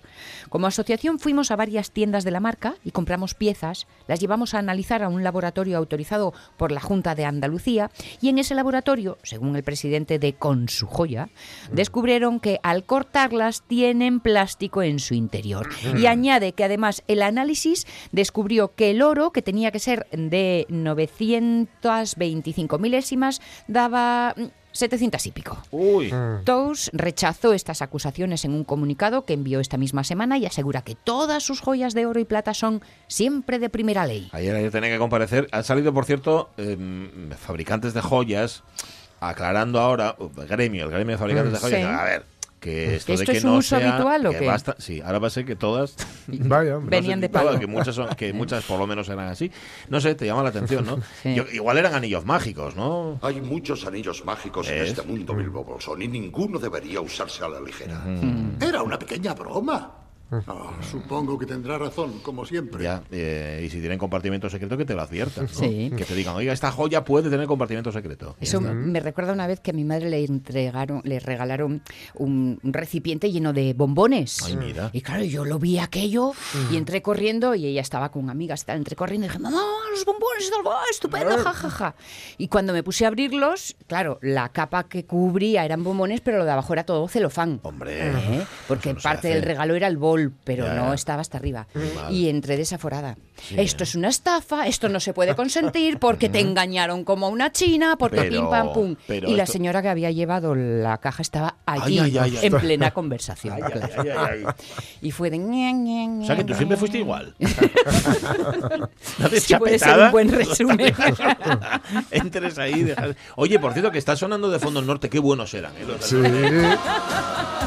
Como 0.49 0.67
asociación 0.67 1.19
fuimos 1.19 1.51
a 1.51 1.55
varias 1.55 1.91
tiendas 1.91 2.23
de 2.23 2.31
la 2.31 2.39
marca 2.39 2.75
y 2.83 2.91
compramos 2.91 3.33
piezas, 3.33 3.87
las 4.07 4.19
llevamos 4.19 4.53
a 4.53 4.59
analizar 4.59 5.03
a 5.03 5.09
un 5.09 5.23
laboratorio 5.23 5.77
autorizado 5.77 6.33
por 6.57 6.71
la 6.71 6.81
Junta 6.81 7.15
de 7.15 7.25
Andalucía 7.25 7.91
y 8.21 8.29
en 8.29 8.39
ese 8.39 8.55
laboratorio, 8.55 9.17
según 9.23 9.55
el 9.55 9.63
presidente 9.63 10.19
de 10.19 10.33
Con 10.33 10.69
su 10.69 10.87
joya, 10.87 11.29
descubrieron 11.71 12.39
que 12.39 12.59
al 12.63 12.85
cortarlas 12.85 13.63
tienen 13.67 14.19
plástico 14.19 14.83
en 14.83 14.99
su 14.99 15.13
interior. 15.13 15.69
Y 15.97 16.05
añade 16.05 16.53
que 16.53 16.63
además 16.63 17.03
el 17.07 17.21
análisis 17.21 17.85
descubrió 18.11 18.73
que 18.75 18.91
el 18.91 19.01
oro, 19.01 19.31
que 19.31 19.41
tenía 19.41 19.71
que 19.71 19.79
ser 19.79 20.07
de 20.11 20.65
925 20.69 22.74
milésimas, 22.79 23.41
daba 23.67 24.33
mm, 24.37 24.43
700 24.71 25.25
y 25.25 25.31
pico. 25.31 25.57
Uy. 25.71 26.13
Tous 26.43 26.89
rechazó 26.93 27.53
estas 27.53 27.81
acusaciones 27.81 28.43
en 28.45 28.53
un 28.53 28.63
comunicado 28.63 29.25
que 29.25 29.33
envió 29.33 29.59
esta 29.59 29.77
misma 29.77 30.03
semana 30.03 30.37
y 30.37 30.45
asegura 30.45 30.81
que 30.81 30.95
todas 30.95 31.43
sus 31.43 31.61
joyas 31.61 31.93
de 31.93 32.05
oro 32.05 32.19
y 32.19 32.25
plata 32.25 32.53
son 32.53 32.81
siempre 33.07 33.57
de 33.59 33.69
primera 33.69 34.05
ley. 34.05 34.29
Ayer, 34.33 34.55
ayer 34.55 34.71
tenía 34.71 34.89
que 34.89 34.97
comparecer. 34.97 35.47
Han 35.51 35.63
salido, 35.63 35.93
por 35.93 36.05
cierto, 36.05 36.49
eh, 36.57 36.77
fabricantes 37.37 37.93
de 37.93 38.01
joyas 38.01 38.63
aclarando 39.19 39.79
ahora, 39.79 40.15
gremio, 40.47 40.85
el 40.85 40.91
gremio 40.91 41.13
de 41.13 41.17
fabricantes 41.17 41.53
de 41.53 41.59
joyas. 41.59 41.79
Sí. 41.79 41.85
A 41.85 42.03
ver, 42.03 42.25
que 42.65 42.95
esto, 42.95 43.13
¿Esto 43.13 43.21
de 43.25 43.31
que 43.31 43.37
es 43.37 43.43
un 43.43 43.51
no 43.51 43.57
uso 43.57 43.77
sea, 43.79 43.93
habitual 43.93 44.25
o 44.25 44.31
que 44.31 44.39
qué? 44.39 44.47
basta- 44.47 44.75
sí, 44.79 44.99
ahora 45.01 45.19
va 45.19 45.27
a 45.27 45.29
ser 45.29 45.45
que 45.45 45.55
todas 45.55 45.95
Vaya. 46.27 46.77
Venían 46.81 47.21
de 47.21 47.29
palo. 47.29 47.57
que 47.59 47.67
muchas 47.67 47.95
son, 47.95 48.09
que 48.15 48.33
muchas 48.33 48.63
por 48.65 48.79
lo 48.79 48.87
menos 48.87 49.07
eran 49.09 49.27
así. 49.29 49.51
No 49.89 50.01
sé, 50.01 50.15
te 50.15 50.25
llama 50.25 50.43
la 50.43 50.49
atención, 50.49 50.85
¿no? 50.85 50.99
Sí. 51.23 51.35
Yo- 51.35 51.45
igual 51.53 51.77
eran 51.77 51.93
anillos 51.93 52.25
mágicos, 52.25 52.75
¿no? 52.75 53.19
Hay 53.21 53.39
muchos 53.41 53.85
anillos 53.85 54.25
mágicos 54.25 54.67
en 54.69 54.79
¿Ves? 54.79 54.89
este 54.89 55.01
mundo, 55.03 55.35
Bilbo 55.35 55.63
Bolsón, 55.63 56.01
y 56.01 56.07
ninguno 56.07 56.59
debería 56.59 56.99
usarse 57.01 57.43
a 57.43 57.47
la 57.49 57.61
ligera. 57.61 58.03
Era 58.59 58.81
una 58.83 58.97
pequeña 58.99 59.33
broma. 59.33 59.91
Ah, 60.31 60.71
supongo 60.81 61.37
que 61.37 61.45
tendrá 61.45 61.77
razón, 61.77 62.19
como 62.19 62.45
siempre. 62.45 62.83
Ya, 62.83 63.03
eh, 63.11 63.63
y 63.65 63.69
si 63.69 63.79
tienen 63.79 63.97
compartimento 63.99 64.49
secreto, 64.49 64.77
que 64.77 64.85
te 64.85 64.93
lo 64.93 65.01
adviertan. 65.01 65.45
¿no? 65.45 65.49
Sí. 65.49 65.91
Que 65.95 66.03
te 66.03 66.15
digan, 66.15 66.35
oiga, 66.35 66.51
esta 66.51 66.71
joya 66.71 67.03
puede 67.05 67.29
tener 67.29 67.47
compartimento 67.47 67.91
secreto. 67.91 68.35
Eso 68.39 68.59
me 68.61 68.99
recuerda 68.99 69.33
una 69.33 69.47
vez 69.47 69.59
que 69.59 69.71
a 69.71 69.73
mi 69.73 69.83
madre 69.83 70.09
le 70.09 70.23
entregaron, 70.25 71.01
le 71.03 71.19
regalaron 71.19 71.81
un, 72.15 72.59
un 72.61 72.73
recipiente 72.73 73.31
lleno 73.31 73.53
de 73.53 73.73
bombones. 73.73 74.41
Ay, 74.43 74.57
mira. 74.57 74.89
Y 74.93 75.01
claro, 75.01 75.23
yo 75.23 75.45
lo 75.45 75.59
vi 75.59 75.79
aquello 75.79 76.33
y 76.71 76.77
entré 76.77 77.01
corriendo 77.01 77.55
y 77.55 77.65
ella 77.67 77.81
estaba 77.81 78.09
con 78.11 78.29
amigas, 78.29 78.65
entré 78.67 78.95
corriendo 78.95 79.25
y 79.25 79.29
dije, 79.29 79.39
mamá, 79.39 79.61
los 79.91 80.05
bombones, 80.05 80.49
tal, 80.49 80.61
¡ah, 80.65 80.83
estupendo, 80.89 81.37
ja, 81.37 81.53
ja, 81.53 81.69
ja. 81.69 81.95
Y 82.37 82.47
cuando 82.47 82.73
me 82.73 82.83
puse 82.83 83.05
a 83.05 83.09
abrirlos, 83.09 83.75
claro, 83.87 84.19
la 84.21 84.49
capa 84.49 84.85
que 84.87 85.05
cubría 85.05 85.65
eran 85.65 85.83
bombones, 85.83 86.21
pero 86.21 86.37
lo 86.37 86.45
de 86.45 86.51
abajo 86.51 86.73
era 86.73 86.83
todo 86.83 87.07
celofán. 87.07 87.59
Hombre, 87.63 88.09
¿Eh? 88.09 88.45
Porque 88.67 88.93
no 88.93 88.99
parte 88.99 89.29
del 89.29 89.43
regalo 89.43 89.75
era 89.75 89.87
el 89.87 89.97
bol, 89.97 90.24
pero 90.43 90.65
Ya, 90.65 90.73
no 90.75 90.87
ya. 90.89 90.93
estaba 90.95 91.21
hasta 91.21 91.37
arriba. 91.37 91.67
Mal. 91.95 92.13
Y 92.13 92.29
entré 92.29 92.57
desaforada. 92.57 93.17
esto 93.57 93.83
es 93.83 93.95
una 93.95 94.07
estafa, 94.07 94.65
esto 94.67 94.87
no 94.89 94.99
se 95.01 95.13
puede 95.13 95.35
consentir 95.35 95.99
porque 95.99 96.29
te 96.29 96.39
engañaron 96.39 97.03
como 97.03 97.27
una 97.29 97.51
china, 97.51 97.95
porque 97.97 98.17
Pero- 98.21 98.29
pim 98.31 98.49
pam 98.49 98.73
pum. 98.73 98.95
pero 99.07 99.29
Y 99.29 99.35
la 99.35 99.43
esto- 99.43 99.53
señora 99.53 99.81
que 99.81 99.89
había 99.89 100.09
llevado 100.11 100.55
la 100.55 100.97
caja 100.99 101.21
estaba 101.21 101.55
allí, 101.65 101.99
Ay, 101.99 102.17
ay, 102.17 102.37
ay, 102.37 102.45
en 102.45 102.53
plena 102.57 102.91
conversación. 102.91 103.55
Ay, 103.55 103.61
ay, 103.65 103.71
claro. 103.71 103.93
ay, 104.01 104.09
ay, 104.09 104.43
ay. 104.47 104.53
Y 105.01 105.11
fue 105.11 105.29
de... 105.29 105.37
ñe, 105.37 106.19
O 106.23 106.25
sea 106.25 106.35
que 106.37 106.43
tú 106.45 106.53
siempre 106.53 106.77
fuiste 106.77 106.97
igual. 106.99 107.35
Una 109.19 109.29
Sí, 109.39 109.55
puede 109.55 109.79
ser 109.79 109.99
un 109.99 110.11
buen 110.11 110.31
resumen. 110.31 110.79
Entres 112.11 112.57
ahí, 112.57 112.83
dejas- 112.83 113.15
Oye, 113.35 113.59
por 113.59 113.73
cierto, 113.73 113.91
que 113.91 113.97
está 113.99 114.15
sonando 114.15 114.49
de 114.49 114.59
fondo 114.59 114.79
el 114.79 114.87
norte, 114.87 115.09
qué 115.09 115.19
buenos 115.19 115.53
eran. 115.53 115.73
¿eh? 115.77 115.85
Los 115.85 116.05
Sí. 116.05 116.15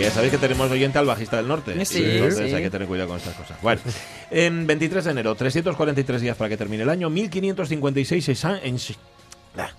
Que 0.00 0.06
ya 0.06 0.10
sabéis 0.12 0.32
que 0.32 0.38
tenemos 0.38 0.70
oyente 0.70 0.98
al 0.98 1.06
bajista 1.06 1.36
del 1.36 1.46
norte. 1.48 1.72
Sí, 1.84 2.02
Entonces 2.04 2.48
sí. 2.48 2.54
hay 2.54 2.62
que 2.62 2.70
tener 2.70 2.88
cuidado 2.88 3.08
con 3.10 3.18
estas 3.18 3.34
cosas. 3.34 3.60
Bueno, 3.60 3.80
en 4.30 4.66
23 4.66 5.04
de 5.04 5.10
enero, 5.10 5.34
343 5.34 6.20
días 6.22 6.36
para 6.36 6.48
que 6.48 6.56
termine 6.56 6.82
el 6.84 6.88
año, 6.88 7.10
1556 7.10 8.28
en 8.28 8.34
Shan- 8.34 8.60
en, 8.62 8.76
Shi- 8.78 8.96
ah, 9.58 9.70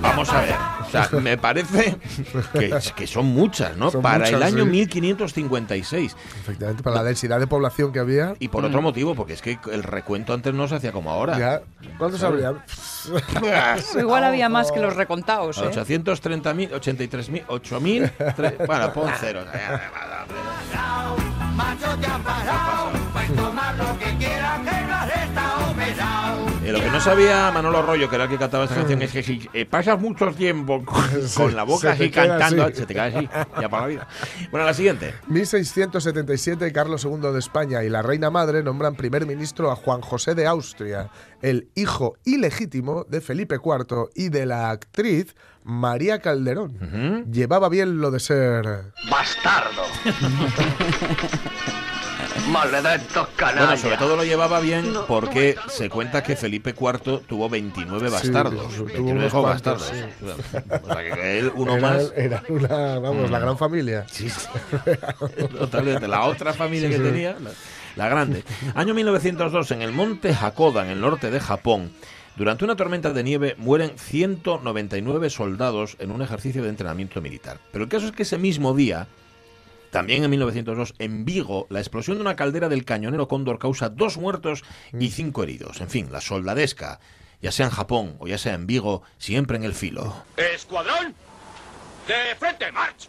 Vamos 0.00 0.28
a 0.30 0.40
ver. 0.40 0.54
O 0.86 0.90
sea, 0.90 1.08
me 1.20 1.36
parece 1.38 1.96
que, 2.52 2.74
que 2.96 3.06
son 3.06 3.26
muchas, 3.26 3.76
¿no? 3.76 3.90
Son 3.90 4.02
Para 4.02 4.28
el 4.28 4.42
año 4.42 4.64
sí. 4.64 4.70
1556. 4.70 6.16
Efectivamente, 6.40 6.82
para 6.82 6.96
la 6.96 7.02
densidad 7.04 7.38
de 7.40 7.46
población 7.46 7.92
que 7.92 7.98
había. 8.00 8.34
Y 8.38 8.48
por 8.48 8.64
otro 8.64 8.82
motivo, 8.82 9.14
porque 9.14 9.32
es 9.34 9.42
que 9.42 9.58
el 9.72 9.82
recuento 9.82 10.32
antes 10.34 10.52
no 10.54 10.68
se 10.68 10.76
hacía 10.76 10.92
como 10.92 11.10
ahora. 11.10 11.38
Ya, 11.38 11.62
¿Cuántos 11.98 12.20
¿Sabes? 12.20 12.44
habría? 12.44 12.64
Igual 14.00 14.24
había 14.24 14.48
más 14.48 14.70
que 14.72 14.80
los 14.80 14.94
recontados. 14.96 15.58
¿eh? 15.58 15.70
830.000, 15.72 16.70
83.000, 16.70 17.46
8.000. 17.46 18.12
tre- 18.36 18.66
Bueno, 18.66 18.92
pon 18.92 19.10
cero. 19.20 19.44
Eh, 26.64 26.70
lo 26.70 26.78
que 26.80 26.90
no 26.90 27.00
sabía 27.00 27.50
Manolo 27.50 27.78
Arroyo, 27.78 28.08
que 28.08 28.14
era 28.14 28.24
el 28.24 28.30
que 28.30 28.38
cantaba 28.38 28.64
esta 28.64 28.76
canción, 28.76 29.02
es 29.02 29.10
que 29.10 29.22
si 29.22 29.48
eh, 29.52 29.66
pasas 29.66 30.00
mucho 30.00 30.30
tiempo 30.32 30.84
con, 31.36 31.56
la 31.56 31.64
boca 31.64 31.92
así 31.92 32.08
cantando, 32.10 32.64
así. 32.64 32.74
se 32.76 32.86
te 32.86 32.94
cae 32.94 33.16
así, 33.16 33.28
ya 33.60 33.68
para 33.68 33.82
la 33.82 33.88
vida. 33.88 34.08
Bueno, 34.50 34.66
la 34.66 34.74
siguiente. 34.74 35.12
1677, 35.26 36.72
Carlos 36.72 37.04
II 37.04 37.32
de 37.32 37.38
España 37.38 37.82
y 37.82 37.88
la 37.88 38.02
reina 38.02 38.30
madre 38.30 38.62
nombran 38.62 38.94
primer 38.94 39.26
ministro 39.26 39.72
a 39.72 39.76
Juan 39.76 40.02
José 40.02 40.36
de 40.36 40.46
Austria, 40.46 41.10
el 41.40 41.68
hijo 41.74 42.14
ilegítimo 42.24 43.04
de 43.08 43.20
Felipe 43.20 43.56
IV 43.56 44.10
y 44.14 44.28
de 44.28 44.46
la 44.46 44.70
actriz 44.70 45.34
María 45.64 46.20
Calderón. 46.20 47.26
Llevaba 47.32 47.68
bien 47.68 48.00
lo 48.00 48.12
de 48.12 48.20
ser. 48.20 48.92
¡Bastardo! 49.10 49.82
¡Maledentos 52.48 53.12
Bueno, 53.14 53.28
canallas! 53.36 53.80
sobre 53.80 53.96
todo 53.96 54.16
lo 54.16 54.24
llevaba 54.24 54.60
bien 54.60 54.92
porque 55.06 55.56
se 55.68 55.88
cuenta 55.88 56.22
que 56.22 56.36
Felipe 56.36 56.70
IV 56.78 57.20
tuvo 57.26 57.48
29 57.48 58.10
bastardos. 58.10 58.68
tuvo 58.74 58.84
29 58.86 59.10
unos 59.12 59.24
hijos 59.26 59.42
cuantos, 59.42 59.80
bastardos. 59.80 60.82
O 60.82 60.92
sea, 60.92 61.14
que 61.14 61.38
él, 61.38 61.52
uno 61.54 61.76
era, 61.76 61.80
más. 61.88 62.12
Era 62.16 62.42
una, 62.48 62.98
vamos, 62.98 63.30
la 63.30 63.38
gran 63.38 63.56
familia. 63.58 64.04
Sí, 64.10 64.28
sí. 64.28 64.46
Totalmente. 65.58 66.08
La 66.08 66.24
otra 66.24 66.52
familia 66.52 66.88
Sí, 66.88 66.94
que 66.96 67.00
sí. 67.02 67.04
tenía, 67.10 67.36
la, 67.40 67.50
la 67.96 68.08
grande. 68.08 68.44
Año 68.74 68.94
1902, 68.94 69.70
en 69.72 69.82
el 69.82 69.92
monte 69.92 70.34
Hakoda, 70.38 70.84
en 70.84 70.90
el 70.90 71.00
norte 71.00 71.30
de 71.30 71.40
Japón, 71.40 71.92
durante 72.36 72.64
una 72.64 72.76
tormenta 72.76 73.12
de 73.12 73.22
nieve 73.22 73.54
mueren 73.58 73.92
199 73.98 75.30
soldados 75.30 75.96
en 75.98 76.10
un 76.10 76.22
ejercicio 76.22 76.62
de 76.62 76.70
entrenamiento 76.70 77.20
militar. 77.20 77.58
Pero 77.72 77.84
el 77.84 77.90
caso 77.90 78.06
es 78.06 78.12
que 78.12 78.22
ese 78.22 78.38
mismo 78.38 78.74
día, 78.74 79.06
también 79.92 80.24
en 80.24 80.30
1902, 80.30 80.94
en 80.98 81.26
Vigo, 81.26 81.66
la 81.68 81.78
explosión 81.78 82.16
de 82.16 82.22
una 82.22 82.34
caldera 82.34 82.70
del 82.70 82.86
cañonero 82.86 83.28
Cóndor 83.28 83.58
causa 83.58 83.90
dos 83.90 84.16
muertos 84.16 84.64
y 84.98 85.10
cinco 85.10 85.42
heridos. 85.42 85.82
En 85.82 85.90
fin, 85.90 86.10
la 86.10 86.22
soldadesca, 86.22 86.98
ya 87.42 87.52
sea 87.52 87.66
en 87.66 87.72
Japón 87.72 88.16
o 88.18 88.26
ya 88.26 88.38
sea 88.38 88.54
en 88.54 88.66
Vigo, 88.66 89.02
siempre 89.18 89.58
en 89.58 89.64
el 89.64 89.74
filo. 89.74 90.24
¡Escuadrón! 90.38 91.14
¡De 92.08 92.34
frente, 92.36 92.72
march! 92.72 93.06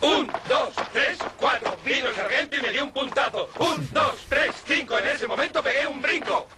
Un, 0.00 0.26
dos, 0.48 0.74
tres, 0.92 1.16
cuatro. 1.38 1.76
Vino 1.84 2.08
el 2.08 2.14
sargento 2.16 2.56
y 2.56 2.60
me 2.60 2.70
dio 2.70 2.82
un 2.82 2.90
puntazo. 2.90 3.48
Un, 3.60 3.88
dos, 3.92 4.16
tres, 4.28 4.50
cinco. 4.66 4.98
En 4.98 5.06
ese 5.06 5.28
momento 5.28 5.62
pegué 5.62 5.86
un 5.86 6.02
brinco. 6.02 6.48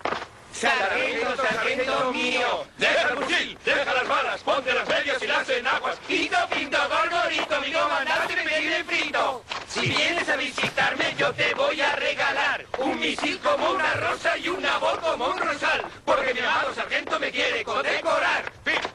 Sargento, 0.55 1.37
sargento 1.37 2.13
mío. 2.13 2.65
Deja 2.79 3.09
el 3.09 3.17
fusil, 3.19 3.59
deja 3.65 3.93
las 3.93 4.09
balas, 4.09 4.41
ponte 4.43 4.73
las 4.73 4.89
medias 4.89 5.21
y 5.21 5.27
las 5.27 5.49
enaguas. 5.49 5.97
Pito, 6.07 6.37
pinto, 6.49 6.79
gorgorito, 6.89 7.61
mi 7.61 7.73
comandante 7.73 8.37
me 8.37 8.61
tiene 8.61 8.85
frito. 8.85 9.45
Si 9.67 9.81
vienes 9.81 10.29
a 10.29 10.37
visitarme, 10.37 11.15
yo 11.19 11.33
te 11.35 11.53
voy 11.55 11.81
a 11.81 11.97
regalar 11.97 12.65
un 12.79 13.01
misil 13.01 13.39
como 13.41 13.73
una 13.73 13.95
rosa 13.95 14.39
y 14.39 14.49
una 14.49 14.79
voz 14.79 14.99
como 14.99 15.27
un 15.27 15.39
rosal. 15.39 15.83
Porque 16.05 16.33
mi 16.33 16.41
amado 16.41 16.73
sargento 16.73 17.19
me 17.19 17.33
quiere 17.33 17.65
condecorar. 17.65 18.53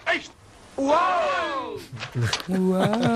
¡Ey! 0.07 0.23
¡Wow! 0.77 1.81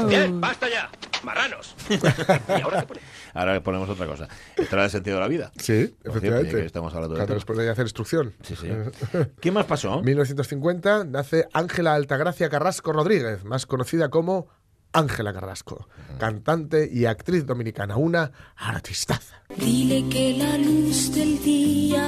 Bien, 0.07 0.41
basta 0.41 0.67
ya. 0.67 0.89
marranos. 1.23 1.75
¿Y 1.89 2.61
ahora 2.61 2.81
qué 2.81 2.87
pone? 2.87 3.01
Ahora 3.33 3.53
le 3.53 3.61
ponemos 3.61 3.89
otra 3.89 4.05
cosa. 4.05 4.27
Esto 4.55 4.75
era 4.75 4.85
el 4.85 4.91
sentido 4.91 5.15
de 5.17 5.21
la 5.21 5.27
vida. 5.27 5.51
Sí, 5.57 5.87
Por 5.87 6.03
cierto, 6.03 6.09
efectivamente. 6.09 6.51
que 6.57 6.65
estamos 6.65 6.93
hablando 6.93 7.15
de 7.15 7.25
después 7.25 7.57
de 7.57 7.69
hacer 7.69 7.85
instrucción. 7.85 8.33
Sí, 8.43 8.55
sí. 8.55 8.67
¿Qué 9.41 9.51
más 9.51 9.65
pasó? 9.65 10.01
1950 10.01 11.05
nace 11.05 11.47
Ángela 11.53 11.95
Altagracia 11.95 12.49
Carrasco 12.49 12.93
Rodríguez, 12.93 13.43
más 13.43 13.65
conocida 13.65 14.09
como 14.09 14.47
Ángela 14.91 15.33
Carrasco, 15.33 15.89
cantante 16.19 16.87
y 16.91 17.05
actriz 17.05 17.45
dominicana, 17.47 17.97
una 17.97 18.31
artistaza. 18.55 19.41
Dile 19.57 20.07
que 20.09 20.37
la 20.37 20.55
luz 20.59 21.11
del 21.15 21.41
día, 21.43 22.07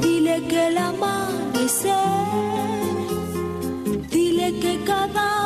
dile 0.00 0.46
que 0.46 0.68
el 0.68 0.76
amanecer, 0.76 1.94
dile 4.10 4.60
que 4.60 4.84
cada 4.84 5.43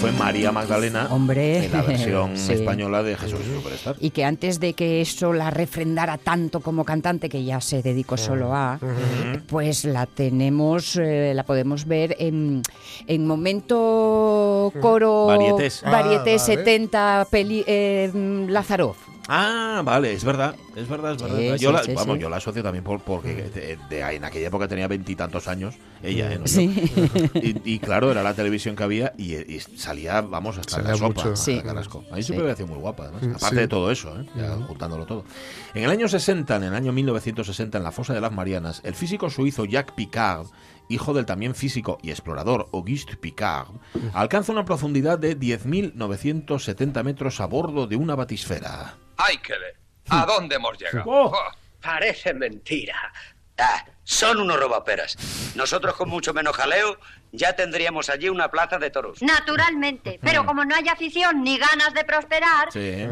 fue 0.00 0.12
María 0.12 0.50
Magdalena 0.52 1.08
Hombre. 1.10 1.66
en 1.66 1.72
la 1.72 1.82
versión 1.82 2.36
Sí. 2.36 2.52
española 2.54 3.02
de 3.02 3.16
Jesús 3.16 3.40
Superstar. 3.54 3.96
Y 4.00 4.10
que 4.10 4.24
antes 4.24 4.58
de 4.60 4.72
que 4.74 5.00
eso 5.00 5.32
la 5.32 5.50
refrendara 5.50 6.16
tanto 6.18 6.60
como 6.60 6.84
cantante, 6.84 7.28
que 7.28 7.44
ya 7.44 7.60
se 7.60 7.82
dedicó 7.82 8.16
solo 8.16 8.54
a, 8.54 8.78
pues 9.48 9.84
la 9.84 10.06
tenemos, 10.06 10.96
eh, 10.96 11.32
la 11.34 11.44
podemos 11.44 11.84
ver 11.86 12.16
en, 12.18 12.62
en 13.06 13.26
momento 13.26 14.72
coro 14.80 15.26
Varietés. 15.26 15.82
varieté 15.82 16.34
Ah, 16.34 16.36
vale. 16.36 16.38
70 16.38 17.26
peli, 17.30 17.64
eh, 17.66 18.10
Lázaro. 18.48 18.96
Ah, 19.32 19.82
vale, 19.84 20.12
es 20.12 20.24
verdad, 20.24 20.56
es 20.74 20.88
verdad, 20.88 21.12
es 21.14 21.22
verdad. 21.22 21.38
Sí, 21.38 21.46
yo, 21.62 21.70
sí, 21.70 21.72
la, 21.76 21.82
sí, 21.84 21.92
vamos, 21.94 22.16
sí. 22.16 22.20
yo 22.22 22.28
la 22.28 22.36
asocio 22.38 22.64
también 22.64 22.82
por, 22.82 23.00
porque 23.00 23.32
de- 23.48 23.78
de- 23.88 24.00
en 24.16 24.24
aquella 24.24 24.48
época 24.48 24.66
tenía 24.66 24.88
veintitantos 24.88 25.46
años, 25.46 25.76
ella, 26.02 26.32
¿eh? 26.32 26.38
No. 26.38 26.44
Y, 27.40 27.62
y 27.74 27.78
claro, 27.78 28.10
era 28.10 28.24
la 28.24 28.34
televisión 28.34 28.74
que 28.74 28.82
había 28.82 29.12
y, 29.16 29.34
y 29.36 29.60
salía, 29.60 30.20
vamos, 30.20 30.58
hasta 30.58 30.82
la 30.82 30.96
sopa. 30.96 31.36
Sí. 31.36 31.60
Carrasco. 31.64 32.04
A 32.10 32.16
mí 32.16 32.22
Sí. 32.22 32.26
siempre 32.26 32.38
me 32.44 32.52
pareció 32.54 32.66
muy 32.66 32.78
guapa, 32.80 33.04
además. 33.04 33.22
Mm, 33.22 33.30
Aparte 33.36 33.48
sí. 33.54 33.60
de 33.60 33.68
todo 33.68 33.90
eso, 33.92 34.20
¿eh? 34.20 34.26
ya 34.36 34.56
juntándolo 34.66 35.06
todo. 35.06 35.24
En 35.74 35.84
el 35.84 35.90
año 35.90 36.08
60, 36.08 36.56
en 36.56 36.64
el 36.64 36.74
año 36.74 36.92
1960, 36.92 37.78
en 37.78 37.84
la 37.84 37.92
fosa 37.92 38.12
de 38.12 38.20
las 38.20 38.32
Marianas, 38.32 38.80
el 38.84 38.94
físico 38.96 39.30
suizo 39.30 39.64
Jacques 39.64 39.94
Picard 39.94 40.46
hijo 40.88 41.14
del 41.14 41.24
también 41.24 41.54
físico 41.54 41.98
y 42.02 42.10
explorador 42.10 42.68
Auguste 42.72 43.16
Picard, 43.16 43.68
alcanza 44.12 44.50
una 44.50 44.64
profundidad 44.64 45.20
de 45.20 45.38
10.970 45.38 47.04
metros 47.04 47.38
a 47.40 47.46
bordo 47.46 47.86
de 47.86 47.94
una 47.94 48.16
batisfera. 48.16 48.96
¡Ay, 49.26 49.38
qué 49.38 49.54
le! 49.58 49.74
¿A 50.08 50.26
dónde 50.26 50.56
hemos 50.56 50.78
llegado? 50.78 51.04
Oh. 51.06 51.32
Parece 51.80 52.34
mentira. 52.34 53.12
Ah, 53.58 53.84
son 54.04 54.38
unos 54.40 54.58
robaperas. 54.58 55.16
Nosotros 55.54 55.94
con 55.94 56.08
mucho 56.08 56.32
menos 56.34 56.56
jaleo 56.56 56.98
ya 57.32 57.54
tendríamos 57.54 58.08
allí 58.10 58.28
una 58.28 58.50
plaza 58.50 58.78
de 58.78 58.90
toros. 58.90 59.22
Naturalmente, 59.22 60.18
pero 60.22 60.44
como 60.44 60.64
no 60.64 60.74
hay 60.74 60.88
afición 60.88 61.42
ni 61.42 61.58
ganas 61.58 61.92
de 61.94 62.04
prosperar, 62.04 62.72
Sí. 62.72 63.06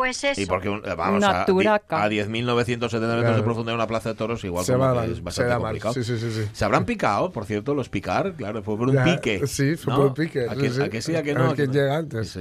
Pues 0.00 0.24
eso. 0.24 0.40
Y 0.40 0.46
porque 0.46 0.68
un- 0.70 0.82
eh, 0.84 0.94
vamos 0.96 1.22
a, 1.24 1.32
Naturaca. 1.32 2.02
a 2.02 2.08
10.970 2.08 3.00
metros 3.00 3.20
Claro. 3.20 3.36
de 3.36 3.42
profundidad 3.42 3.74
una 3.74 3.86
plaza 3.86 4.08
de 4.08 4.14
toros 4.14 4.42
igual 4.44 4.64
Se 4.64 4.72
como 4.72 4.84
va 4.86 4.92
que 4.92 4.98
mal, 5.00 5.10
es 5.10 5.16
se 5.18 5.22
bastante 5.22 5.54
complicado. 5.56 5.94
Sí, 5.94 6.04
sí, 6.04 6.18
sí, 6.18 6.30
sí. 6.32 6.48
Se 6.52 6.64
habrán 6.64 6.86
picado, 6.86 7.30
por 7.32 7.44
cierto, 7.44 7.74
los 7.74 7.88
picar, 7.90 8.32
claro, 8.34 8.62
fue 8.62 8.78
por 8.78 8.88
un 8.88 8.94
Ya, 8.94 9.04
pique. 9.04 9.46
Sí, 9.46 9.76
fue 9.76 9.92
¿no? 9.92 9.98
por 9.98 10.06
un 10.08 10.14
pique. 10.14 10.46
¿A 10.48 10.54
sí, 10.54 10.60
que, 10.60 10.70
sí. 10.70 10.80
a 10.82 10.88
que 10.88 11.02
sí, 11.02 11.14
a 11.16 11.22
que 11.22 11.30
A 11.32 11.34
no? 11.34 11.50
¿A 11.50 11.54
quién 11.54 11.66
no? 11.68 11.72
llega 11.74 11.96
antes. 11.98 12.38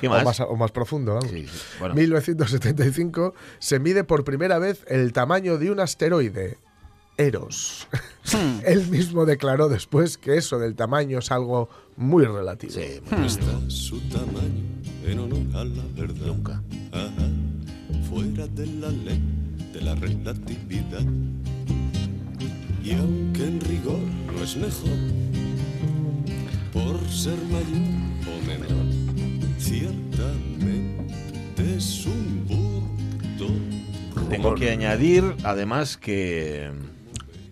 ¿Qué 0.00 0.08
más? 0.08 0.22
O 0.22 0.24
más, 0.24 0.40
o 0.40 0.56
más 0.56 0.70
profundo, 0.70 1.14
vamos. 1.14 1.30
Sí, 1.30 1.46
sí. 1.48 1.58
Bueno. 1.80 1.94
1975 1.96 3.34
se 3.58 3.78
mide 3.80 4.04
por 4.04 4.22
primera 4.24 4.58
vez 4.58 4.84
el 4.88 5.12
tamaño 5.12 5.58
de 5.58 5.70
un 5.70 5.80
asteroide. 5.80 6.58
Eros. 7.18 7.88
Hmm. 8.32 8.60
Él 8.66 8.86
mismo 8.88 9.24
declaró 9.24 9.68
después 9.70 10.18
que 10.18 10.36
eso 10.36 10.58
del 10.58 10.74
tamaño 10.76 11.20
es 11.20 11.30
algo 11.32 11.68
muy 11.96 12.26
relativo. 12.26 12.72
Sí, 12.74 13.00
Está 13.24 13.58
su 13.68 14.00
tamaño 14.08 14.75
en 15.10 15.18
honor 15.20 15.42
a 15.54 15.64
la 15.64 15.82
verdad. 15.94 16.26
Nunca. 16.26 16.62
Ajá. 16.92 17.28
Fuera 18.08 18.46
de 18.48 18.66
la 18.66 18.90
ley 18.90 19.20
de 19.72 19.80
la 19.80 19.94
relatividad. 19.94 21.04
Y 22.82 22.92
aunque 22.92 23.44
en 23.44 23.60
rigor 23.60 24.00
no 24.32 24.42
es 24.42 24.56
mejor, 24.56 24.98
por 26.72 27.00
ser 27.08 27.38
mayor 27.50 27.82
o 28.26 28.46
menor, 28.46 28.86
ciertamente 29.58 30.96
es 31.76 32.06
un 32.06 32.46
burdo. 32.46 33.52
Tengo 34.30 34.54
que 34.54 34.70
añadir, 34.70 35.34
además, 35.42 35.96
que. 35.96 36.70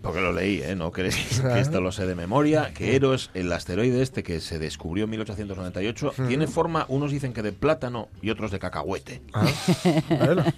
Porque 0.04 0.20
lo 0.20 0.32
leí, 0.32 0.60
¿eh? 0.62 0.76
No 0.76 0.92
creéis 0.92 1.40
que 1.54 1.58
esto 1.60 1.80
lo 1.80 1.90
sé 1.90 2.06
de 2.06 2.14
memoria. 2.14 2.72
Que 2.74 2.94
Eros, 2.94 3.30
el 3.34 3.50
asteroide 3.52 4.02
este 4.02 4.22
que 4.22 4.38
se 4.40 4.58
descubrió 4.58 5.04
en 5.04 5.10
1898, 5.10 6.12
tiene 6.28 6.46
forma, 6.46 6.84
unos 6.88 7.10
dicen 7.10 7.32
que 7.32 7.42
de 7.42 7.52
plátano 7.52 8.08
y 8.22 8.30
otros 8.30 8.50
de 8.52 8.58
cacahuete. 8.58 9.22
Ah, 9.32 9.46
ver, 10.10 10.54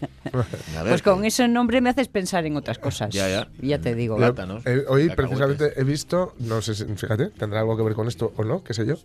Pues 0.88 1.02
con 1.02 1.24
ese 1.24 1.48
nombre 1.48 1.80
me 1.80 1.90
haces 1.90 2.08
pensar 2.08 2.44
en 2.44 2.56
otras 2.56 2.78
cosas. 2.78 3.10
Ya, 3.14 3.28
ya. 3.28 3.48
Ya 3.62 3.80
te 3.80 3.94
digo. 3.94 4.16
Plátanos, 4.16 4.66
eh, 4.66 4.84
hoy 4.88 5.08
cacahuetes. 5.08 5.16
precisamente 5.16 5.80
he 5.80 5.84
visto, 5.84 6.34
no 6.40 6.60
sé 6.60 6.74
si, 6.74 6.84
fíjate, 6.84 7.26
tendrá 7.30 7.60
algo 7.60 7.76
que 7.76 7.82
ver 7.82 7.94
con 7.94 8.08
esto 8.08 8.32
o 8.36 8.44
no, 8.44 8.62
qué 8.64 8.74
sé 8.74 8.84
yo. 8.84 8.96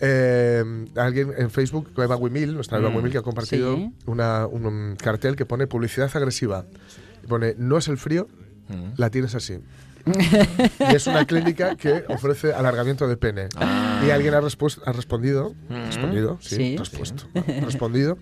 eh, 0.00 0.64
alguien 0.96 1.32
en 1.36 1.50
Facebook, 1.50 1.90
Eva 1.96 2.16
Wimil, 2.16 2.54
nuestra 2.54 2.78
Eva 2.78 2.90
Mm. 2.90 2.96
Wimil, 2.96 3.12
que 3.12 3.18
ha 3.18 3.22
compartido 3.22 3.76
Sí. 3.76 3.92
una, 4.06 4.46
un, 4.46 4.96
cartel 4.96 5.36
que 5.36 5.46
pone 5.46 5.66
publicidad 5.66 6.10
agresiva. 6.14 6.64
Pone, 7.28 7.54
no 7.56 7.78
es 7.78 7.86
el 7.88 7.98
frío, 7.98 8.26
Mm. 8.68 8.92
la 8.96 9.10
tienes 9.10 9.34
así. 9.34 9.58
y 10.04 10.94
es 10.96 11.06
una 11.06 11.24
clínica 11.26 11.76
que 11.76 12.04
ofrece 12.08 12.52
alargamiento 12.52 13.06
de 13.06 13.16
pene. 13.16 13.48
Ah. 13.56 14.02
Y 14.04 14.10
alguien 14.10 14.34
ha, 14.34 14.40
respondido, 14.40 15.54
Mm. 15.68 15.84
respondido, 15.86 16.38
sí, 16.40 16.56
Sí. 16.56 16.76
respuesto, 16.76 17.24
respondido 17.60 18.18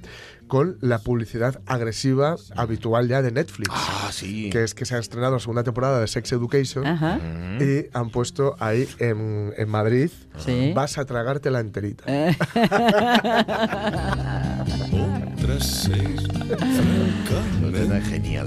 con 0.46 0.76
la 0.82 0.98
publicidad 0.98 1.60
agresiva 1.64 2.36
habitual 2.56 3.08
ya 3.08 3.22
de 3.22 3.30
Netflix. 3.32 3.70
Ah, 3.72 4.10
sí. 4.12 4.50
Que 4.50 4.64
es 4.64 4.74
que 4.74 4.84
se 4.84 4.96
ha 4.96 4.98
estrenado 4.98 5.32
la 5.34 5.38
segunda 5.38 5.62
temporada 5.62 6.00
de 6.00 6.06
Sex 6.08 6.32
Education 6.32 6.84
Ajá. 6.86 7.18
Y 7.60 7.86
han 7.94 8.10
puesto 8.10 8.56
ahí 8.58 8.86
en, 8.98 9.54
en 9.56 9.68
Madrid, 9.70 10.10
vas 10.74 10.98
a 10.98 11.04
tragarte 11.06 11.50
la 11.50 11.60
enterita. 11.60 12.04
francamente. 15.60 18.00
Genial. 18.10 18.46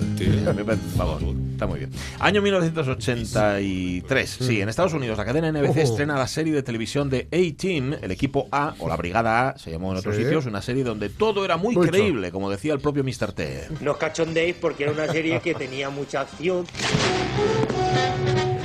Parece- 0.66 0.82
Vamos, 0.97 1.22
está 1.51 1.68
muy 1.68 1.80
bien. 1.80 1.91
Año 2.20 2.41
1983. 2.41 4.38
Sí, 4.41 4.61
en 4.61 4.70
Estados 4.70 4.93
Unidos 4.93 5.18
la 5.18 5.26
cadena 5.26 5.49
NBC 5.51 5.80
Oh. 5.80 5.84
estrena 5.84 6.18
la 6.18 6.28
serie 6.28 6.53
de 6.53 6.64
televisión 6.64 7.09
de 7.09 7.28
A-Team, 7.32 7.95
el 8.01 8.11
equipo 8.11 8.47
A 8.51 8.74
o 8.80 8.88
la 8.89 8.95
Brigada 8.97 9.49
A, 9.49 9.57
se 9.57 9.72
llamó 9.72 9.91
en 9.91 9.97
otros 9.99 10.16
Sí. 10.16 10.24
sitios, 10.24 10.45
una 10.45 10.61
serie 10.61 10.84
donde 10.84 11.09
todo 11.09 11.45
era 11.45 11.57
muy 11.57 11.76
Mucho. 11.76 11.89
creíble, 11.91 12.32
como 12.32 12.49
decía 12.49 12.74
el 12.74 12.80
propio 12.80 13.03
Mr. 13.03 13.32
T. 13.34 13.68
No 13.82 13.91
os 13.91 13.97
cachondéis 13.97 14.55
porque 14.59 14.84
era 14.84 14.91
una 14.91 15.07
serie 15.07 15.39
que 15.39 15.53
tenía 15.55 15.89
mucha 15.89 16.22
acción. 16.22 16.66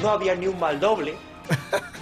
No 0.03 0.11
había 0.11 0.34
ni 0.34 0.46
un 0.46 0.59
mal 0.59 0.78
doble. 0.80 1.14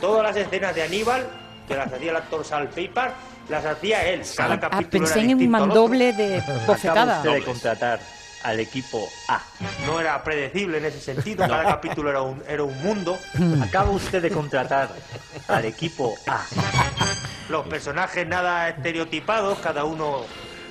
Todas 0.00 0.22
las 0.22 0.36
escenas 0.36 0.74
de 0.74 0.82
Aníbal, 0.82 1.26
que 1.68 1.74
las 1.74 1.92
hacía 1.92 2.10
el 2.10 2.16
actor 2.16 2.44
Sal 2.44 2.68
Paper, 2.68 3.10
las 3.48 3.64
hacía 3.64 4.06
él. 4.08 4.22
Cada 4.36 4.54
Ah, 4.54 4.60
capítulo 4.60 4.90
pensé 4.90 5.20
era 5.20 5.30
en 5.30 5.36
un 5.38 5.50
mandoble 5.50 6.12
de 6.12 6.42
bofetada. 6.66 7.18
usted 7.18 7.32
de 7.34 7.42
contratar 7.42 8.00
al 8.42 8.60
equipo 8.60 9.08
A. 9.28 9.40
No 9.86 10.00
era 10.00 10.22
predecible 10.22 10.78
en 10.78 10.84
ese 10.86 11.00
sentido, 11.00 11.46
cada 11.48 11.64
capítulo 11.64 12.10
era 12.10 12.22
un, 12.22 12.42
era 12.48 12.62
un 12.62 12.80
mundo. 12.82 13.18
Acaba 13.62 13.90
usted 13.90 14.22
de 14.22 14.30
contratar 14.30 14.88
al 15.48 15.64
equipo 15.64 16.14
A. 16.28 16.44
Los 17.48 17.66
personajes 17.66 18.26
nada 18.26 18.68
estereotipados, 18.68 19.58
cada 19.58 19.84
uno 19.84 20.24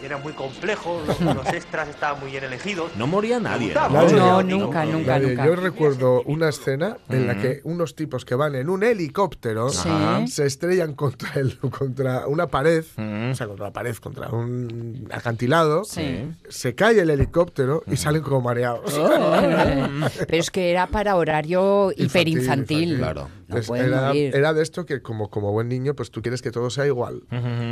era 0.03 0.17
muy 0.17 0.33
complejo, 0.33 1.01
los, 1.07 1.19
los 1.21 1.47
extras 1.47 1.87
estaban 1.89 2.19
muy 2.19 2.31
bien 2.31 2.43
elegidos. 2.43 2.91
No 2.97 3.07
moría 3.07 3.39
nadie. 3.39 3.67
gustaba 3.67 3.89
¿no? 4.11 4.43
Nunca, 4.43 4.85
nunca, 4.85 5.13
Nadie. 5.19 5.27
nunca. 5.29 5.45
Yo 5.45 5.55
recuerdo 5.55 6.21
una 6.23 6.49
escena 6.49 6.97
en 7.09 7.27
la 7.27 7.33
Mm. 7.35 7.41
que 7.41 7.61
unos 7.63 7.95
tipos 7.95 8.23
que 8.25 8.35
van 8.35 8.55
en 8.55 8.69
un 8.69 8.83
helicóptero 8.83 9.69
Sí. 9.69 9.89
se 10.27 10.45
estrellan 10.45 10.93
contra, 10.93 11.31
el, 11.35 11.57
contra 11.57 12.27
una 12.27 12.47
pared, 12.47 12.83
Mm. 12.97 13.31
o 13.31 13.35
sea, 13.35 13.47
contra 13.47 13.65
la 13.67 13.73
pared, 13.73 13.95
contra 13.97 14.29
un 14.29 15.07
acantilado, 15.11 15.83
Sí. 15.85 16.27
se 16.49 16.75
cae 16.75 16.99
el 16.99 17.09
helicóptero 17.09 17.83
y 17.91 17.97
salen 17.97 18.21
como 18.21 18.41
mareados. 18.41 18.93
Oh. 18.97 19.09
Pero 20.27 20.37
es 20.39 20.51
que 20.51 20.71
era 20.71 20.87
para 20.87 21.15
horario 21.15 21.91
Infantil, 21.91 22.05
hiperinfantil. 22.05 22.83
infantil. 22.83 22.97
Claro. 22.97 23.29
No 23.47 23.57
Es- 23.57 23.69
era, 23.69 24.07
morir. 24.07 24.35
era 24.35 24.53
de 24.53 24.63
esto 24.63 24.85
que 24.85 25.01
como, 25.01 25.29
como 25.29 25.51
buen 25.51 25.67
niño, 25.69 25.93
pues 25.95 26.09
tú 26.09 26.21
quieres 26.21 26.41
que 26.41 26.49
todo 26.51 26.69
sea 26.69 26.87
igual. 26.87 27.21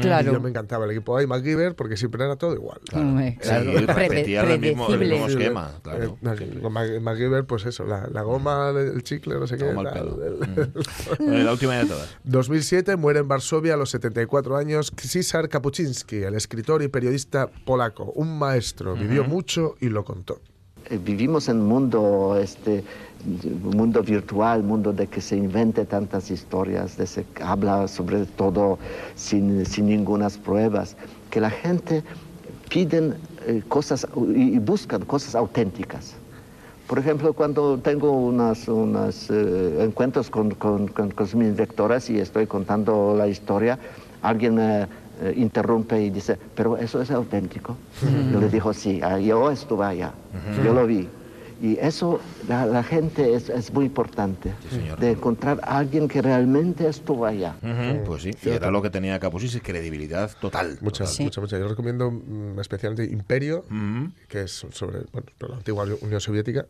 Claro. 0.02 0.30
Y 0.30 0.34
yo 0.34 0.40
me 0.40 0.50
encantaba 0.50 0.86
el 0.86 0.92
equipo 0.92 1.18
A 1.18 1.24
y 1.24 1.28
MacGyver 1.28 1.76
porque 1.76 1.98
siempre 1.98 2.24
era 2.24 2.36
todo 2.36 2.54
igual. 2.54 2.80
Hombre, 2.94 3.38
claro. 3.42 3.72
Sí, 3.72 3.86
repetían 3.86 4.52
el 4.52 4.60
mismo, 4.60 4.88
el 4.94 5.00
mismo 5.00 5.28
esquema. 5.28 5.72
Claro. 5.82 6.18
Eh, 6.22 7.00
MacGyver, 7.00 7.46
pues 7.46 7.66
eso, 7.66 7.86
la, 7.86 8.08
la 8.12 8.22
goma, 8.22 8.70
el 8.76 9.02
chicle, 9.04 9.36
no 9.40 9.48
sé 9.48 9.58
qué. 9.58 9.66
Toma 9.66 9.82
el 9.82 9.88
tal, 9.96 10.10
pelo. 10.16 10.24
el- 10.24 10.72
Bueno, 11.20 11.44
la 11.44 11.52
última 11.54 11.76
de 11.78 11.86
todas. 11.86 12.18
2007 12.24 12.96
muere 12.96 13.20
en 13.20 13.28
Varsovia 13.28 13.74
a 13.74 13.78
los 13.78 13.90
74 13.90 14.56
años 14.58 14.92
César 14.98 15.50
Kapuczynski, 15.50 16.18
el 16.18 16.36
escritor 16.36 16.84
y 16.84 16.88
periodista 16.88 17.50
polaco, 17.66 18.12
un 18.16 18.38
maestro, 18.38 18.96
vivió 18.96 19.24
mucho 19.24 19.76
y 19.82 19.90
lo 19.90 20.04
contó. 20.06 20.40
Eh, 20.90 21.00
Vivimos 21.02 21.48
en 21.48 21.62
un 21.62 21.68
mundo, 21.68 22.38
este, 22.42 22.84
mundo 23.64 24.02
virtual, 24.04 24.64
mundo 24.64 24.92
de 24.94 25.08
que 25.08 25.22
se 25.22 25.36
invente 25.38 25.86
tantas 25.86 26.30
historias, 26.32 26.98
de 26.98 27.08
se 27.08 27.26
habla 27.42 27.88
sobre 27.88 28.26
todo 28.26 28.78
sin, 29.16 29.66
sin 29.66 29.86
ninguna 29.88 30.30
pruebas, 30.30 30.96
que 31.30 31.40
la 31.40 31.50
gente 31.50 32.04
piden 32.70 33.16
eh, 33.48 33.62
cosas 33.68 34.08
y, 34.36 34.56
y 34.56 34.60
buscan 34.60 35.06
cosas 35.06 35.36
auténticas. 35.36 36.16
Por 36.88 37.00
ejemplo, 37.00 37.34
cuando 37.34 37.78
tengo 37.78 38.12
unos 38.12 38.68
unas, 38.68 39.30
eh, 39.30 39.84
encuentros 39.84 40.30
con, 40.30 40.52
con, 40.52 40.88
con- 40.90 41.12
con 41.12 41.28
mis 41.36 41.56
lectoras 41.58 42.10
y 42.10 42.20
estoy 42.20 42.46
contando 42.46 43.16
la 43.18 43.28
historia, 43.28 43.80
alguien 44.22 44.56
me 44.56 44.82
eh, 45.22 45.34
interrumpe 45.38 46.02
y 46.02 46.10
dice, 46.10 46.38
pero 46.56 46.78
eso 46.78 47.02
es 47.02 47.10
auténtico. 47.12 47.78
Yo 48.32 48.40
le 48.40 48.50
digo, 48.50 48.74
sí, 48.74 49.00
yo 49.24 49.50
estuve 49.50 49.86
allá, 49.86 50.12
yo 50.64 50.74
lo 50.74 50.86
vi. 50.86 51.08
Y 51.64 51.78
eso, 51.80 52.20
la, 52.50 52.66
la 52.66 52.84
gente 52.84 53.36
es, 53.36 53.48
es 53.48 53.72
muy 53.72 53.86
importante, 53.86 54.52
de 55.00 55.12
encontrar 55.12 55.62
a 55.64 55.78
alguien 55.78 56.10
que 56.10 56.22
realmente 56.22 56.86
estuvo 56.86 57.26
allá. 57.26 57.56
Pues 58.06 58.24
sí, 58.24 58.32
y 58.44 58.50
era 58.50 58.70
lo 58.70 58.82
que 58.82 58.90
tenía 58.90 59.18
Capusis, 59.18 59.62
credibilidad 59.64 60.30
total. 60.42 60.78
Mucha, 60.82 61.06
Total. 61.06 61.24
mucha, 61.24 61.40
mucha. 61.40 61.58
Yo 61.58 61.70
recomiendo 61.70 62.12
mm, 62.12 62.60
especialmente 62.60 63.06
Imperio, 63.06 63.64
que 64.28 64.42
es 64.42 64.66
sobre 64.72 65.06
bueno, 65.14 65.28
la 65.40 65.56
antigua 65.56 65.86
Unión 66.02 66.20
Soviética. 66.20 66.66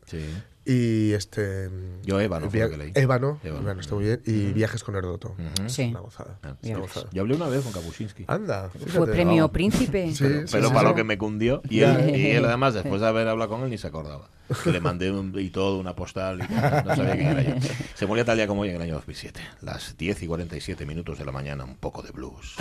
Y 0.65 1.11
este. 1.11 1.69
Yo 2.03 2.19
Ébano 2.21 2.49
Via- 2.49 2.69
que 2.69 2.77
leí. 2.77 2.91
Ébano, 2.95 3.39
Ébano. 3.43 3.61
Ébano, 3.63 3.81
está 3.81 3.95
muy 3.95 4.05
bien. 4.05 4.21
Y 4.25 4.53
Viajes 4.53 4.81
con. 4.83 4.95
Es 4.95 5.73
Sí. 5.73 5.83
Una 5.91 5.99
gozada. 5.99 6.39
Ah, 6.41 6.55
es 6.61 6.69
una 6.69 6.79
gozada. 6.79 7.07
Yo 7.11 7.21
hablé 7.21 7.35
una 7.35 7.47
vez 7.47 7.63
con 7.63 7.73
Kapusinski. 7.73 8.23
Anda. 8.27 8.69
Fue 8.87 9.07
premio 9.07 9.51
príncipe. 9.51 10.11
Sí, 10.13 10.23
pero 10.23 10.47
sí, 10.47 10.53
pero 10.53 10.67
sí, 10.69 10.73
para 10.73 10.81
sí. 10.81 10.85
lo 10.91 10.95
que 10.95 11.03
me 11.03 11.17
cundió. 11.17 11.61
Y 11.69 11.81
él, 11.81 12.15
y 12.15 12.27
él, 12.31 12.45
además, 12.45 12.73
después 12.75 13.01
de 13.01 13.07
haber 13.07 13.27
hablado 13.27 13.49
con 13.49 13.63
él, 13.63 13.69
ni 13.71 13.77
se 13.77 13.87
acordaba. 13.87 14.29
Que 14.63 14.71
le 14.71 14.79
mandé 14.79 15.11
un- 15.11 15.37
y 15.37 15.49
todo, 15.49 15.79
una 15.79 15.95
postal. 15.95 16.41
Y 16.43 16.47
tal, 16.53 16.85
no 16.85 16.95
sabía 16.95 17.13
quién 17.15 17.27
era 17.27 17.41
yo. 17.41 17.55
Se 17.95 18.05
murió 18.05 18.23
tal 18.23 18.37
día 18.37 18.47
como 18.47 18.61
hoy 18.61 18.69
en 18.69 18.75
el 18.75 18.81
año 18.83 18.93
2007. 18.95 19.41
Las 19.61 19.97
10 19.97 20.23
y 20.23 20.27
47 20.27 20.85
minutos 20.85 21.17
de 21.17 21.25
la 21.25 21.31
mañana, 21.31 21.65
un 21.65 21.75
poco 21.75 22.01
de 22.03 22.11
blues. 22.11 22.55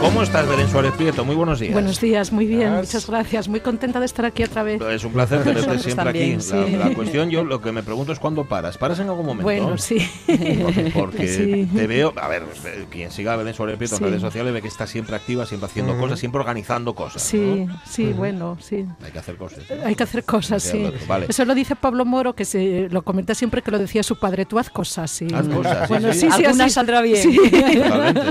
¿Cómo 0.00 0.22
estás, 0.22 0.48
Belén 0.48 0.68
Suárez 0.68 0.92
Prieto? 0.94 1.24
Muy 1.26 1.36
buenos 1.36 1.60
días. 1.60 1.74
Buenos 1.74 2.00
días, 2.00 2.32
muy 2.32 2.46
bien, 2.46 2.72
muchas 2.72 3.06
gracias. 3.06 3.48
Muy 3.48 3.60
contenta 3.60 4.00
de 4.00 4.06
estar 4.06 4.24
aquí 4.24 4.42
otra 4.42 4.62
vez. 4.62 4.80
Es 4.80 5.04
un 5.04 5.12
placer 5.12 5.42
tenerte 5.44 5.78
siempre 5.78 6.04
también, 6.06 6.34
aquí. 6.36 6.40
sí. 6.42 6.76
La, 6.76 6.88
la 6.88 6.94
cuestión, 6.94 7.28
yo 7.28 7.44
lo 7.44 7.60
que 7.60 7.70
me 7.70 7.82
pregunto 7.82 8.10
es 8.12 8.18
cuándo 8.18 8.46
paras. 8.46 8.78
¿Paras 8.78 8.98
en 9.00 9.08
algún 9.08 9.26
momento? 9.26 9.42
Bueno, 9.44 9.76
sí. 9.76 9.98
Porque, 10.26 10.90
porque 10.94 11.28
Sí. 11.28 11.68
te 11.76 11.86
veo, 11.86 12.14
a 12.16 12.28
ver, 12.28 12.44
quien 12.90 13.10
siga 13.10 13.34
a 13.34 13.36
Belén 13.36 13.52
Suárez 13.54 13.76
Prieto 13.76 13.96
Sí. 13.96 14.02
en 14.02 14.08
redes 14.10 14.22
sociales 14.22 14.54
ve 14.54 14.62
que 14.62 14.68
está 14.68 14.86
siempre 14.86 15.14
activa, 15.16 15.44
siempre 15.44 15.66
haciendo 15.68 15.92
Ujú. 15.92 16.00
cosas, 16.02 16.18
siempre 16.18 16.40
organizando 16.40 16.94
cosas. 16.94 17.22
Sí, 17.22 17.66
¿no? 17.66 17.80
sí, 17.88 18.06
bueno, 18.06 18.56
sí. 18.60 18.86
Hay 19.04 19.10
que 19.12 19.18
hacer 19.18 19.36
cosas. 19.36 19.58
¿no? 19.68 19.84
Hay 19.86 19.94
que 19.94 20.02
hacer 20.02 20.24
cosas, 20.24 20.62
sí. 20.62 20.90
vale. 21.06 21.26
Eso 21.28 21.44
lo 21.44 21.54
dice 21.54 21.76
Pablo 21.76 22.06
Moro, 22.06 22.34
que 22.34 22.46
se 22.46 22.88
lo 22.90 23.02
comenta 23.02 23.34
siempre 23.34 23.60
que 23.62 23.70
lo 23.70 23.78
decía 23.78 24.02
su 24.02 24.18
padre, 24.18 24.46
tú 24.46 24.58
haz 24.58 24.70
cosas, 24.70 25.10
sí. 25.10 25.26
Haz 25.34 25.46
cosas, 25.46 25.78
sí, 25.82 25.84
bueno, 25.88 26.12
sí. 26.14 26.20
sí, 26.20 26.28
sí, 26.34 26.44
Alguna 26.46 26.64
así- 26.64 26.74
saldrá 26.74 27.02
bien. 27.02 27.36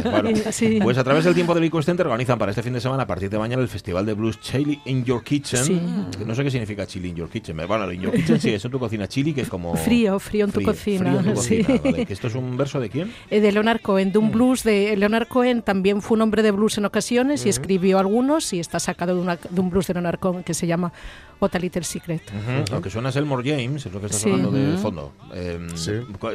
Bueno. 0.10 0.30
Sí. 0.52 0.80
Pues 0.82 0.98
a 0.98 1.04
través 1.04 1.24
del 1.26 1.36
tiempo 1.36 1.54
del 1.60 1.68
Ico 1.68 1.82
Center 1.82 2.06
organizan 2.08 2.38
para 2.40 2.52
este 2.52 2.64
fin 2.64 2.74
de 2.74 2.82
semana, 2.82 3.04
a 3.04 3.08
partir 3.08 3.30
de 3.30 3.38
mañana, 3.38 3.62
el 3.62 3.68
Festival 3.68 4.06
de 4.06 4.14
Blues 4.14 4.40
Chili 4.40 4.80
in 4.86 5.04
Your 5.06 5.24
Kitchen. 5.24 5.64
Sí. 5.64 5.82
Que 6.18 6.26
No 6.26 6.34
sé 6.36 6.44
qué 6.44 6.52
significa 6.52 6.86
chili 6.88 7.10
in 7.10 7.16
your 7.16 7.30
kitchen. 7.30 7.58
Bueno, 7.68 7.92
in 7.92 8.02
your 8.02 8.14
kitchen 8.14 8.40
sí, 8.40 8.50
es 8.54 8.64
en 8.66 8.72
tu 8.72 8.80
cocina. 8.80 9.08
Chili, 9.08 9.34
que 9.34 9.42
es 9.42 9.50
como. 9.50 9.76
Frío, 9.76 10.20
frío 10.20 10.46
en 10.46 10.52
tu 10.52 10.60
frío, 10.62 10.68
cocina, 10.72 11.00
frío 11.20 11.20
en 11.20 11.34
tu 11.36 11.42
sí. 11.42 11.58
cocina, 11.64 11.82
vale. 11.84 12.06
Que 12.06 12.14
esto 12.14 12.28
es 12.28 12.36
un 12.36 12.58
verso 12.58 12.80
de 12.80 12.90
quién? 12.90 13.12
Eh, 13.30 13.40
de 13.42 13.52
Leonard 13.52 13.82
Cohen, 13.82 14.12
de 14.12 14.18
un 14.18 14.32
blues 14.32 14.64
de 14.64 14.96
Leonard 14.98 15.28
Cohen, 15.28 15.62
también 15.62 16.02
fue 16.02 16.16
un 16.16 16.22
hombre 16.22 16.42
de 16.44 16.52
blues 16.52 16.78
en 16.78 16.86
ocasiones 16.86 17.46
y 17.46 17.50
escribió 17.50 18.00
algunos 18.00 18.54
y 18.54 18.60
está 18.60 18.80
sacado 18.80 19.16
de, 19.16 19.22
una- 19.22 19.36
de 19.38 19.60
un 19.62 19.70
blues 19.70 19.88
de 19.88 19.94
Leonard 19.94 20.20
Cohen 20.20 20.44
que 20.44 20.54
se 20.54 20.68
llama 20.68 20.94
What 21.42 21.52
a 21.56 21.60
Little 21.60 21.84
Secret. 21.84 22.22
Ujú, 22.30 22.74
Lo 22.76 22.82
que 22.82 22.90
suena 22.90 23.10
es 23.10 23.16
Elmore 23.16 23.50
James, 23.50 23.86
es 23.86 23.92
lo 23.94 24.00
que 24.00 24.08
está 24.08 24.18
Sí. 24.18 24.24
sonando 24.30 24.52
de 24.52 24.78
fondo. 24.78 25.14
Eh, 25.34 25.58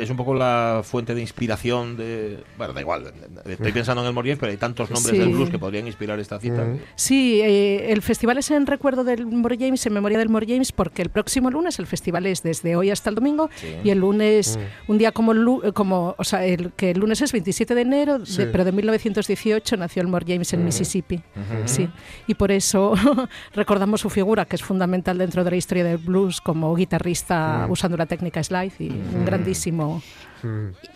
Es 0.01 0.11
un 0.11 0.17
poco 0.17 0.35
la 0.35 0.81
fuente 0.85 1.15
de 1.15 1.21
inspiración 1.21 1.97
de. 1.97 2.43
Bueno, 2.57 2.73
da 2.73 2.81
igual. 2.81 3.13
Estoy 3.45 3.73
pensando 3.73 4.03
en 4.03 4.09
Elmore 4.09 4.29
James, 4.29 4.39
pero 4.41 4.51
hay 4.53 4.57
tantos 4.59 4.91
nombres 4.91 5.13
Sí. 5.15 5.19
del 5.19 5.29
blues 5.31 5.51
que 5.51 5.59
podrían 5.59 5.87
inspirar 5.87 6.19
esta 6.21 6.39
cita. 6.41 6.65
Sí, 6.97 7.41
eh, 7.43 7.93
el 7.93 8.03
festival 8.03 8.39
es 8.39 8.51
en 8.51 8.67
recuerdo 8.67 9.05
del 9.05 9.27
More 9.27 9.57
James, 9.59 9.85
en 9.87 9.93
memoria 9.93 10.19
del 10.19 10.29
More 10.29 10.47
James, 10.49 10.73
porque 10.73 11.03
el 11.03 11.11
próximo 11.11 11.51
lunes 11.51 11.79
el 11.79 11.87
festival 11.87 12.27
es 12.27 12.43
desde 12.43 12.77
hoy 12.77 12.91
hasta 12.91 13.11
el 13.11 13.15
domingo 13.17 13.51
Sí. 13.57 13.75
y 13.85 13.91
el 13.91 13.99
lunes, 13.99 14.57
Mm. 14.89 14.93
un 14.93 14.99
día 14.99 15.13
como, 15.13 15.33
el 15.33 15.47
eh, 15.65 15.73
como 15.73 16.15
o 16.17 16.25
sea, 16.25 16.45
el, 16.47 16.73
que 16.73 16.91
el 16.93 16.99
lunes 16.99 17.21
es 17.21 17.31
27 17.33 17.75
de 17.75 17.81
enero, 17.83 18.19
de- 18.21 18.27
Sí. 18.27 18.43
pero 18.51 18.65
de 18.65 18.73
1918 18.73 19.77
nació 19.77 20.03
el 20.03 20.09
More 20.09 20.25
James 20.27 20.53
en. 20.53 20.65
Mississippi. 20.65 21.23
Sí, 21.67 21.89
y 22.27 22.35
por 22.35 22.51
eso 22.51 22.95
recordamos 23.55 24.01
su 24.01 24.09
figura, 24.09 24.45
que 24.47 24.57
es 24.57 24.63
fundamental 24.63 24.94
dentro 25.03 25.45
de 25.45 25.51
la 25.51 25.57
historia 25.57 25.85
del 25.85 25.99
blues 25.99 26.41
como 26.41 26.75
guitarrista 26.75 27.67
Mm. 27.67 27.71
usando 27.71 27.97
la 27.97 28.07
técnica 28.07 28.43
slide 28.43 28.73
y 28.79 28.89
un 28.91 29.23
Mm. 29.23 29.25
grandísimo 29.25 30.03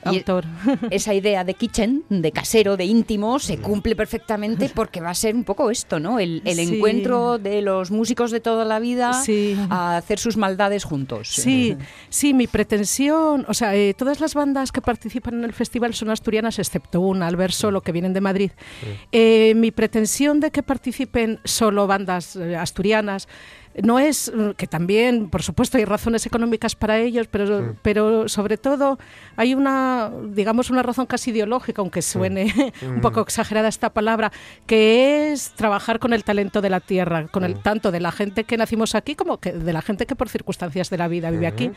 Y 0.05 0.09
autor. 0.19 0.45
esa 0.91 1.15
idea 1.15 1.43
de 1.43 1.55
kitchen, 1.55 2.05
de 2.11 2.33
casero, 2.33 2.77
de 2.77 2.85
íntimo, 2.85 3.39
se 3.39 3.57
cumple 3.57 3.97
perfectamente 3.97 4.71
porque 4.75 5.01
va 5.01 5.09
a 5.09 5.15
ser 5.15 5.35
un 5.35 5.45
poco 5.45 5.71
esto, 5.71 5.99
¿no? 5.99 6.19
El, 6.19 6.43
el 6.45 6.57
Sí. 6.57 6.75
encuentro 6.77 7.39
de 7.39 7.63
los 7.63 7.91
músicos 7.91 8.31
de 8.31 8.41
toda 8.41 8.67
la 8.67 8.79
vida 8.79 9.15
Sí. 9.15 9.57
a 9.71 9.97
hacer 9.97 10.19
sus 10.19 10.37
maldades 10.37 10.85
juntos. 10.85 11.29
Sí, 11.31 11.75
sí, 12.11 12.35
mi 12.35 12.47
pretensión, 12.47 13.47
o 13.49 13.55
sea, 13.55 13.75
eh, 13.75 13.95
todas 13.95 14.21
las 14.21 14.35
bandas 14.35 14.71
que 14.71 14.83
participan 14.83 15.35
en 15.39 15.45
el 15.45 15.55
festival 15.55 15.95
son 15.95 16.11
asturianas, 16.11 16.59
excepto 16.59 17.01
una, 17.01 17.27
Albert 17.27 17.55
Solo, 17.55 17.81
que 17.81 17.93
vienen 17.93 18.13
de 18.13 18.21
Madrid. 18.21 18.51
Eh, 19.13 19.55
mi 19.57 19.71
pretensión 19.71 20.41
de 20.41 20.51
que 20.51 20.63
participen 20.63 21.41
solo 21.45 21.87
bandas 21.87 22.37
eh, 22.37 22.55
asturianas 22.55 23.29
no 23.83 23.99
es 23.99 24.33
mm, 24.35 24.51
que 24.51 24.67
también, 24.67 25.29
por 25.31 25.43
supuesto, 25.43 25.79
hay 25.79 25.85
razones 25.85 26.27
económicas 26.27 26.75
para 26.75 26.99
ellos, 26.99 27.27
pero, 27.31 27.77
pero 27.83 28.29
sobre 28.29 28.57
todo 28.57 28.99
hay 29.37 29.55
una, 29.55 30.11
digamos, 30.31 30.71
una 30.71 30.83
razón 30.83 31.07
casi 31.07 31.31
ideológica, 31.31 31.83
aunque 31.83 32.03
suene 32.03 32.73
un 32.83 33.01
poco 33.01 33.21
exagerada 33.21 33.69
esta 33.69 33.91
palabra, 33.91 34.33
que 34.67 35.33
es 35.33 35.51
trabajar 35.53 35.99
con 35.99 36.13
el 36.13 36.25
talento 36.25 36.61
de 36.61 36.71
la 36.71 36.81
tierra, 36.81 37.29
con 37.29 37.45
el 37.45 37.61
tanto 37.61 37.91
de 37.91 38.01
la 38.01 38.13
gente 38.13 38.45
que 38.45 38.57
nacimos 38.57 38.95
aquí 38.95 39.15
como 39.15 39.39
que 39.39 39.53
de 39.53 39.73
la 39.73 39.83
gente 39.83 40.07
que 40.07 40.17
por 40.17 40.29
circunstancias 40.29 40.91
de 40.91 40.99
la 40.99 41.09
vida 41.09 41.31
vive 41.31 41.47
aquí. 41.47 41.71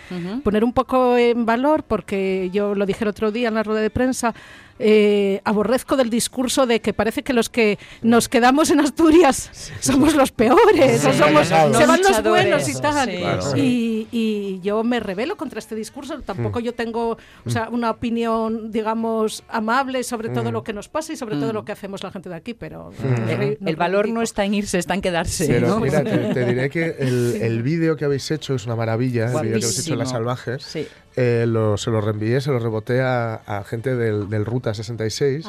Poner 0.44 0.64
un 0.64 0.74
poco 0.74 1.18
en 1.18 1.46
valor, 1.46 1.84
porque 1.84 2.50
yo 2.52 2.76
lo 2.76 2.86
dije 2.86 3.04
el 3.04 3.10
otro 3.10 3.32
día 3.32 3.48
en 3.50 3.56
la 3.56 3.64
rueda 3.64 3.82
de 3.82 3.90
prensa, 3.90 4.34
eh, 4.82 5.42
aborrezco 5.46 5.96
del 5.98 6.10
discurso 6.10 6.66
de 6.66 6.82
que 6.82 6.94
parece 6.94 7.24
que 7.24 7.34
los 7.34 7.50
que 7.50 7.78
nos 8.02 8.28
quedamos 8.30 8.70
en 8.72 8.80
Asturias 8.80 9.50
somos 9.80 10.16
los 10.16 10.32
peores, 10.32 11.06
o 11.06 11.12
Sí, 11.14 11.18
somos, 11.20 11.48
claro. 11.48 11.74
se 11.74 11.86
van 11.86 12.02
los 12.02 12.24
buenos 12.24 12.68
y 12.70 12.82
tal. 12.82 13.10
Sí, 13.10 13.18
Claro. 13.18 13.58
Y, 13.58 14.08
y 14.12 14.60
yo 14.64 14.84
me 14.84 15.00
rebelo 15.00 15.38
contra 15.38 15.60
este 15.60 15.76
discurso. 15.76 16.20
Tampoco 16.22 16.60
yo 16.60 16.74
tengo 16.74 17.18
o 17.46 17.50
sea, 17.50 17.70
una 17.70 17.92
opinión, 17.92 18.72
digamos, 18.72 19.44
amable 19.50 20.04
sobre 20.04 20.30
todo 20.30 20.50
Mm. 20.50 20.54
lo 20.54 20.64
que 20.64 20.74
nos 20.74 20.90
pasa 20.90 21.14
y 21.14 21.16
sobre 21.18 21.36
todo 21.38 21.52
Mm. 21.52 21.56
lo 21.56 21.66
que 21.66 21.72
hacemos 21.72 22.04
la 22.04 22.12
gente 22.12 22.30
de 22.30 22.36
aquí, 22.36 22.54
pero 22.54 22.92
El, 23.30 23.58
el 23.66 23.76
valor 23.76 24.08
no 24.10 24.22
está 24.22 24.44
en 24.46 24.54
irse, 24.56 24.78
está 24.80 24.94
en 24.96 25.02
quedarse. 25.02 25.46
Pero 25.48 25.68
¿no? 25.68 25.80
mira, 25.80 26.04
te, 26.04 26.18
te 26.34 26.46
diré 26.46 26.70
que 26.70 26.96
el, 27.00 27.38
el 27.42 27.62
vídeo 27.64 27.96
que 27.96 28.06
habéis 28.06 28.30
hecho 28.32 28.56
es 28.56 28.66
una 28.66 28.76
maravilla, 28.76 29.26
el 29.26 29.30
vídeo 29.30 29.42
que 29.42 29.48
habéis 29.66 29.80
hecho 29.80 29.94
en 29.94 30.00
Las 30.00 30.12
Guapísimo. 30.12 30.36
Salvajes. 30.36 30.64
Sí. 30.64 30.88
Eh, 31.18 31.44
lo- 31.46 31.76
se 31.78 31.92
lo 31.92 32.00
reenvié, 32.00 32.40
se 32.40 32.52
lo 32.52 32.60
reboté 32.60 33.02
a, 33.02 33.36
a 33.46 33.64
gente 33.66 33.96
del, 33.98 34.30
del 34.30 34.46
Ruta 34.46 34.71
66 34.74 35.46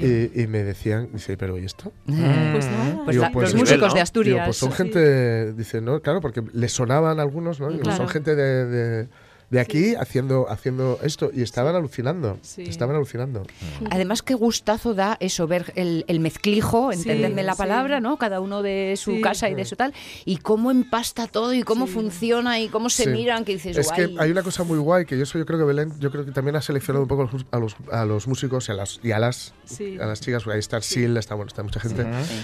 qué 0.00 0.30
y, 0.36 0.42
y 0.42 0.46
me 0.46 0.62
decían, 0.64 1.08
dice, 1.12 1.36
¿pero 1.36 1.58
y 1.58 1.64
esto? 1.64 1.92
Pues 2.06 2.18
nada. 2.18 3.02
Pues 3.04 3.16
la- 3.16 3.30
los 3.30 3.50
es- 3.50 3.54
músicos 3.54 3.88
de 3.92 3.94
Digo, 3.94 4.02
Asturias. 4.02 4.46
pues 4.46 4.56
son 4.56 4.70
Sí. 4.70 4.76
gente, 4.76 5.52
dice, 5.54 5.80
¿no? 5.80 6.00
Claro, 6.00 6.20
porque 6.20 6.42
les 6.52 6.72
sonaban 6.72 7.20
algunos, 7.20 7.60
¿no? 7.60 7.68
Digo, 7.70 7.82
Claro. 7.82 7.96
Son 7.98 8.08
gente 8.08 8.34
de, 8.34 8.66
de- 8.66 9.08
de 9.54 9.60
aquí 9.60 9.94
haciendo, 9.94 10.50
haciendo 10.50 10.98
esto 11.02 11.30
y 11.32 11.42
estaban 11.42 11.76
alucinando. 11.76 12.38
Sí. 12.42 12.62
Estaban 12.62 12.96
alucinando. 12.96 13.44
Además, 13.90 14.22
qué 14.22 14.34
gustazo 14.34 14.94
da 14.94 15.16
eso, 15.20 15.46
ver 15.46 15.72
el, 15.76 16.04
el 16.08 16.18
mezclijo, 16.18 16.90
Sí, 16.92 16.98
entenderme 16.98 17.44
la 17.44 17.52
sí. 17.52 17.58
palabra, 17.58 18.00
¿no? 18.00 18.16
Cada 18.18 18.40
uno 18.40 18.62
de 18.62 18.94
su 18.96 19.12
Sí. 19.12 19.20
casa 19.20 19.48
y 19.48 19.54
de 19.54 19.64
su 19.64 19.76
tal, 19.76 19.94
y 20.24 20.38
cómo 20.38 20.72
empasta 20.72 21.28
todo 21.28 21.54
y 21.54 21.62
cómo 21.62 21.86
funciona 21.86 22.58
y 22.58 22.68
cómo 22.68 22.90
se 22.90 23.04
Sí. 23.04 23.10
miran, 23.10 23.44
que 23.44 23.52
dices, 23.52 23.76
Es 23.76 23.92
que 23.92 24.10
hay 24.18 24.30
una 24.32 24.42
cosa 24.42 24.64
muy 24.64 24.78
guay 24.78 25.04
que 25.06 25.16
yo, 25.16 25.24
soy, 25.24 25.42
yo 25.42 25.46
creo 25.46 25.60
que 25.60 25.64
Belén, 25.66 25.92
yo 26.00 26.10
creo 26.10 26.24
que 26.24 26.32
también 26.32 26.56
ha 26.56 26.60
seleccionado 26.62 27.02
un 27.04 27.08
poco 27.08 27.30
a 27.52 27.58
los, 27.60 27.76
a 27.92 28.04
los, 28.04 28.26
músicos 28.26 28.68
y 28.68 28.72
a 28.72 28.74
las, 28.74 28.98
y 29.04 29.12
a 29.12 29.18
las, 29.20 29.54
Sí. 29.66 29.96
a 30.00 30.06
las 30.06 30.20
chicas. 30.20 30.44
Ahí 30.48 30.58
está 30.58 30.80
Sil, 30.82 31.16
está, 31.16 31.34
bueno, 31.36 31.48
está 31.48 31.62
mucha 31.62 31.78
gente. 31.78 32.02
Sí. 32.02 32.34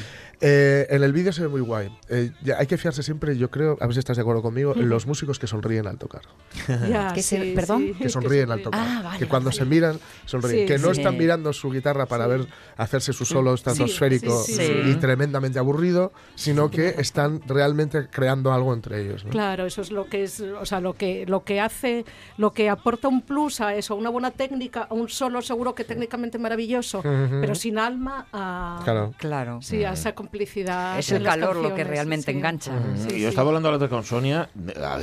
Eh, 0.43 0.87
en 0.91 1.03
el 1.03 1.13
vídeo 1.13 1.33
se 1.33 1.43
ve 1.43 1.49
muy 1.49 1.61
guay. 1.61 1.95
Eh, 2.09 2.33
ya 2.43 2.59
hay 2.59 2.67
que 2.67 2.79
fiarse 2.79 3.03
siempre, 3.03 3.37
yo 3.37 3.51
creo, 3.51 3.77
a 3.81 3.87
ver 3.87 3.93
si 3.95 3.99
estás 3.99 4.17
de 4.17 4.23
acuerdo 4.23 4.41
conmigo, 4.43 4.75
en 4.75 4.89
los 4.89 5.07
músicos 5.07 5.39
que 5.39 5.47
sonríen 5.47 5.87
al 5.87 5.99
tocar. 5.99 6.23
Ya, 6.89 7.13
Que 7.13 7.23
se- 7.23 7.41
sí, 7.43 7.53
perdón. 7.55 7.83
sí, 7.89 7.95
Que 7.95 8.09
sonríen 8.09 8.51
al 8.51 8.63
tocar. 8.63 8.81
Ah, 8.83 9.01
vale, 9.05 9.19
que 9.19 9.27
cuando 9.27 9.51
vale. 9.51 9.59
se 9.59 9.65
miran, 9.67 10.01
sonríen. 10.25 10.67
Sí, 10.67 10.67
que 10.75 10.79
no 10.79 10.95
sí. 10.95 11.01
están 11.01 11.17
mirando 11.19 11.53
su 11.53 11.71
guitarra 11.71 12.07
para 12.07 12.27
ver 12.27 12.47
hacerse 12.77 13.13
su 13.13 13.25
solo 13.25 13.51
Sí, 13.57 13.61
estratosférico 13.61 14.43
sí, 14.43 14.55
sí, 14.55 14.63
y 14.87 14.93
sí. 14.93 14.99
tremendamente 14.99 15.59
aburrido, 15.59 16.13
sino 16.37 16.71
que 16.71 16.95
están 16.99 17.41
realmente 17.47 18.09
creando 18.11 18.53
algo 18.53 18.73
entre 18.73 19.03
ellos. 19.03 19.25
¿no? 19.25 19.31
Claro, 19.31 19.67
eso 19.67 19.83
es 19.83 19.91
lo 19.91 20.07
que 20.09 20.23
es, 20.25 20.41
o 20.41 20.65
sea, 20.65 20.81
lo 20.81 20.95
que 20.95 21.27
lo 21.27 21.45
que 21.45 21.61
hace, 21.61 22.05
lo 22.39 22.53
que 22.53 22.69
aporta 22.71 23.09
un 23.09 23.23
plus 23.23 23.61
a 23.61 23.75
eso, 23.75 23.95
una 23.95 24.09
buena 24.11 24.31
técnica, 24.31 24.83
a 24.91 24.95
un 24.95 25.09
solo 25.09 25.43
seguro 25.43 25.75
que 25.75 25.85
técnicamente 25.85 26.39
maravilloso, 26.39 27.03
pero 27.03 27.55
sin 27.55 27.79
alma 27.79 28.27
a 28.33 28.81
Claro. 28.85 29.13
Claro. 29.19 29.59
sí, 29.63 29.85
a 29.85 29.93
esa 29.93 30.15
complicidad. 30.31 30.99
Es 30.99 31.11
el 31.11 31.23
calor 31.25 31.57
lo 31.57 31.75
que 31.75 31.83
realmente 31.85 32.31
sí. 32.31 32.39
engancha. 32.39 32.73
Y 33.15 33.21
yo 33.21 33.29
estaba 33.29 33.49
hablando 33.49 33.73
antes 33.73 33.89
con 33.89 34.05
Sonia, 34.05 34.49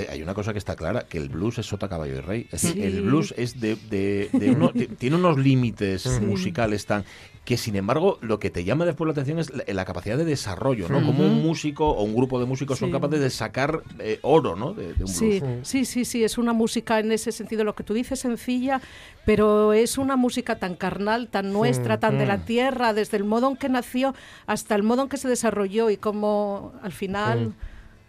hay 0.09 0.21
una 0.21 0.33
cosa 0.33 0.53
que 0.53 0.59
está 0.59 0.75
clara, 0.75 1.01
que 1.07 1.17
el 1.17 1.29
blues 1.29 1.57
es 1.59 1.65
sota, 1.65 1.89
caballo 1.89 2.15
y 2.15 2.21
rey. 2.21 2.45
Es 2.51 2.61
decir, 2.63 2.73
Sí. 2.73 2.83
el 2.83 3.01
blues 3.01 3.33
es 3.37 3.59
de, 3.59 3.75
de- 3.75 4.29
de 4.31 4.51
uno- 4.51 4.69
ti- 4.73 4.87
tiene 4.87 5.15
unos 5.17 5.37
límites 5.37 6.03
Sí. 6.03 6.21
musicales 6.21 6.85
tan 6.85 7.03
que 7.43 7.55
sin 7.55 7.77
embargo 7.77 8.17
lo 8.19 8.39
que 8.39 8.49
te 8.49 8.65
llama 8.65 8.83
después 8.83 9.05
la 9.07 9.13
atención 9.13 9.39
es 9.39 9.53
la, 9.55 9.63
la 9.73 9.85
capacidad 9.85 10.17
de 10.17 10.25
desarrollo, 10.25 10.89
¿no? 10.89 11.01
Como 11.05 11.23
un 11.25 11.41
músico 11.41 11.87
o 11.89 12.03
un 12.03 12.13
grupo 12.13 12.41
de 12.41 12.45
músicos 12.45 12.77
son 12.77 12.91
capaces 12.91 13.21
de 13.21 13.29
sacar 13.29 13.83
eh, 13.99 14.19
oro, 14.21 14.57
¿no? 14.57 14.73
De, 14.73 14.93
de 14.93 15.03
un 15.05 15.07
Sí, 15.07 15.39
blues. 15.39 15.65
sí, 15.65 15.85
sí, 15.85 16.03
sí, 16.03 16.25
es 16.25 16.37
una 16.37 16.51
música 16.51 16.99
en 16.99 17.13
ese 17.13 17.31
sentido, 17.31 17.63
lo 17.63 17.73
que 17.73 17.83
tú 17.85 17.93
dices, 17.93 18.19
sencilla, 18.19 18.81
pero 19.25 19.71
es 19.71 19.97
una 19.97 20.17
música 20.17 20.59
tan 20.59 20.75
carnal, 20.75 21.29
tan 21.29 21.53
nuestra, 21.53 22.01
tan 22.01 22.17
de 22.17 22.25
la 22.25 22.35
Mm. 22.37 22.45
tierra, 22.45 22.93
desde 22.93 23.15
el 23.15 23.23
modo 23.23 23.49
en 23.49 23.55
que 23.55 23.69
nació 23.69 24.13
hasta 24.45 24.75
el 24.75 24.83
modo 24.83 25.03
en 25.03 25.07
que 25.09 25.16
se 25.17 25.27
desarrolló 25.27 25.89
y 25.89 25.97
cómo 25.97 26.73
al 26.81 26.91
final 26.91 27.47
Mm. 27.49 27.53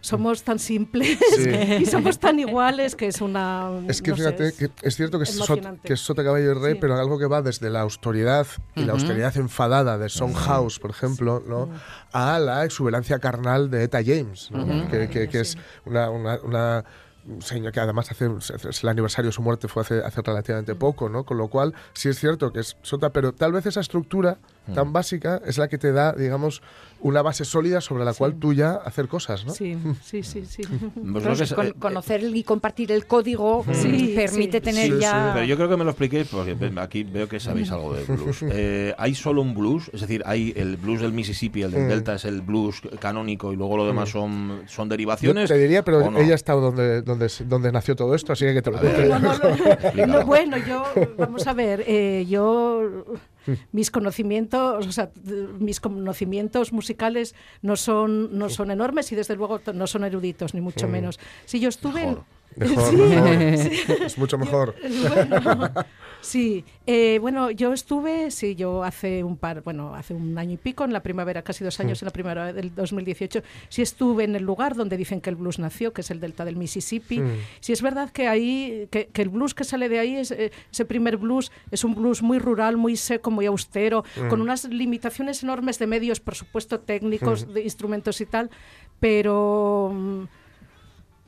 somos 0.01 0.43
tan 0.43 0.59
simples 0.59 1.17
Sí. 1.35 1.49
y 1.81 1.85
somos 1.85 2.19
tan 2.19 2.39
iguales 2.39 2.95
que 2.95 3.07
es 3.07 3.19
una... 3.19 3.69
Es 3.89 4.01
que 4.01 4.11
no 4.11 4.17
sé, 4.17 4.23
fíjate 4.23 4.47
es 4.47 4.53
que 4.53 4.69
es 4.81 4.95
cierto 4.95 5.17
que 5.19 5.23
es, 5.25 5.37
sot- 5.41 5.81
que 5.81 5.93
es 5.93 5.99
sota 5.99 6.23
caballo 6.23 6.51
y 6.51 6.53
rey, 6.53 6.73
Sí. 6.75 6.77
pero 6.79 6.95
algo 6.95 7.19
que 7.19 7.25
va 7.25 7.41
desde 7.41 7.69
la 7.69 7.81
austeridad 7.81 8.47
y 8.75 8.81
la 8.85 8.93
Ujú. 8.93 9.01
austeridad 9.01 9.35
enfadada 9.35 9.97
de 9.97 10.07
House, 10.09 10.79
por 10.79 10.91
ejemplo, 10.91 11.43
¿no? 11.45 11.69
a 12.13 12.39
la 12.39 12.63
exuberancia 12.63 13.19
carnal 13.19 13.69
de 13.69 13.83
Eta 13.83 13.99
James, 14.03 14.49
¿no? 14.51 14.89
Que, 14.89 15.09
que- 15.09 15.27
que 15.27 15.41
es 15.41 15.57
una, 15.85 16.09
una- 16.09 16.39
una 16.43 16.85
señor 17.41 17.71
que 17.73 17.79
además 17.79 18.09
hace 18.09 18.25
el 18.25 18.89
aniversario 18.89 19.27
de 19.29 19.33
su 19.33 19.41
muerte 19.43 19.67
fue 19.67 19.83
hace, 19.83 19.99
hace 20.03 20.21
relativamente 20.21 20.73
poco, 20.73 21.09
¿no? 21.09 21.25
Con 21.25 21.37
lo 21.37 21.47
cual 21.49 21.75
sí 21.93 22.09
es 22.09 22.17
cierto 22.17 22.51
que 22.51 22.61
es 22.61 22.77
sota, 22.81 23.11
pero 23.11 23.33
tal 23.33 23.51
vez 23.51 23.65
esa 23.67 23.81
estructura 23.81 24.37
tan 24.73 24.93
básica 24.93 25.41
es 25.45 25.57
la 25.57 25.67
que 25.67 25.77
te 25.77 25.91
da, 25.91 26.13
digamos, 26.13 26.61
una 27.01 27.21
base 27.21 27.45
sólida 27.45 27.81
sobre 27.81 28.03
la 28.05 28.13
cual 28.13 28.35
tú 28.35 28.53
ya 28.53 28.73
hacer 28.73 29.07
cosas, 29.07 29.45
¿no? 29.45 29.53
Sí, 29.53 29.77
sí, 30.03 30.23
sí, 30.23 30.45
sí. 30.45 30.61
Pues 31.39 31.53
con- 31.53 31.67
eh, 31.67 31.73
conocer 31.79 32.23
y 32.23 32.43
compartir 32.43 32.91
el 32.91 33.05
código 33.05 33.65
Sí, 33.73 34.13
permite 34.15 34.57
sí. 34.57 34.61
tener 34.63 34.91
Sí, 34.91 34.99
ya... 34.99 35.31
Pero 35.33 35.45
yo 35.45 35.55
creo 35.55 35.69
que 35.69 35.77
me 35.77 35.83
lo 35.83 35.91
expliquéis 35.91 36.27
porque 36.27 36.57
aquí 36.77 37.03
veo 37.03 37.27
que 37.29 37.39
sabéis 37.39 37.71
algo 37.71 37.93
de 37.93 38.03
blues. 38.05 38.39
Eh, 38.51 38.93
¿Hay 38.97 39.15
solo 39.15 39.41
un 39.41 39.53
blues? 39.53 39.89
Es 39.93 40.01
decir, 40.01 40.21
hay 40.25 40.53
el 40.55 40.77
blues 40.77 41.01
del 41.01 41.13
Mississippi, 41.13 41.61
el 41.61 41.71
del 41.71 41.83
Mm. 41.85 41.89
Delta 41.89 42.15
es 42.15 42.25
el 42.25 42.41
blues 42.41 42.81
canónico 42.99 43.53
y 43.53 43.55
luego 43.55 43.77
lo 43.77 43.85
demás 43.87 44.09
son, 44.09 44.63
son 44.67 44.87
Yo 44.87 44.91
derivaciones. 44.91 45.49
te 45.49 45.57
diría, 45.57 45.83
pero 45.83 46.01
ella 46.19 46.33
ha 46.33 46.35
estado 46.35 46.59
donde, 46.61 47.01
donde, 47.01 47.27
donde 47.45 47.71
nació 47.71 47.95
todo 47.95 48.15
esto, 48.15 48.33
así 48.33 48.45
que 48.45 48.61
te 48.61 48.71
lo 48.71 48.77
A 48.77 48.81
ver. 48.81 49.09
No, 50.07 50.25
bueno, 50.25 50.57
yo, 50.57 50.83
vamos 51.17 51.47
a 51.47 51.53
ver, 51.53 51.83
eh, 51.87 52.25
yo, 52.27 53.05
mis 53.71 53.91
conocimientos, 53.91 54.85
o 54.87 54.91
sea, 54.91 55.11
mis 55.59 55.79
conocimientos 55.79 56.71
musicales 56.73 57.35
no 57.61 57.75
son, 57.75 58.37
no 58.37 58.49
son 58.49 58.71
enormes 58.71 59.11
y 59.11 59.15
desde 59.15 59.35
luego 59.35 59.59
no 59.73 59.87
son 59.87 60.03
eruditos, 60.03 60.53
ni 60.53 60.61
mucho 60.61 60.87
Mm. 60.87 60.91
menos. 60.91 61.19
Si 61.45 61.59
yo 61.59 61.69
estuve 61.69 62.03
en... 62.03 62.17
Mejor, 62.55 62.89
Sí, 62.89 62.95
mejor. 62.95 63.57
sí. 63.57 63.81
Es 64.05 64.17
mucho 64.17 64.37
mejor. 64.37 64.75
Bueno, 65.29 65.71
sí, 66.21 66.65
eh, 66.85 67.19
bueno, 67.21 67.51
yo 67.51 67.71
estuve, 67.73 68.31
sí, 68.31 68.55
yo 68.55 68.83
hace 68.83 69.23
un 69.23 69.37
par, 69.37 69.61
bueno, 69.61 69.95
hace 69.95 70.13
un 70.13 70.37
año 70.37 70.53
y 70.53 70.57
pico, 70.57 70.83
en 70.83 70.91
la 70.91 71.01
primavera, 71.01 71.41
casi 71.43 71.63
dos 71.63 71.79
años, 71.79 72.01
en 72.01 72.07
la 72.07 72.11
primavera 72.11 72.51
del 72.51 72.73
2018, 72.75 73.41
sí 73.69 73.81
estuve 73.81 74.23
en 74.25 74.35
el 74.35 74.43
lugar 74.43 74.75
donde 74.75 74.97
dicen 74.97 75.21
que 75.21 75.29
el 75.29 75.35
blues 75.37 75.59
nació, 75.59 75.93
que 75.93 76.01
es 76.01 76.11
el 76.11 76.19
delta 76.19 76.43
del 76.43 76.55
Mississippi. 76.57 77.19
Mm. 77.19 77.31
Sí 77.61 77.71
es 77.71 77.81
verdad 77.81 78.09
que 78.09 78.27
ahí, 78.27 78.87
que, 78.91 79.07
que 79.07 79.21
el 79.21 79.29
blues 79.29 79.53
que 79.53 79.63
sale 79.63 79.87
de 79.87 79.99
ahí, 79.99 80.15
es, 80.17 80.31
eh, 80.31 80.51
ese 80.71 80.85
primer 80.85 81.17
blues, 81.17 81.51
es 81.71 81.83
un 81.83 81.95
blues 81.95 82.21
muy 82.21 82.39
rural, 82.39 82.75
muy 82.77 82.95
seco, 82.97 83.31
muy 83.31 83.45
austero, 83.45 84.03
Mm. 84.21 84.27
con 84.29 84.41
unas 84.41 84.65
limitaciones 84.65 85.43
enormes 85.43 85.79
de 85.79 85.87
medios, 85.87 86.19
por 86.19 86.35
supuesto, 86.35 86.79
técnicos, 86.79 87.47
Mm. 87.47 87.53
de 87.53 87.61
instrumentos 87.63 88.19
y 88.21 88.25
tal, 88.25 88.49
pero... 88.99 89.93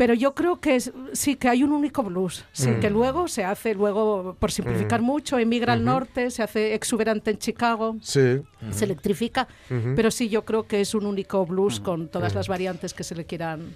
pero 0.01 0.15
yo 0.15 0.33
creo 0.33 0.59
que 0.59 0.77
es- 0.77 0.91
sí, 1.13 1.35
que 1.35 1.47
hay 1.47 1.63
un 1.63 1.71
único 1.71 2.01
blues. 2.01 2.43
Sí, 2.53 2.69
Mm. 2.71 2.79
que 2.79 2.89
luego 2.89 3.27
se 3.27 3.43
hace, 3.43 3.75
luego, 3.75 4.35
por 4.39 4.51
simplificar 4.51 4.99
Mm. 4.99 5.05
mucho, 5.05 5.37
emigra 5.37 5.73
al 5.73 5.85
norte, 5.85 6.31
se 6.31 6.41
hace 6.41 6.73
exuberante 6.73 7.29
en 7.29 7.37
Chicago. 7.37 7.97
Sí. 8.01 8.41
Se 8.71 8.85
electrifica, 8.85 9.47
pero 9.95 10.09
sí, 10.09 10.27
yo 10.27 10.43
creo 10.43 10.63
que 10.65 10.81
es 10.81 10.95
un 10.95 11.05
único 11.05 11.45
blues 11.45 11.79
con 11.79 12.07
todas 12.07 12.33
las 12.33 12.47
variantes 12.47 12.95
que 12.95 13.03
se 13.03 13.13
le 13.13 13.25
quieran 13.25 13.75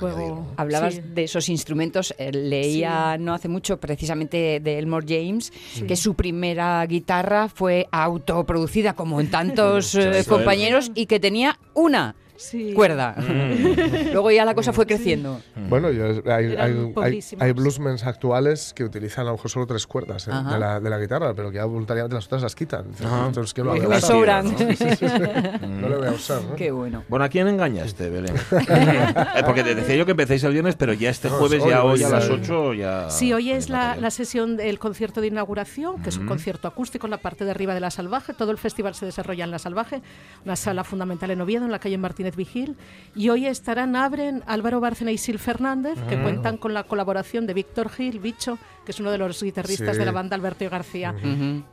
luego. 0.00 0.52
Hablabas 0.56 0.94
sí. 0.94 1.02
de 1.14 1.22
esos 1.22 1.48
instrumentos, 1.48 2.12
eh, 2.18 2.32
leía 2.32 3.16
no 3.18 3.32
hace 3.32 3.46
mucho 3.48 3.78
precisamente 3.78 4.58
de 4.60 4.76
Elmore 4.76 5.06
James, 5.08 5.52
que 5.86 5.94
su 5.94 6.14
primera 6.14 6.84
guitarra 6.86 7.48
fue 7.48 7.86
autoproducida 7.92 8.94
como 8.94 9.20
en 9.20 9.30
tantos 9.30 9.94
eh, 9.94 10.24
compañeros 10.28 10.90
y 10.96 11.06
que 11.06 11.20
tenía 11.20 11.58
una 11.74 12.16
Sí. 12.40 12.72
cuerda. 12.74 13.14
Mm. 13.18 14.10
Luego 14.12 14.30
ya 14.30 14.44
la 14.44 14.54
cosa 14.54 14.72
fue 14.72 14.86
creciendo. 14.86 15.40
Bueno, 15.68 15.90
yo- 15.90 16.22
hay, 16.32 16.56
hay, 16.56 16.92
hay, 16.96 17.20
hay 17.38 17.52
bluesmens 17.52 18.04
actuales 18.04 18.72
que 18.74 18.82
utilizan 18.84 19.26
a 19.26 19.30
lo 19.30 19.36
mejor 19.36 19.50
solo 19.50 19.66
tres 19.66 19.86
cuerdas 19.86 20.26
eh, 20.26 20.30
de, 20.30 20.58
la, 20.58 20.80
de 20.80 20.90
la 20.90 20.98
guitarra, 20.98 21.34
pero 21.34 21.50
que 21.50 21.56
ya 21.56 21.64
voluntariamente 21.66 22.14
las 22.14 22.26
otras 22.26 22.42
las 22.42 22.54
quitan. 22.54 22.86
Entonces, 23.26 23.52
¿quién 23.54 23.66
lo 23.66 23.74
me 23.74 23.86
usar? 23.86 24.00
sobran. 24.00 24.48
Sí, 24.56 24.64
sí, 24.76 24.84
sí, 24.96 24.96
sí. 24.96 25.06
No 25.66 25.88
le 25.88 25.96
voy 25.96 26.06
a 26.08 26.12
usar. 26.12 26.42
¿no? 26.42 26.56
Qué 26.56 26.70
bueno. 26.70 27.04
Bueno, 27.08 27.24
¿a 27.24 27.28
quién 27.28 27.46
engañaste, 27.48 28.08
Belén? 28.10 28.34
Eh, 28.70 29.42
Porque 29.44 29.62
te 29.62 29.74
decía 29.74 29.96
yo 29.96 30.04
que 30.04 30.12
empecéis 30.12 30.42
el 30.44 30.52
viernes, 30.52 30.76
pero 30.76 30.92
ya 30.92 31.10
este 31.10 31.28
No, 31.28 31.36
jueves, 31.36 31.62
hoy, 31.62 31.70
ya 31.70 31.84
hoy, 31.84 31.98
hoy 31.98 32.04
a 32.04 32.08
las 32.08 32.28
8 32.28 32.74
ya... 32.74 33.10
Sí, 33.10 33.32
hoy 33.32 33.50
es 33.50 33.68
la, 33.68 33.96
la 33.96 34.10
sesión 34.10 34.56
del 34.56 34.78
concierto 34.78 35.20
de 35.20 35.26
inauguración, 35.28 36.02
que 36.02 36.08
es 36.08 36.16
un 36.16 36.26
concierto 36.26 36.68
acústico 36.68 37.06
en 37.06 37.10
la 37.10 37.18
parte 37.18 37.44
de 37.44 37.50
arriba 37.50 37.74
de 37.74 37.80
la 37.80 37.90
Salvaje. 37.90 38.32
Todo 38.34 38.50
el 38.50 38.58
festival 38.58 38.94
se 38.94 39.06
desarrolla 39.06 39.44
en 39.44 39.50
la 39.50 39.58
Salvaje, 39.58 40.02
una 40.44 40.56
sala 40.56 40.84
fundamental 40.84 41.30
en 41.30 41.40
Oviedo, 41.40 41.64
en 41.64 41.70
la 41.72 41.78
calle 41.78 41.98
Martínez 41.98 42.29
Vigil. 42.36 42.76
Y 43.14 43.28
hoy 43.28 43.46
estarán, 43.46 43.96
abren 43.96 44.42
Álvaro 44.46 44.80
Bárcena 44.80 45.10
y 45.10 45.18
Sil 45.18 45.38
Fernández, 45.38 45.98
que 46.08 46.20
cuentan 46.20 46.56
con 46.56 46.74
la 46.74 46.84
colaboración 46.84 47.46
de 47.46 47.54
Víctor 47.54 47.90
Gil, 47.90 48.20
Bicho, 48.20 48.58
que 48.84 48.92
es 48.92 49.00
uno 49.00 49.10
de 49.10 49.18
los 49.18 49.42
guitarristas 49.42 49.94
Sí. 49.96 49.98
de 49.98 50.04
la 50.06 50.12
banda 50.12 50.36
Alberto 50.36 50.64
y 50.64 50.68
García. 50.68 51.14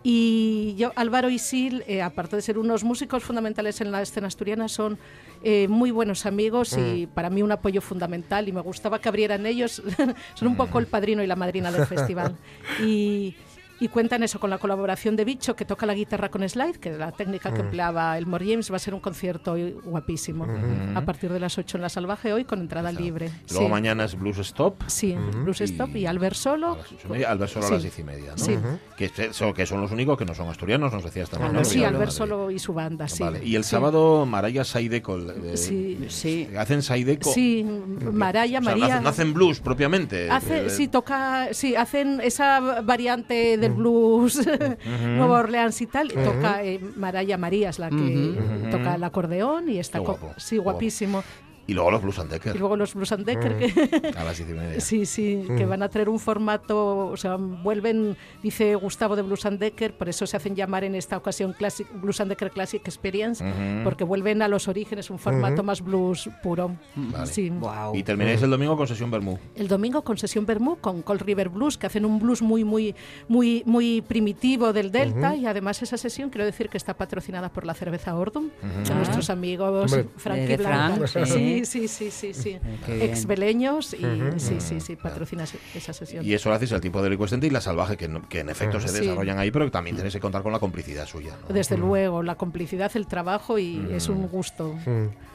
Y 0.04 0.76
yo, 0.78 0.92
Álvaro 0.96 1.30
y 1.30 1.40
Sil, 1.40 1.84
eh, 1.88 2.02
aparte 2.02 2.36
de 2.36 2.42
ser 2.42 2.58
unos 2.58 2.84
músicos 2.84 3.24
fundamentales 3.24 3.82
en 3.82 3.92
la 3.92 4.02
escena 4.02 4.28
asturiana, 4.28 4.68
son 4.68 4.98
eh, 5.44 5.68
muy 5.68 5.92
buenos 5.92 6.26
amigos 6.26 6.76
y 6.78 7.08
para 7.08 7.30
mí 7.30 7.44
un 7.44 7.52
apoyo 7.52 7.82
fundamental. 7.82 8.48
Y 8.48 8.52
me 8.52 8.62
gustaba 8.62 9.00
que 9.00 9.08
abrieran 9.10 9.46
ellos. 9.46 9.82
son 10.34 10.48
un 10.48 10.56
poco 10.58 10.80
el 10.80 10.88
padrino 10.88 11.22
y 11.24 11.28
la 11.28 11.36
madrina 11.36 11.72
del 11.72 11.86
festival. 11.86 12.36
Y, 12.84 13.36
y 13.80 13.88
cuentan 13.90 14.24
eso 14.24 14.40
con 14.40 14.50
la 14.50 14.58
colaboración 14.58 15.16
de 15.16 15.26
Bicho, 15.26 15.56
que 15.56 15.66
toca 15.66 15.86
la 15.86 15.94
guitarra 15.94 16.30
con 16.30 16.48
slide, 16.48 16.78
que 16.78 16.90
es 16.90 16.98
la 16.98 17.12
técnica 17.12 17.52
que 17.54 17.62
Mm. 17.62 17.66
empleaba 17.66 18.18
el 18.18 18.26
James. 18.26 18.72
Va 18.72 18.76
a 18.76 18.80
ser 18.80 18.94
un 18.94 19.00
concierto 19.00 19.56
guapísimo. 19.84 20.44
Ujú. 20.46 20.98
A 20.98 21.02
partir 21.02 21.32
de 21.32 21.40
las 21.40 21.58
8 21.58 21.78
en 21.78 21.82
la 21.84 21.90
Salvaje, 21.90 22.34
hoy 22.34 22.44
con 22.46 22.60
entrada 22.60 22.92
libre. 22.92 23.30
Luego 23.50 23.66
Sí. 23.66 23.72
mañana 23.72 24.06
es 24.06 24.18
Blues 24.18 24.38
Stop. 24.40 24.84
Sí, 24.88 25.16
Blues 25.44 25.62
Stop 25.62 25.96
y 25.96 26.06
Albert 26.06 26.36
Solo. 26.36 26.78
Y 27.04 27.08
media, 27.12 27.32
Albert 27.32 27.52
solo 27.52 27.66
a 27.66 27.68
Sí. 27.70 27.74
las 27.76 27.82
diez 27.84 28.00
y 28.00 28.04
media, 28.04 28.32
¿no? 28.32 28.38
Sí. 28.38 28.58
Que, 28.98 29.12
eso, 29.30 29.54
que 29.54 29.66
son 29.66 29.82
los 29.82 29.92
únicos 29.92 30.18
que 30.18 30.26
no 30.26 30.34
son 30.34 30.48
asturianos, 30.50 30.92
nos 30.94 31.04
decías 31.04 31.30
también. 31.30 31.54
¿no? 31.54 31.64
Sí, 31.64 31.72
Vinieron 31.76 31.94
de 31.94 31.98
Albert. 31.98 32.12
Solo 32.12 32.52
y 32.52 32.60
su 32.60 32.74
banda, 32.74 33.08
sí. 33.08 33.24
Vale. 33.24 33.44
Y 33.44 33.56
el 33.56 33.64
Sí. 33.64 33.72
sábado 33.72 34.26
Maraya 34.26 34.64
Saideco. 34.64 35.18
eh, 35.18 35.58
Sí. 35.58 35.98
Sí. 36.10 36.50
¿Hacen 36.58 36.82
Saideco? 36.82 37.32
Sí, 37.32 37.66
Maraya, 38.12 38.60
O 38.60 38.64
sea, 38.64 38.72
no 38.74 38.80
María. 38.80 38.94
hacen, 38.96 39.04
no 39.04 39.10
hacen 39.10 39.34
blues 39.34 39.60
propiamente. 39.60 40.30
Hace, 40.30 40.66
Eh, 40.66 40.70
sí, 40.70 40.88
toca, 40.88 41.50
sí, 41.54 41.76
hacen 41.76 42.22
esa 42.22 42.82
variante 42.82 43.58
del 43.68 43.78
blues 43.78 44.46
Nueva 44.86 45.40
Orleans 45.40 45.82
y 45.82 45.88
tal. 45.88 46.12
y 46.12 46.16
Toca 46.16 46.64
eh, 46.64 46.80
Maraya 46.96 47.38
María, 47.38 47.70
es 47.70 47.80
la 47.80 47.90
que 47.90 48.68
toca 48.72 48.96
el 48.96 49.04
acordeón 49.04 49.70
y 49.70 49.80
está 49.80 50.02
sí, 50.38 50.58
guapísimo. 50.58 51.24
Y 51.68 51.74
luego 51.74 51.92
los 51.92 52.02
Blues 52.02 52.20
and 52.20 52.32
Decker. 52.32 52.56
Y 52.56 52.60
luego 52.60 52.76
los 52.78 52.94
Blues 52.96 53.12
and 53.12 53.26
Decker, 53.26 53.54
Mm. 53.56 53.60
que, 53.60 54.18
A 54.18 54.24
las 54.24 54.38
diez 54.38 54.50
y 54.50 54.54
media. 54.54 54.80
Sí, 54.80 55.06
sí, 55.06 55.44
que 55.58 55.66
Mm. 55.66 55.70
van 55.70 55.84
a 55.84 55.90
traer 55.90 56.08
un 56.10 56.18
formato, 56.20 57.08
o 57.08 57.18
sea, 57.18 57.36
vuelven, 57.36 58.16
dice 58.42 58.76
Gustavo 58.76 59.16
de 59.18 59.22
Blues 59.22 59.46
and 59.46 59.60
Decker, 59.60 59.94
por 59.98 60.08
eso 60.10 60.26
se 60.26 60.38
hacen 60.38 60.56
llamar 60.56 60.84
en 60.86 60.96
esta 60.96 61.18
ocasión 61.18 61.54
Classic, 61.54 61.86
Blues 62.02 62.22
and 62.22 62.30
Decker 62.30 62.52
Classic 62.52 62.82
Experience, 62.88 63.44
porque 63.84 64.04
vuelven 64.06 64.42
a 64.42 64.48
los 64.48 64.68
orígenes, 64.68 65.10
un 65.10 65.20
formato 65.20 65.62
más 65.62 65.82
blues 65.82 66.30
puro. 66.42 66.76
Vale. 66.96 67.28
Sí. 67.28 67.52
Y 67.94 68.04
termináis 68.04 68.42
el 68.42 68.50
domingo 68.50 68.78
con 68.78 68.88
sesión 68.88 69.12
Bermú. 69.12 69.38
El 69.56 69.68
domingo 69.68 70.04
con 70.04 70.18
sesión 70.18 70.46
Bermú 70.46 70.78
con 70.78 71.02
Cold 71.02 71.22
River 71.22 71.50
Blues, 71.50 71.78
que 71.78 71.88
hacen 71.88 72.06
un 72.06 72.20
blues 72.20 72.42
muy, 72.42 72.64
muy, 72.64 72.96
muy, 73.28 73.64
muy 73.66 74.02
primitivo 74.02 74.72
del 74.72 74.92
Delta, 74.92 75.36
y 75.36 75.46
además 75.46 75.82
esa 75.84 75.98
sesión 75.98 76.30
quiero 76.30 76.46
decir 76.46 76.70
que 76.70 76.78
está 76.78 76.94
patrocinada 76.96 77.50
por 77.50 77.66
la 77.66 77.74
cerveza 77.74 78.16
Ordum, 78.16 78.46
de 78.62 78.92
Ah. 78.92 78.96
nuestros 78.96 79.30
amigos. 79.30 79.92
Frank 80.16 80.40
y 80.50 80.56
Blanca. 80.56 81.08
Frank, 81.08 81.26
sí, 81.28 81.34
sí. 81.34 81.57
Sí, 81.66 81.88
sí, 81.88 82.12
sí, 82.12 82.34
sí. 82.34 82.58
Qué 82.86 82.96
bien. 82.96 83.10
Exbeleños 83.10 83.94
y 83.94 84.40
sí, 84.40 84.60
sí, 84.60 84.80
sí, 84.80 84.96
patrocina 84.96 85.46
esa 85.76 85.94
sesión. 85.94 86.26
Y 86.26 86.34
eso 86.34 86.50
lo 86.50 86.56
hacéis 86.56 86.72
el 86.72 86.82
tiempo 86.82 87.02
de 87.02 87.10
Licuestente 87.10 87.48
y 87.48 87.50
la 87.50 87.62
salvaje, 87.62 87.98
que, 87.98 88.08
no- 88.08 88.28
que 88.28 88.40
en 88.42 88.50
efecto 88.50 88.80
se 88.80 88.88
Sí. 88.90 89.00
desarrollan 89.02 89.40
ahí, 89.40 89.52
pero 89.52 89.66
que 89.66 89.72
también 89.72 89.96
tenéis 89.96 90.14
que 90.14 90.20
contar 90.20 90.44
con 90.44 90.52
la 90.52 90.60
complicidad 90.60 91.06
suya. 91.06 91.38
¿no? 91.48 91.54
Desde 91.54 91.78
luego, 91.78 92.24
la 92.24 92.36
complicidad, 92.36 92.92
el 92.96 93.08
trabajo 93.08 93.58
y 93.60 93.88
es 93.92 94.10
un 94.10 94.28
gusto. 94.28 94.76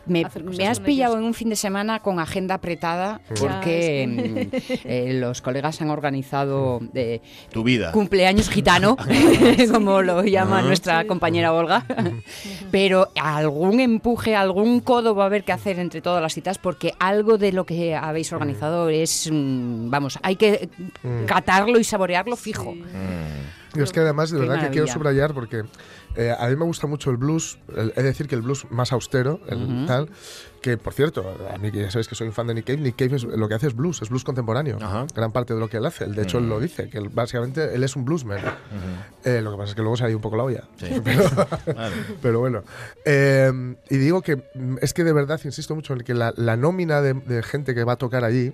Me, 0.07 0.24
has 0.66 0.80
pillado 0.80 1.12
ellos. 1.14 1.20
en 1.22 1.26
un 1.28 1.34
fin 1.34 1.48
de 1.48 1.57
semana 1.57 2.00
con 2.00 2.18
agenda 2.18 2.55
apretada 2.57 3.20
porque 3.38 4.07
mm, 4.53 4.57
eh, 4.84 5.12
los 5.20 5.40
colegas 5.42 5.80
han 5.80 5.90
organizado 5.90 6.80
eh, 6.94 7.20
Tu 7.53 7.62
vida. 7.62 7.92
cumpleaños 7.92 8.48
gitano, 8.50 8.96
como 9.72 10.03
lo 10.03 10.22
llama 10.24 10.59
Ah. 10.59 10.62
nuestra 10.62 11.05
compañera 11.07 11.53
Olga. 11.53 11.84
Pero 12.70 13.11
algún 13.20 13.80
empuje, 13.80 14.34
algún 14.34 14.80
codo 14.80 15.14
va 15.14 15.24
a 15.24 15.26
haber 15.26 15.44
que 15.44 15.53
hacer 15.53 15.78
entre 15.78 16.00
todas 16.03 16.20
las 16.22 16.34
citas 16.34 16.59
porque 16.59 16.92
algo 16.98 17.38
de 17.38 17.53
lo 17.53 17.64
que 17.66 17.94
habéis 17.94 18.32
organizado 18.32 18.88
es, 18.88 19.28
mm, 19.32 19.88
vamos, 19.90 20.18
hay 20.22 20.36
que 20.36 20.68
Mm. 21.03 21.24
catarlo 21.26 21.78
y 21.78 21.84
saborearlo 21.84 22.36
fijo. 22.36 22.74
Y 23.74 23.80
es 23.80 23.90
que 23.92 24.00
además, 24.00 24.30
de 24.30 24.38
verdad 24.38 24.61
que 24.61 24.68
quiero 24.70 24.86
subrayar 24.86 25.32
porque 25.32 25.62
eh, 26.16 26.34
a 26.38 26.48
mí 26.48 26.56
me 26.56 26.64
gusta 26.64 26.86
mucho 26.86 27.10
el 27.10 27.16
blues, 27.16 27.58
es 27.96 28.04
decir, 28.04 28.26
que 28.28 28.34
el 28.34 28.42
blues 28.42 28.66
más 28.70 28.92
austero, 28.92 29.40
el 29.48 29.86
tal, 29.86 30.08
que 30.60 30.76
por 30.76 30.92
cierto, 30.94 31.24
a 31.52 31.58
mí 31.58 31.70
ya 31.72 31.90
sabéis 31.90 32.06
que 32.08 32.14
soy 32.14 32.28
un 32.28 32.32
fan 32.32 32.46
de 32.46 32.54
Nick 32.54 32.66
Cave, 32.66 32.78
Nick 32.78 32.96
Cave 32.96 33.16
es- 33.16 33.24
lo 33.24 33.48
que 33.48 33.54
hace 33.54 33.66
es 33.66 33.74
blues, 33.74 34.00
es 34.02 34.10
blues 34.10 34.22
contemporáneo, 34.24 34.78
gran 35.14 35.32
parte 35.32 35.54
de 35.54 35.60
lo 35.60 35.68
que 35.68 35.78
él 35.78 35.86
hace. 35.86 36.06
De 36.06 36.22
hecho, 36.22 36.38
él 36.38 36.48
lo 36.48 36.60
dice, 36.60 36.88
que 36.88 36.98
él, 36.98 37.08
básicamente 37.08 37.74
él 37.74 37.82
es 37.82 37.96
un 37.96 38.04
bluesman. 38.04 38.38
Eh, 39.24 39.40
lo 39.42 39.50
que 39.52 39.56
pasa 39.56 39.70
es 39.70 39.74
que 39.74 39.82
luego 39.82 39.96
se 39.96 40.04
ha 40.04 40.08
ido 40.08 40.18
un 40.18 40.22
poco 40.22 40.36
la 40.36 40.44
olla. 40.44 40.64
Sí. 40.76 40.86
Pero, 41.04 41.22
Vale. 41.76 41.94
pero 42.20 42.40
bueno. 42.40 42.62
Eh, 43.04 43.74
y 43.90 43.96
digo 43.96 44.22
que 44.22 44.36
mm, 44.54 44.76
es 44.80 44.92
que 44.94 45.04
de 45.04 45.12
verdad 45.12 45.40
insisto 45.44 45.74
mucho 45.74 45.92
en 45.94 46.00
que 46.00 46.14
la, 46.14 46.32
la 46.36 46.56
nómina 46.56 47.00
de, 47.00 47.14
de 47.14 47.42
gente 47.42 47.74
que 47.74 47.84
va 47.84 47.94
a 47.94 47.96
tocar 47.96 48.24
allí 48.24 48.52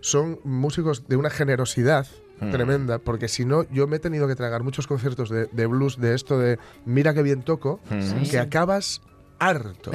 son 0.00 0.40
músicos 0.44 1.06
de 1.08 1.16
una 1.16 1.30
generosidad 1.30 2.06
Mm. 2.40 2.50
tremenda, 2.50 2.98
porque 2.98 3.28
si 3.28 3.44
no, 3.44 3.62
yo 3.70 3.86
me 3.86 3.96
he 3.96 3.98
tenido 4.00 4.26
que 4.26 4.34
tragar 4.34 4.62
muchos 4.62 4.86
conciertos 4.86 5.30
de, 5.30 5.46
de 5.46 5.66
blues 5.66 5.98
de 5.98 6.14
esto 6.14 6.38
de 6.38 6.58
mira 6.84 7.14
qué 7.14 7.22
bien 7.22 7.42
toco, 7.42 7.80
Mm. 7.90 8.20
que 8.20 8.26
Sí. 8.26 8.36
acabas 8.36 9.00
harto. 9.38 9.90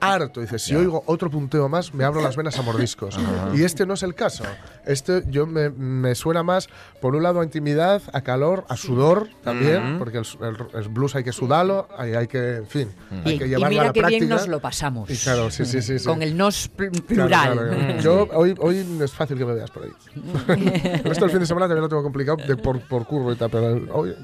Harto. 0.00 0.40
Dices, 0.40 0.62
si 0.62 0.74
oigo 0.74 1.02
otro 1.06 1.30
punteo 1.30 1.68
más, 1.68 1.94
me 1.94 2.04
abro 2.04 2.20
las 2.20 2.36
venas 2.36 2.58
a 2.58 2.62
mordiscos. 2.62 3.18
Y 3.54 3.62
este 3.64 3.86
no 3.86 3.94
es 3.94 4.02
el 4.02 4.14
caso. 4.14 4.44
Este 4.86 5.22
yo 5.28 5.46
me, 5.46 5.70
me 5.70 6.14
suena 6.14 6.42
más, 6.42 6.68
por 7.00 7.14
un 7.14 7.22
lado, 7.22 7.40
a 7.40 7.44
intimidad, 7.44 8.02
a 8.12 8.20
calor, 8.22 8.64
a 8.68 8.76
sudor 8.76 9.28
también, 9.42 9.98
porque 9.98 10.18
el, 10.18 10.26
el- 10.42 10.80
el 10.82 10.88
blues 10.88 11.14
hay 11.16 11.24
que 11.24 11.32
sudarlo, 11.32 11.88
hay, 11.96 12.14
hay 12.14 12.26
que, 12.26 12.56
en 12.56 12.66
fin, 12.66 12.88
hay 13.24 13.38
que 13.38 13.46
y 13.46 13.48
llevarlo 13.50 13.80
a 13.80 13.84
la 13.84 13.92
qué 13.92 14.00
práctica. 14.00 14.18
bien 14.24 14.28
nos 14.28 14.48
lo 14.48 14.60
pasamos. 14.60 15.10
Y 15.10 15.16
claro, 15.16 15.50
sí, 15.50 15.64
sí, 15.64 15.82
sí. 15.82 15.98
sí. 15.98 16.04
Con 16.06 16.22
el 16.22 16.36
nos 16.36 16.68
plural. 16.68 17.28
claro, 17.28 17.54
claro. 17.68 18.00
Yo 18.00 18.28
hoy, 18.32 18.54
hoy 18.60 18.86
es 19.02 19.12
fácil 19.12 19.36
que 19.38 19.44
me 19.44 19.54
veas 19.54 19.70
por 19.70 19.84
ahí. 19.84 19.90
el 20.48 21.04
resto 21.04 21.24
del 21.24 21.30
fin 21.30 21.40
de 21.40 21.46
semana 21.46 21.66
también 21.66 21.82
lo 21.82 21.88
tengo 21.88 22.02
complicado 22.02 22.38
de 22.46 22.56
por, 22.56 22.80
por 22.80 23.06
curvo 23.06 23.32
y 23.32 23.36
tal, 23.36 23.50
pero 23.50 23.80
hoy... 23.92 24.14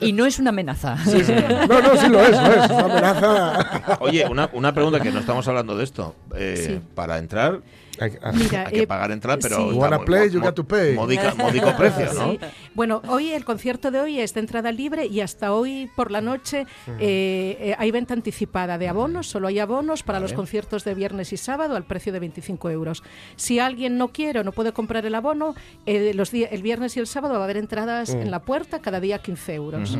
Y 0.00 0.12
no 0.12 0.26
es 0.26 0.38
una 0.38 0.50
amenaza. 0.50 0.96
Sí, 1.04 1.24
sí. 1.24 1.32
No, 1.68 1.80
no, 1.80 1.96
sí 1.96 2.08
lo 2.08 2.20
es, 2.22 2.30
lo 2.32 2.46
es. 2.54 2.64
Es 2.64 2.70
una 2.70 2.84
amenaza. 2.84 3.43
Oye, 4.00 4.26
una, 4.28 4.48
una 4.52 4.72
pregunta 4.72 5.00
que 5.00 5.10
no 5.10 5.20
estamos 5.20 5.46
hablando 5.48 5.76
de 5.76 5.84
esto. 5.84 6.14
Eh, 6.36 6.54
Sí. 6.66 6.80
Para 6.94 7.18
entrar 7.18 7.60
Hay, 8.00 8.12
Mira, 8.34 8.66
hay 8.66 8.72
que 8.72 8.82
eh, 8.82 8.86
pagar 8.86 9.10
entrada, 9.12 9.38
pero 9.40 9.56
sí. 9.56 9.76
Wanna 9.76 10.00
play, 10.00 10.30
you 10.30 10.40
got 10.40 10.54
to 10.54 10.64
pay. 10.64 10.94
modica- 10.94 11.34
módico 11.34 11.72
precio, 11.76 12.12
¿no? 12.14 12.32
Sí. 12.32 12.38
Bueno, 12.74 13.02
hoy 13.08 13.30
el 13.32 13.44
concierto 13.44 13.90
de 13.90 14.00
hoy 14.00 14.20
es 14.20 14.34
de 14.34 14.40
entrada 14.40 14.72
libre 14.72 15.06
y 15.06 15.20
hasta 15.20 15.52
hoy 15.52 15.90
por 15.96 16.10
la 16.10 16.20
noche 16.20 16.66
eh, 16.98 17.56
eh, 17.60 17.74
hay 17.78 17.90
venta 17.90 18.14
anticipada 18.14 18.78
de 18.78 18.88
abonos. 18.88 19.26
Solo 19.28 19.48
hay 19.48 19.58
abonos 19.58 20.02
para 20.02 20.20
los 20.20 20.32
conciertos 20.32 20.84
de 20.84 20.94
viernes 20.94 21.32
y 21.32 21.36
sábado 21.36 21.76
al 21.76 21.84
precio 21.84 22.12
de 22.12 22.20
25 22.20 22.70
euros. 22.70 23.02
Si 23.36 23.58
alguien 23.58 23.96
no 23.98 24.08
quiere 24.08 24.40
o 24.40 24.44
no 24.44 24.52
puede 24.52 24.72
comprar 24.72 25.06
el 25.06 25.14
abono, 25.14 25.54
eh, 25.86 26.12
los 26.14 26.32
el 26.34 26.62
viernes 26.62 26.96
y 26.96 27.00
el 27.00 27.06
sábado 27.06 27.34
va 27.34 27.40
a 27.40 27.44
haber 27.44 27.56
entradas 27.58 28.14
Mm. 28.14 28.22
en 28.22 28.30
la 28.30 28.40
puerta 28.42 28.80
cada 28.80 28.98
día 29.00 29.18
15 29.20 29.54
euros. 29.54 29.96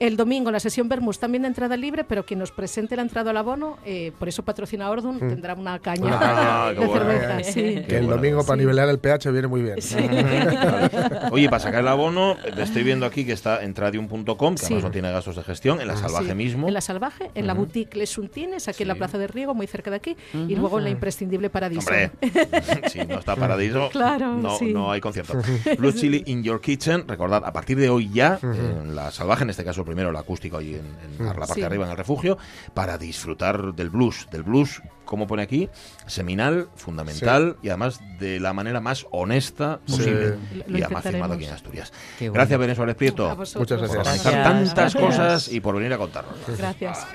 El 0.00 0.16
domingo 0.16 0.50
la 0.50 0.60
sesión 0.60 0.88
Bermús 0.88 1.18
también 1.18 1.42
de 1.42 1.48
entrada 1.48 1.76
libre, 1.76 2.04
pero 2.04 2.24
quien 2.24 2.38
nos 2.40 2.52
presente 2.52 2.96
la 2.96 3.02
entrada 3.02 3.30
al 3.30 3.36
abono, 3.36 3.76
eh, 3.84 4.12
por 4.18 4.28
eso 4.28 4.42
patrocina 4.44 4.90
Ordun, 4.90 5.16
Mm. 5.16 5.28
tendrá 5.28 5.54
una 5.54 5.78
caña 5.78 6.18
Ah, 6.20 6.72
de 6.72 6.86
bueno. 6.86 6.94
Sí. 7.42 7.82
Que 7.88 7.98
el 7.98 8.06
domingo 8.06 8.44
para 8.44 8.56
nivelar 8.56 8.88
el 8.88 8.98
pH 8.98 9.30
viene 9.32 9.48
muy 9.48 9.62
bien. 9.62 9.76
Oye, 11.30 11.48
para 11.48 11.60
sacar 11.60 11.80
el 11.80 11.88
abono, 11.88 12.36
estoy 12.58 12.82
viendo 12.82 13.06
aquí 13.06 13.24
que 13.24 13.32
está 13.32 13.62
en 13.62 13.74
tradium.com, 13.74 14.54
que 14.54 14.58
Sí. 14.58 14.66
además 14.66 14.84
no 14.84 14.90
tiene 14.90 15.10
gastos 15.12 15.36
de 15.36 15.42
gestión, 15.42 15.80
en 15.80 15.88
la 15.88 15.96
salvaje 15.96 16.28
Sí, 16.28 16.34
mismo. 16.34 16.68
En 16.68 16.74
la 16.74 16.80
Salvaje, 16.80 17.30
en 17.34 17.46
la 17.46 17.54
boutique 17.54 17.96
Les 17.96 18.16
Untines, 18.18 18.68
aquí 18.68 18.82
en 18.82 18.88
la. 18.88 18.94
Plaza 18.94 19.18
de 19.18 19.26
Riego, 19.26 19.54
muy 19.54 19.66
cerca 19.66 19.90
de 19.90 19.96
aquí, 19.96 20.16
y 20.32 20.54
luego 20.54 20.78
en 20.78 20.84
la 20.84 20.90
imprescindible 20.90 21.50
Paradiso. 21.50 21.80
Hombre, 21.90 22.12
si 22.88 23.00
no 23.00 23.18
está 23.18 23.34
Paradiso, 23.34 23.88
Claro, 23.90 24.34
no, 24.36 24.56
sí. 24.56 24.72
no 24.72 24.92
hay 24.92 25.00
concierto. 25.00 25.34
Blue 25.78 25.90
Chili 25.92 26.22
in 26.26 26.42
Your 26.44 26.60
Kitchen, 26.60 27.08
recordad, 27.08 27.42
a 27.44 27.52
partir 27.52 27.76
de 27.78 27.88
hoy 27.90 28.08
ya, 28.12 28.38
en 28.42 28.94
la 28.94 29.10
salvaje, 29.10 29.42
en 29.44 29.50
este 29.50 29.64
caso 29.64 29.84
primero 29.84 30.10
el 30.10 30.16
acústico 30.16 30.58
ahí 30.58 30.74
en, 30.74 30.86
en 31.18 31.26
la 31.26 31.34
parte 31.34 31.54
Sí. 31.54 31.60
de 31.60 31.66
arriba 31.66 31.84
en 31.86 31.90
el 31.90 31.96
refugio, 31.96 32.38
para 32.72 32.96
disfrutar 32.98 33.74
del 33.74 33.90
blues, 33.90 34.28
del 34.30 34.42
blues, 34.44 34.80
como 35.04 35.26
pone 35.26 35.42
aquí, 35.42 35.68
seminal, 36.06 36.68
fundamental 36.76 37.56
y 37.62 37.68
además 37.68 38.00
de 38.18 38.40
la 38.40 38.52
manera 38.52 38.80
más 38.80 39.06
honesta 39.10 39.80
Sí. 39.86 39.92
posible. 39.98 40.36
Lo 40.66 40.78
y 40.78 40.82
además 40.82 41.02
firmado 41.04 41.34
aquí 41.34 41.44
en 41.44 41.52
Asturias. 41.52 41.92
Bueno. 42.18 42.32
Gracias, 42.34 42.58
Benes 42.58 42.76
Suárez 42.76 42.96
Prieto. 42.96 43.28
Muchas 43.36 43.52
por 43.54 43.66
gracias. 43.66 43.90
organizar 43.90 44.32
Gracias. 44.32 44.44
tantas 44.44 44.74
Gracias. 44.94 45.02
cosas 45.02 45.48
y 45.52 45.60
por 45.60 45.74
venir 45.76 45.92
a 45.92 45.98
contarnos. 45.98 46.34
Gracias. 46.58 47.06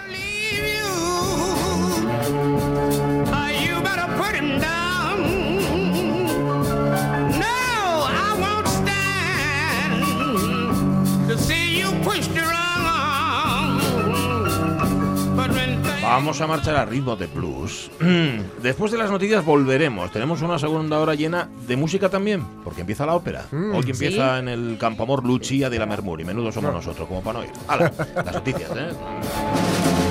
Vamos 16.09 16.41
a 16.41 16.47
marchar 16.47 16.75
a 16.75 16.85
ritmo 16.85 17.15
de 17.15 17.27
blues. 17.27 17.91
Después 18.63 18.91
de 18.91 18.97
las 18.97 19.11
noticias 19.11 19.45
volveremos. 19.45 20.11
Tenemos 20.11 20.41
una 20.41 20.57
segunda 20.57 20.97
hora 20.97 21.13
llena 21.13 21.47
de 21.67 21.75
música 21.75 22.09
también, 22.09 22.43
porque 22.63 22.81
empieza 22.81 23.05
la 23.05 23.13
ópera. 23.13 23.45
Mm. 23.51 23.75
Hoy 23.75 23.91
empieza 23.91 24.39
en 24.39 24.47
el 24.47 24.77
Campo 24.79 25.03
Amor 25.03 25.23
Lucia 25.23 25.69
de 25.69 25.77
la 25.77 25.85
Mermuri. 25.85 26.25
Menudo 26.25 26.51
somos 26.51 26.73
nosotros, 26.73 27.07
como 27.07 27.21
para 27.21 27.39
no 27.39 27.45
ir. 27.45 27.51
¡Hala! 27.67 27.93
Las 28.15 28.33
noticias, 28.33 28.71
¿eh? 28.75 30.08